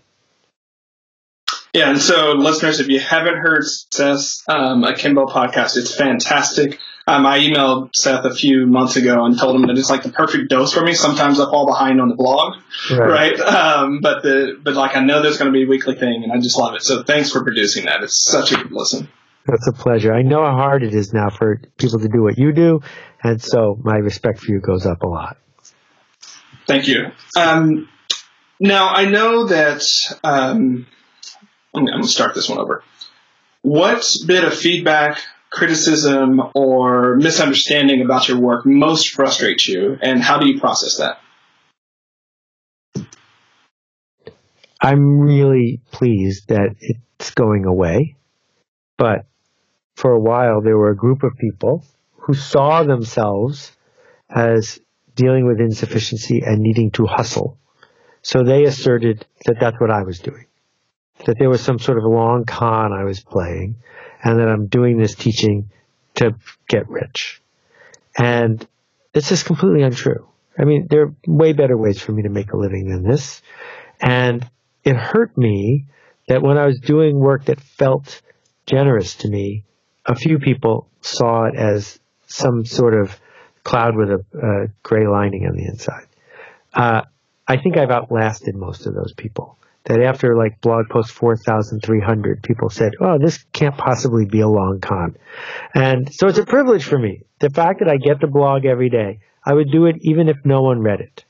Yeah, 1.73 1.89
and 1.89 1.99
so 1.99 2.31
listeners, 2.31 2.79
if 2.79 2.87
you 2.87 2.99
haven't 2.99 3.37
heard 3.37 3.63
Seth's 3.65 4.43
um, 4.47 4.83
Akimbo 4.83 5.25
podcast, 5.25 5.77
it's 5.77 5.93
fantastic. 5.93 6.79
Um, 7.09 7.25
I 7.25 7.39
emailed 7.39 7.95
Seth 7.95 8.25
a 8.25 8.33
few 8.33 8.65
months 8.67 8.97
ago 8.97 9.23
and 9.23 9.39
told 9.39 9.55
him 9.55 9.67
that 9.67 9.77
it's 9.77 9.89
like 9.89 10.03
the 10.03 10.09
perfect 10.09 10.49
dose 10.49 10.73
for 10.73 10.83
me. 10.83 10.93
Sometimes 10.93 11.39
I 11.39 11.45
fall 11.45 11.65
behind 11.65 12.01
on 12.01 12.09
the 12.09 12.15
blog, 12.15 12.57
right? 12.91 13.39
right? 13.39 13.39
Um, 13.39 14.01
but 14.01 14.23
the 14.23 14.59
but 14.61 14.73
like 14.73 14.97
I 14.97 14.99
know 14.99 15.21
there's 15.21 15.37
going 15.37 15.51
to 15.51 15.57
be 15.57 15.63
a 15.63 15.67
weekly 15.67 15.95
thing, 15.95 16.23
and 16.23 16.33
I 16.33 16.37
just 16.39 16.57
love 16.57 16.75
it. 16.75 16.83
So 16.83 17.03
thanks 17.03 17.31
for 17.31 17.43
producing 17.43 17.85
that. 17.85 18.03
It's 18.03 18.17
such 18.17 18.51
a 18.51 18.57
good 18.57 18.71
listen. 18.71 19.07
That's 19.45 19.67
a 19.67 19.71
pleasure. 19.71 20.13
I 20.13 20.23
know 20.23 20.43
how 20.43 20.51
hard 20.51 20.83
it 20.83 20.93
is 20.93 21.13
now 21.13 21.29
for 21.29 21.61
people 21.77 21.99
to 21.99 22.09
do 22.09 22.21
what 22.21 22.37
you 22.37 22.51
do, 22.51 22.81
and 23.23 23.41
so 23.41 23.79
my 23.81 23.95
respect 23.95 24.39
for 24.39 24.51
you 24.51 24.59
goes 24.59 24.85
up 24.85 25.03
a 25.03 25.07
lot. 25.07 25.37
Thank 26.65 26.89
you. 26.89 27.11
Um, 27.37 27.87
now 28.59 28.89
I 28.89 29.05
know 29.05 29.45
that 29.45 29.83
um, 30.25 30.87
I'm, 31.77 31.85
going 31.85 32.01
to 32.01 32.07
start 32.07 32.35
this 32.35 32.49
one 32.49 32.59
over. 32.59 32.83
What 33.61 34.05
bit 34.25 34.43
of 34.43 34.53
feedback, 34.53 35.19
criticism, 35.49 36.41
or 36.53 37.15
misunderstanding 37.15 38.01
about 38.01 38.27
your 38.27 38.39
work 38.39 38.65
most 38.65 39.09
frustrates 39.09 39.67
you, 39.67 39.97
and 40.01 40.21
how 40.21 40.39
do 40.39 40.47
you 40.47 40.59
process 40.59 40.97
that? 40.97 41.19
I'm 44.81 45.19
really 45.19 45.81
pleased 45.91 46.49
that 46.49 46.75
it's 46.79 47.31
going 47.31 47.65
away, 47.65 48.15
but 48.97 49.25
for 49.95 50.11
a 50.11 50.19
while, 50.19 50.61
there 50.61 50.77
were 50.77 50.91
a 50.91 50.95
group 50.95 51.23
of 51.23 51.35
people 51.37 51.83
who 52.13 52.35
saw 52.35 52.83
themselves 52.83 53.71
as 54.29 54.79
dealing 55.15 55.47
with 55.47 55.59
insufficiency 55.59 56.43
and 56.45 56.59
needing 56.59 56.91
to 56.91 57.05
hustle. 57.05 57.57
So 58.21 58.43
they 58.43 58.65
asserted 58.65 59.25
that 59.45 59.59
that's 59.59 59.79
what 59.79 59.89
I 59.89 60.03
was 60.03 60.19
doing. 60.19 60.45
That 61.25 61.37
there 61.39 61.49
was 61.49 61.61
some 61.61 61.79
sort 61.79 61.97
of 61.97 62.03
long 62.05 62.45
con 62.45 62.93
I 62.93 63.03
was 63.03 63.19
playing 63.19 63.75
and 64.23 64.39
that 64.39 64.47
I'm 64.47 64.67
doing 64.67 64.97
this 64.97 65.15
teaching 65.15 65.69
to 66.15 66.35
get 66.67 66.89
rich. 66.89 67.41
And 68.17 68.65
this 69.13 69.31
is 69.31 69.43
completely 69.43 69.83
untrue. 69.83 70.27
I 70.57 70.63
mean, 70.63 70.87
there 70.89 71.03
are 71.03 71.15
way 71.27 71.53
better 71.53 71.77
ways 71.77 72.01
for 72.01 72.11
me 72.11 72.23
to 72.23 72.29
make 72.29 72.51
a 72.53 72.57
living 72.57 72.89
than 72.89 73.03
this. 73.03 73.41
And 74.01 74.47
it 74.83 74.95
hurt 74.95 75.37
me 75.37 75.85
that 76.27 76.41
when 76.41 76.57
I 76.57 76.65
was 76.65 76.79
doing 76.79 77.19
work 77.19 77.45
that 77.45 77.59
felt 77.59 78.21
generous 78.65 79.15
to 79.17 79.29
me, 79.29 79.63
a 80.05 80.15
few 80.15 80.39
people 80.39 80.87
saw 81.01 81.45
it 81.45 81.55
as 81.55 81.99
some 82.27 82.65
sort 82.65 82.93
of 82.93 83.19
cloud 83.63 83.95
with 83.95 84.09
a, 84.09 84.25
a 84.41 84.67
gray 84.83 85.07
lining 85.07 85.45
on 85.45 85.55
the 85.55 85.65
inside. 85.65 86.07
Uh, 86.73 87.01
I 87.47 87.57
think 87.57 87.77
I've 87.77 87.91
outlasted 87.91 88.55
most 88.55 88.85
of 88.85 88.93
those 88.93 89.13
people. 89.13 89.57
That 89.87 90.01
after 90.01 90.35
like 90.35 90.59
blog 90.59 90.89
post 90.89 91.11
4,300, 91.11 92.43
people 92.43 92.69
said, 92.69 92.93
oh, 92.99 93.17
this 93.17 93.45
can't 93.53 93.77
possibly 93.77 94.25
be 94.25 94.41
a 94.41 94.47
long 94.47 94.79
con. 94.81 95.15
And 95.73 96.13
so 96.13 96.27
it's 96.27 96.37
a 96.37 96.45
privilege 96.45 96.83
for 96.83 96.99
me. 96.99 97.21
The 97.39 97.49
fact 97.49 97.79
that 97.79 97.87
I 97.87 97.95
get 97.95 98.19
the 98.19 98.27
blog 98.27 98.65
every 98.65 98.89
day, 98.89 99.19
I 99.45 99.53
would 99.53 99.71
do 99.71 99.85
it 99.85 99.95
even 100.01 100.27
if 100.27 100.37
no 100.43 100.61
one 100.61 100.81
read 100.81 100.99
it. 100.99 101.23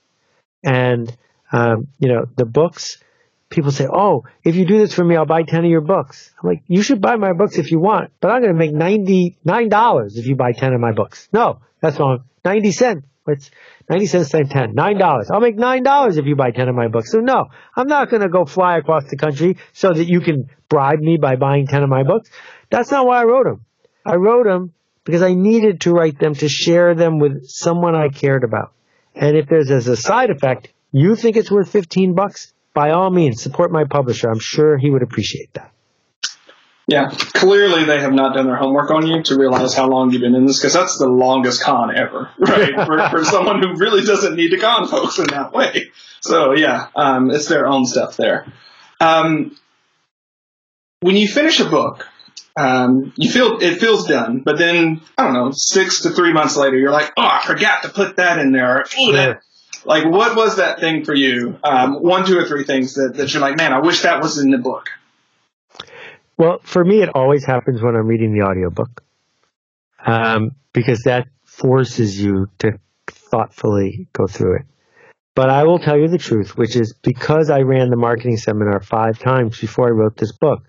And, 0.64 1.16
um, 1.52 1.88
you 2.00 2.08
know, 2.08 2.26
the 2.36 2.46
books, 2.46 2.98
people 3.50 3.72
say, 3.72 3.88
"Oh, 3.88 4.24
if 4.44 4.56
you 4.56 4.66
do 4.66 4.80
this 4.80 4.94
for 4.94 5.04
me, 5.04 5.16
I'll 5.16 5.26
buy 5.26 5.44
ten 5.44 5.64
of 5.64 5.70
your 5.70 5.82
books." 5.82 6.34
I'm 6.42 6.50
like, 6.50 6.64
"You 6.68 6.82
should 6.82 7.00
buy 7.00 7.16
my 7.16 7.34
books 7.34 7.58
if 7.58 7.72
you 7.72 7.80
want, 7.80 8.12
but 8.20 8.32
I'm 8.32 8.42
going 8.42 8.54
to 8.54 8.58
make 8.58 8.74
ninety 8.74 9.38
nine 9.46 9.70
dollars 9.70 10.18
if 10.18 10.26
you 10.26 10.36
buy 10.36 10.54
ten 10.54 10.74
of 10.74 10.82
my 10.82 10.94
books." 10.94 11.30
No, 11.32 11.60
that's 11.80 12.00
wrong. 12.00 12.24
Ninety 12.44 12.72
cents. 12.72 13.06
It's 13.28 13.52
ninety 13.90 14.06
cents 14.06 14.30
times 14.30 14.50
ten. 14.50 14.74
Nine 14.74 14.98
dollars. 14.98 15.30
I'll 15.32 15.40
make 15.40 15.58
nine 15.58 15.84
dollars 15.84 16.18
if 16.18 16.26
you 16.26 16.36
buy 16.36 16.52
ten 16.52 16.70
of 16.70 16.76
my 16.76 16.88
books. 16.88 17.12
So 17.12 17.20
no, 17.20 17.46
I'm 17.76 17.88
not 17.88 18.10
going 18.10 18.22
to 18.22 18.30
go 18.30 18.46
fly 18.46 18.78
across 18.78 19.06
the 19.10 19.18
country 19.18 19.58
so 19.74 19.94
that 19.94 20.06
you 20.06 20.22
can 20.22 20.50
bribe 20.70 21.00
me 21.00 21.18
by 21.18 21.36
buying 21.36 21.68
ten 21.68 21.84
of 21.84 21.90
my 21.90 22.04
books. 22.04 22.30
That's 22.70 22.92
not 22.92 23.06
why 23.06 23.22
I 23.22 23.26
wrote 23.26 23.46
them. 23.46 23.66
I 24.06 24.16
wrote 24.16 24.46
them 24.46 24.74
because 25.04 25.22
I 25.22 25.34
needed 25.34 25.82
to 25.82 25.92
write 25.92 26.20
them 26.20 26.34
to 26.36 26.50
share 26.50 26.96
them 26.96 27.20
with 27.20 27.48
someone 27.48 27.96
I 27.96 28.10
cared 28.10 28.44
about. 28.44 28.74
And 29.16 29.38
if 29.38 29.48
there's 29.48 29.72
as 29.72 29.88
a 29.88 29.96
side 29.96 30.30
effect, 30.30 30.74
you 30.92 31.16
think 31.16 31.38
it's 31.38 31.52
worth 31.52 31.72
15 31.72 32.14
bucks, 32.14 32.54
by 32.74 32.92
all 32.92 33.10
means, 33.10 33.42
support 33.42 33.72
my 33.72 33.86
publisher. 33.86 34.30
I'm 34.30 34.40
sure 34.40 34.78
he 34.78 34.90
would 34.90 35.02
appreciate 35.04 35.54
that. 35.54 35.72
Yeah, 36.90 37.10
clearly 37.10 37.84
they 37.84 38.00
have 38.00 38.14
not 38.14 38.34
done 38.34 38.46
their 38.46 38.56
homework 38.56 38.92
on 38.92 39.06
you 39.06 39.22
to 39.24 39.38
realize 39.38 39.74
how 39.74 39.90
long 39.90 40.12
you've 40.12 40.22
been 40.22 40.36
in 40.36 40.46
this, 40.46 40.58
because 40.58 40.74
that's 40.74 40.98
the 40.98 41.08
longest 41.08 41.62
con 41.62 41.94
ever, 41.96 42.30
right? 42.40 42.74
for, 42.88 43.10
for 43.10 43.26
someone 43.26 43.62
who 43.62 43.76
really 43.76 44.04
doesn't 44.06 44.36
need 44.36 44.52
to 44.52 44.58
con 44.58 44.88
folks 44.88 45.20
in 45.20 45.28
that 45.28 45.52
way. 45.52 45.92
So 46.22 46.54
yeah, 46.56 46.88
um, 46.96 47.30
it's 47.30 47.48
their 47.48 47.68
own 47.68 47.86
stuff 47.86 48.16
there. 48.16 48.52
Um, 49.02 49.58
when 51.02 51.18
you 51.18 51.28
finish 51.28 51.60
a 51.60 51.70
book, 51.70 52.08
um, 52.58 53.14
you 53.18 53.30
feel 53.30 53.58
it 53.62 53.80
feels 53.80 54.08
done, 54.08 54.40
but 54.40 54.58
then 54.58 55.02
I 55.18 55.26
don't 55.26 55.34
know, 55.34 55.52
six 55.52 56.02
to 56.04 56.12
three 56.12 56.32
months 56.32 56.56
later, 56.56 56.78
you're 56.78 56.92
like, 56.92 57.12
oh, 57.18 57.28
I 57.28 57.44
forgot 57.46 57.84
to 57.84 57.90
put 57.90 58.16
that 58.16 58.40
in 58.40 58.54
there. 58.54 58.86
Ooh, 59.00 59.12
that, 59.12 59.42
like, 59.86 60.06
what 60.06 60.36
was 60.36 60.56
that 60.56 60.80
thing 60.80 61.06
for 61.06 61.14
you? 61.14 61.60
Um, 61.64 61.96
one, 61.96 62.26
two, 62.26 62.38
or 62.38 62.46
three 62.46 62.64
things 62.64 62.96
that, 62.96 63.16
that 63.16 63.34
you're 63.34 63.42
like, 63.42 63.58
man, 63.58 63.74
I 63.74 63.80
wish 63.80 64.02
that 64.02 64.22
was 64.22 64.40
in 64.40 64.52
the 64.52 64.58
book. 64.58 64.90
Well, 66.38 66.60
for 66.64 66.86
me, 66.86 67.02
it 67.02 67.10
always 67.16 67.46
happens 67.46 67.82
when 67.82 67.96
I'm 67.96 68.08
reading 68.08 68.34
the 68.34 68.46
audiobook, 68.46 69.04
um, 70.06 70.52
because 70.72 71.04
that 71.04 71.28
forces 71.44 72.22
you 72.22 72.48
to 72.60 72.80
thoughtfully 73.08 74.08
go 74.14 74.28
through 74.28 74.58
it. 74.58 74.66
But 75.34 75.50
I 75.50 75.64
will 75.64 75.80
tell 75.80 75.98
you 75.98 76.08
the 76.08 76.18
truth, 76.18 76.58
which 76.58 76.76
is 76.76 76.94
because 76.94 77.50
I 77.50 77.62
ran 77.62 77.90
the 77.90 77.96
marketing 77.96 78.38
seminar 78.38 78.80
five 78.82 79.20
times 79.20 79.60
before 79.60 79.88
I 79.88 79.92
wrote 79.92 80.18
this 80.18 80.32
book, 80.32 80.64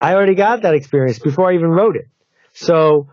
I 0.00 0.14
already 0.14 0.34
got 0.34 0.62
that 0.62 0.74
experience 0.74 1.18
before 1.18 1.50
I 1.50 1.54
even 1.54 1.68
wrote 1.68 1.96
it. 1.96 2.08
So 2.52 3.08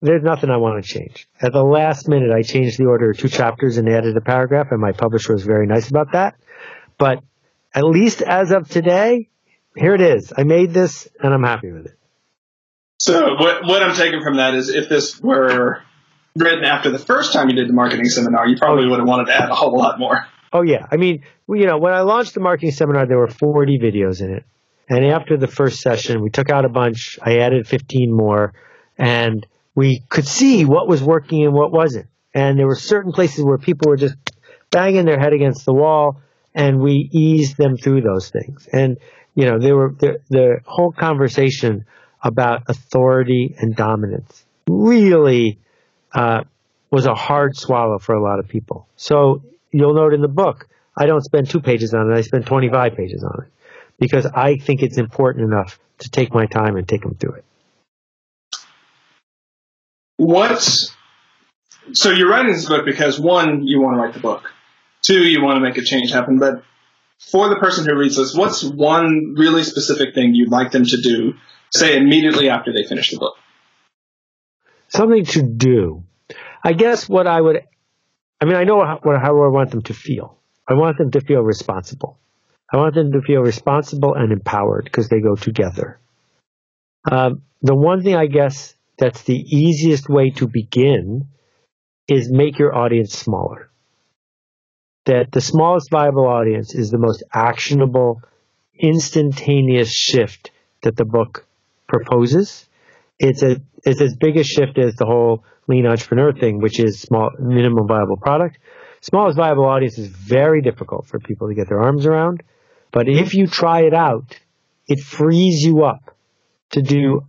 there's 0.00 0.22
nothing 0.22 0.50
I 0.50 0.58
want 0.58 0.82
to 0.82 0.88
change. 0.88 1.28
At 1.40 1.52
the 1.52 1.62
last 1.62 2.08
minute, 2.08 2.30
I 2.30 2.42
changed 2.42 2.78
the 2.78 2.86
order 2.86 3.10
of 3.10 3.18
two 3.18 3.28
chapters 3.28 3.76
and 3.76 3.88
added 3.88 4.16
a 4.16 4.20
paragraph, 4.20 4.68
and 4.70 4.80
my 4.80 4.92
publisher 4.92 5.32
was 5.32 5.44
very 5.44 5.66
nice 5.66 5.90
about 5.90 6.12
that. 6.12 6.36
But 6.96 7.22
at 7.74 7.84
least 7.84 8.22
as 8.22 8.50
of 8.50 8.68
today, 8.68 9.28
here 9.78 9.94
it 9.94 10.00
is. 10.00 10.32
I 10.36 10.44
made 10.44 10.72
this, 10.72 11.08
and 11.20 11.32
I'm 11.32 11.42
happy 11.42 11.72
with 11.72 11.86
it. 11.86 11.98
So 13.00 13.34
what 13.34 13.64
what 13.64 13.82
I'm 13.82 13.94
taking 13.94 14.22
from 14.22 14.36
that 14.36 14.54
is, 14.54 14.68
if 14.70 14.88
this 14.88 15.20
were 15.20 15.82
written 16.36 16.64
after 16.64 16.90
the 16.90 16.98
first 16.98 17.32
time 17.32 17.48
you 17.48 17.56
did 17.56 17.68
the 17.68 17.72
marketing 17.72 18.06
seminar, 18.06 18.48
you 18.48 18.56
probably 18.56 18.86
oh. 18.86 18.90
would 18.90 18.98
have 18.98 19.08
wanted 19.08 19.26
to 19.26 19.34
add 19.34 19.50
a 19.50 19.54
whole 19.54 19.76
lot 19.76 19.98
more. 19.98 20.26
Oh 20.52 20.62
yeah, 20.62 20.86
I 20.90 20.96
mean, 20.96 21.24
you 21.48 21.66
know, 21.66 21.78
when 21.78 21.92
I 21.92 22.00
launched 22.00 22.34
the 22.34 22.40
marketing 22.40 22.72
seminar, 22.72 23.06
there 23.06 23.18
were 23.18 23.28
40 23.28 23.78
videos 23.78 24.20
in 24.20 24.32
it. 24.34 24.44
And 24.88 25.04
after 25.04 25.36
the 25.36 25.46
first 25.46 25.80
session, 25.80 26.22
we 26.22 26.30
took 26.30 26.50
out 26.50 26.64
a 26.64 26.70
bunch. 26.70 27.18
I 27.22 27.38
added 27.40 27.68
15 27.68 28.10
more, 28.10 28.54
and 28.96 29.46
we 29.74 30.02
could 30.08 30.26
see 30.26 30.64
what 30.64 30.88
was 30.88 31.02
working 31.02 31.44
and 31.44 31.52
what 31.52 31.70
wasn't. 31.70 32.06
And 32.34 32.58
there 32.58 32.66
were 32.66 32.74
certain 32.74 33.12
places 33.12 33.44
where 33.44 33.58
people 33.58 33.90
were 33.90 33.96
just 33.96 34.16
banging 34.70 35.04
their 35.04 35.18
head 35.18 35.34
against 35.34 35.66
the 35.66 35.74
wall, 35.74 36.22
and 36.54 36.80
we 36.80 37.08
eased 37.12 37.58
them 37.58 37.76
through 37.76 38.00
those 38.00 38.30
things. 38.30 38.66
And 38.72 38.98
you 39.38 39.44
know, 39.44 39.60
there 39.60 39.76
were 39.76 39.94
the, 40.00 40.60
whole 40.66 40.90
conversation 40.90 41.86
about 42.20 42.64
authority 42.66 43.54
and 43.56 43.76
dominance 43.76 44.44
really 44.68 45.60
uh, 46.12 46.42
was 46.90 47.06
a 47.06 47.14
hard 47.14 47.56
swallow 47.56 48.00
for 48.00 48.16
a 48.16 48.20
lot 48.20 48.40
of 48.40 48.48
people. 48.48 48.88
So 48.96 49.42
you'll 49.70 49.94
note 49.94 50.12
in 50.12 50.22
the 50.22 50.28
book, 50.42 50.66
I 50.96 51.06
don't 51.06 51.22
spend 51.22 51.48
two 51.48 51.60
pages 51.60 51.94
on 51.94 52.10
it. 52.10 52.16
I 52.16 52.22
spend 52.22 52.46
25 52.46 52.96
pages 52.96 53.22
on 53.22 53.44
it 53.44 53.52
because 54.00 54.26
I 54.26 54.56
think 54.56 54.82
it's 54.82 54.98
important 54.98 55.44
enough 55.44 55.78
to 55.98 56.10
take 56.10 56.34
my 56.34 56.46
time 56.46 56.74
and 56.74 56.88
take 56.88 57.02
them 57.02 57.14
through 57.14 57.34
it. 57.34 57.44
What's 60.16 60.92
so 61.92 62.10
you're 62.10 62.28
writing 62.28 62.52
this 62.52 62.66
book 62.66 62.84
because 62.84 63.20
one, 63.20 63.64
you 63.64 63.80
want 63.80 63.98
to 63.98 64.00
write 64.00 64.14
the 64.14 64.20
book. 64.20 64.52
Two, 65.02 65.22
you 65.22 65.44
want 65.44 65.58
to 65.58 65.60
make 65.60 65.78
a 65.78 65.82
change 65.82 66.10
happen. 66.10 66.40
But 66.40 66.64
for 67.18 67.48
the 67.48 67.56
person 67.56 67.86
who 67.86 67.96
reads 67.96 68.16
this, 68.16 68.34
what's 68.34 68.62
one 68.62 69.34
really 69.36 69.62
specific 69.62 70.14
thing 70.14 70.34
you'd 70.34 70.50
like 70.50 70.70
them 70.70 70.84
to 70.84 71.00
do, 71.00 71.34
say 71.70 71.96
immediately 71.96 72.48
after 72.48 72.72
they 72.72 72.84
finish 72.84 73.10
the 73.10 73.18
book? 73.18 73.36
Something 74.88 75.24
to 75.26 75.42
do. 75.42 76.04
I 76.62 76.72
guess 76.72 77.08
what 77.08 77.26
I 77.26 77.40
would, 77.40 77.62
I 78.40 78.44
mean, 78.44 78.56
I 78.56 78.64
know 78.64 78.84
how, 78.84 79.00
how 79.04 79.42
I 79.42 79.48
want 79.48 79.70
them 79.70 79.82
to 79.82 79.94
feel. 79.94 80.38
I 80.66 80.74
want 80.74 80.98
them 80.98 81.10
to 81.12 81.20
feel 81.20 81.40
responsible. 81.40 82.18
I 82.72 82.76
want 82.76 82.94
them 82.94 83.12
to 83.12 83.22
feel 83.22 83.40
responsible 83.40 84.14
and 84.14 84.32
empowered 84.32 84.84
because 84.84 85.08
they 85.08 85.20
go 85.20 85.34
together. 85.34 85.98
Um, 87.10 87.42
the 87.62 87.74
one 87.74 88.02
thing 88.02 88.14
I 88.14 88.26
guess 88.26 88.74
that's 88.98 89.22
the 89.22 89.38
easiest 89.38 90.08
way 90.08 90.30
to 90.30 90.46
begin 90.46 91.28
is 92.06 92.30
make 92.30 92.58
your 92.58 92.74
audience 92.74 93.14
smaller. 93.14 93.67
That 95.08 95.32
the 95.32 95.40
smallest 95.40 95.90
viable 95.90 96.26
audience 96.26 96.74
is 96.74 96.90
the 96.90 96.98
most 96.98 97.22
actionable, 97.32 98.20
instantaneous 98.78 99.90
shift 99.90 100.50
that 100.82 100.96
the 100.96 101.06
book 101.06 101.46
proposes. 101.86 102.68
It's 103.18 103.42
a 103.42 103.62
it's 103.84 104.02
as 104.02 104.14
big 104.16 104.36
a 104.36 104.44
shift 104.44 104.76
as 104.76 104.96
the 104.96 105.06
whole 105.06 105.44
lean 105.66 105.86
entrepreneur 105.86 106.34
thing, 106.34 106.60
which 106.60 106.78
is 106.78 107.00
small 107.00 107.30
minimum 107.38 107.88
viable 107.88 108.18
product. 108.18 108.58
Smallest 109.00 109.38
viable 109.38 109.64
audience 109.64 109.96
is 109.96 110.08
very 110.08 110.60
difficult 110.60 111.06
for 111.06 111.18
people 111.18 111.48
to 111.48 111.54
get 111.54 111.70
their 111.70 111.80
arms 111.80 112.04
around. 112.04 112.42
But 112.92 113.08
if 113.08 113.32
you 113.32 113.46
try 113.46 113.84
it 113.84 113.94
out, 113.94 114.38
it 114.88 115.00
frees 115.00 115.64
you 115.64 115.84
up 115.84 116.14
to 116.72 116.82
do 116.82 117.24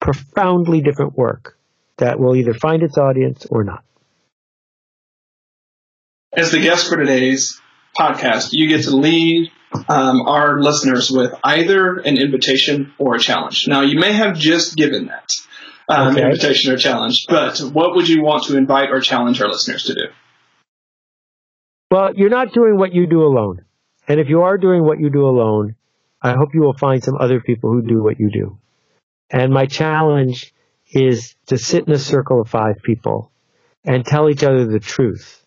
profoundly 0.00 0.80
different 0.80 1.14
work 1.14 1.58
that 1.98 2.18
will 2.18 2.36
either 2.36 2.54
find 2.54 2.82
its 2.82 2.96
audience 2.96 3.44
or 3.50 3.64
not. 3.64 3.84
As 6.32 6.50
the 6.50 6.60
guest 6.60 6.88
for 6.88 6.96
today's 6.96 7.58
podcast, 7.98 8.50
you 8.52 8.68
get 8.68 8.84
to 8.84 8.94
lead 8.94 9.50
um, 9.88 10.20
our 10.22 10.60
listeners 10.60 11.10
with 11.10 11.32
either 11.42 11.96
an 11.96 12.18
invitation 12.18 12.92
or 12.98 13.14
a 13.14 13.18
challenge. 13.18 13.66
Now, 13.66 13.80
you 13.80 13.98
may 13.98 14.12
have 14.12 14.36
just 14.36 14.76
given 14.76 15.06
that 15.06 15.30
um, 15.88 16.14
okay. 16.14 16.26
invitation 16.26 16.70
or 16.70 16.76
challenge, 16.76 17.26
but 17.28 17.58
what 17.60 17.96
would 17.96 18.08
you 18.08 18.22
want 18.22 18.44
to 18.44 18.58
invite 18.58 18.90
or 18.90 19.00
challenge 19.00 19.40
our 19.40 19.48
listeners 19.48 19.84
to 19.84 19.94
do? 19.94 20.04
Well, 21.90 22.10
you're 22.14 22.28
not 22.28 22.52
doing 22.52 22.76
what 22.76 22.92
you 22.92 23.06
do 23.06 23.22
alone. 23.22 23.64
And 24.06 24.20
if 24.20 24.28
you 24.28 24.42
are 24.42 24.58
doing 24.58 24.84
what 24.84 25.00
you 25.00 25.08
do 25.08 25.26
alone, 25.26 25.76
I 26.20 26.34
hope 26.34 26.50
you 26.52 26.60
will 26.60 26.76
find 26.76 27.02
some 27.02 27.16
other 27.16 27.40
people 27.40 27.70
who 27.70 27.80
do 27.80 28.02
what 28.02 28.20
you 28.20 28.30
do. 28.30 28.58
And 29.30 29.52
my 29.52 29.64
challenge 29.64 30.52
is 30.92 31.36
to 31.46 31.56
sit 31.56 31.86
in 31.86 31.92
a 31.94 31.98
circle 31.98 32.42
of 32.42 32.50
five 32.50 32.76
people 32.82 33.30
and 33.82 34.04
tell 34.04 34.28
each 34.28 34.42
other 34.42 34.66
the 34.66 34.80
truth 34.80 35.42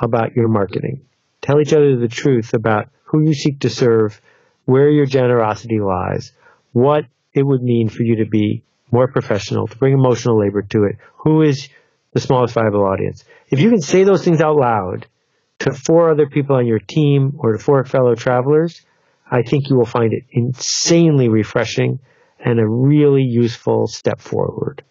about 0.00 0.34
your 0.34 0.48
marketing. 0.48 1.02
Tell 1.40 1.60
each 1.60 1.72
other 1.72 1.96
the 1.96 2.08
truth 2.08 2.54
about 2.54 2.88
who 3.04 3.22
you 3.22 3.34
seek 3.34 3.60
to 3.60 3.70
serve, 3.70 4.20
where 4.64 4.90
your 4.90 5.06
generosity 5.06 5.80
lies, 5.80 6.32
what 6.72 7.04
it 7.34 7.42
would 7.42 7.62
mean 7.62 7.88
for 7.88 8.02
you 8.02 8.16
to 8.16 8.26
be 8.26 8.62
more 8.90 9.08
professional, 9.08 9.66
to 9.66 9.76
bring 9.76 9.94
emotional 9.94 10.38
labor 10.38 10.62
to 10.62 10.84
it, 10.84 10.96
who 11.18 11.42
is 11.42 11.68
the 12.12 12.20
smallest 12.20 12.54
viable 12.54 12.84
audience. 12.84 13.24
If 13.48 13.60
you 13.60 13.70
can 13.70 13.80
say 13.80 14.04
those 14.04 14.24
things 14.24 14.40
out 14.40 14.56
loud, 14.56 15.06
to 15.60 15.72
four 15.72 16.10
other 16.10 16.26
people 16.26 16.56
on 16.56 16.66
your 16.66 16.78
team 16.78 17.34
or 17.38 17.52
to 17.52 17.58
four 17.58 17.84
fellow 17.84 18.14
travelers, 18.14 18.80
I 19.30 19.42
think 19.42 19.68
you 19.68 19.76
will 19.76 19.86
find 19.86 20.12
it 20.12 20.24
insanely 20.30 21.28
refreshing 21.28 22.00
and 22.38 22.58
a 22.58 22.66
really 22.66 23.22
useful 23.22 23.86
step 23.86 24.20
forward. 24.20 24.82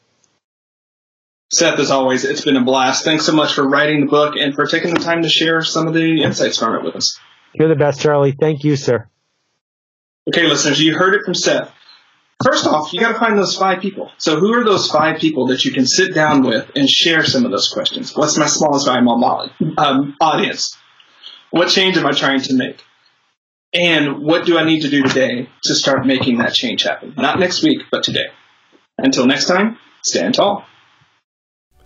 Seth, 1.52 1.80
as 1.80 1.90
always, 1.90 2.26
it's 2.26 2.46
been 2.46 2.58
a 2.58 2.64
blast. 2.64 3.04
Thanks 3.04 3.26
so 3.26 3.34
much 3.34 3.54
for 3.54 3.68
writing 3.68 4.02
the 4.02 4.08
book 4.08 4.36
and 4.40 4.54
for 4.54 4.68
taking 4.68 4.94
the 4.94 5.00
time 5.00 5.24
to 5.24 5.30
share 5.30 5.64
some 5.64 5.88
of 5.88 5.94
the 5.94 6.22
insights 6.22 6.60
from 6.60 6.76
it 6.76 6.84
with 6.84 6.96
us. 6.96 7.20
You're 7.54 7.70
the 7.70 7.76
best, 7.76 8.02
Charlie. 8.02 8.34
Thank 8.40 8.64
you, 8.64 8.76
sir. 8.76 9.10
Okay, 10.28 10.46
listeners, 10.46 10.80
you 10.80 10.96
heard 10.96 11.16
it 11.16 11.24
from 11.26 11.34
Seth. 11.34 11.72
First 12.44 12.68
off, 12.68 12.94
you 12.94 13.00
got 13.00 13.14
to 13.14 13.20
find 13.20 13.38
those 13.38 13.58
five 13.58 13.82
people. 13.82 14.12
So, 14.18 14.40
who 14.40 14.54
are 14.54 14.64
those 14.64 14.90
five 14.90 15.20
people 15.20 15.48
that 15.48 15.66
you 15.66 15.72
can 15.72 15.86
sit 15.88 16.14
down 16.14 16.44
with 16.44 16.72
and 16.76 16.88
share 16.88 17.26
some 17.26 17.46
of 17.46 17.52
those 17.52 17.68
questions? 17.68 18.16
What's 18.16 18.38
my 18.38 18.46
smallest 18.46 18.86
viable 18.86 19.52
um, 19.78 20.16
audience? 20.22 20.78
What 21.50 21.70
change 21.70 21.98
am 21.98 22.06
I 22.06 22.12
trying 22.12 22.42
to 22.42 22.54
make? 22.54 22.82
And 23.74 24.20
what 24.20 24.46
do 24.46 24.58
I 24.58 24.64
need 24.64 24.82
to 24.82 24.90
do 24.90 25.04
today 25.04 25.50
to 25.64 25.76
start 25.76 26.06
making 26.06 26.38
that 26.38 26.54
change 26.54 26.84
happen? 26.84 27.14
Not 27.18 27.40
next 27.40 27.64
week, 27.64 27.82
but 27.92 28.04
today. 28.04 28.28
Until 28.98 29.26
next 29.26 29.46
time, 29.46 29.78
stand 30.02 30.36
tall. 30.36 30.66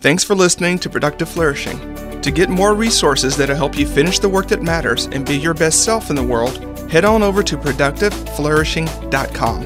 Thanks 0.04 0.22
for 0.22 0.34
listening 0.34 0.78
to 0.80 0.90
Productive 0.90 1.30
Flourishing. 1.30 2.20
To 2.20 2.30
get 2.30 2.50
more 2.50 2.74
resources 2.74 3.38
that'll 3.38 3.56
help 3.56 3.78
you 3.78 3.86
finish 3.86 4.18
the 4.18 4.28
work 4.28 4.48
that 4.48 4.60
matters 4.60 5.06
and 5.06 5.24
be 5.24 5.34
your 5.34 5.54
best 5.54 5.82
self 5.82 6.10
in 6.10 6.16
the 6.16 6.22
world, 6.22 6.58
head 6.90 7.06
on 7.06 7.22
over 7.22 7.42
to 7.42 7.56
productiveflourishing.com. 7.56 9.62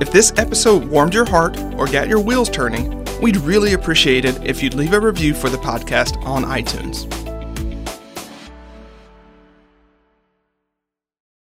If 0.00 0.10
this 0.10 0.32
episode 0.38 0.86
warmed 0.86 1.12
your 1.12 1.26
heart 1.26 1.58
or 1.74 1.86
got 1.86 2.08
your 2.08 2.20
wheels 2.20 2.48
turning, 2.48 3.04
we'd 3.20 3.36
really 3.36 3.74
appreciate 3.74 4.24
it 4.24 4.42
if 4.46 4.62
you'd 4.62 4.72
leave 4.72 4.94
a 4.94 5.00
review 5.00 5.34
for 5.34 5.50
the 5.50 5.58
podcast 5.58 6.16
on 6.24 6.44
iTunes. 6.44 7.23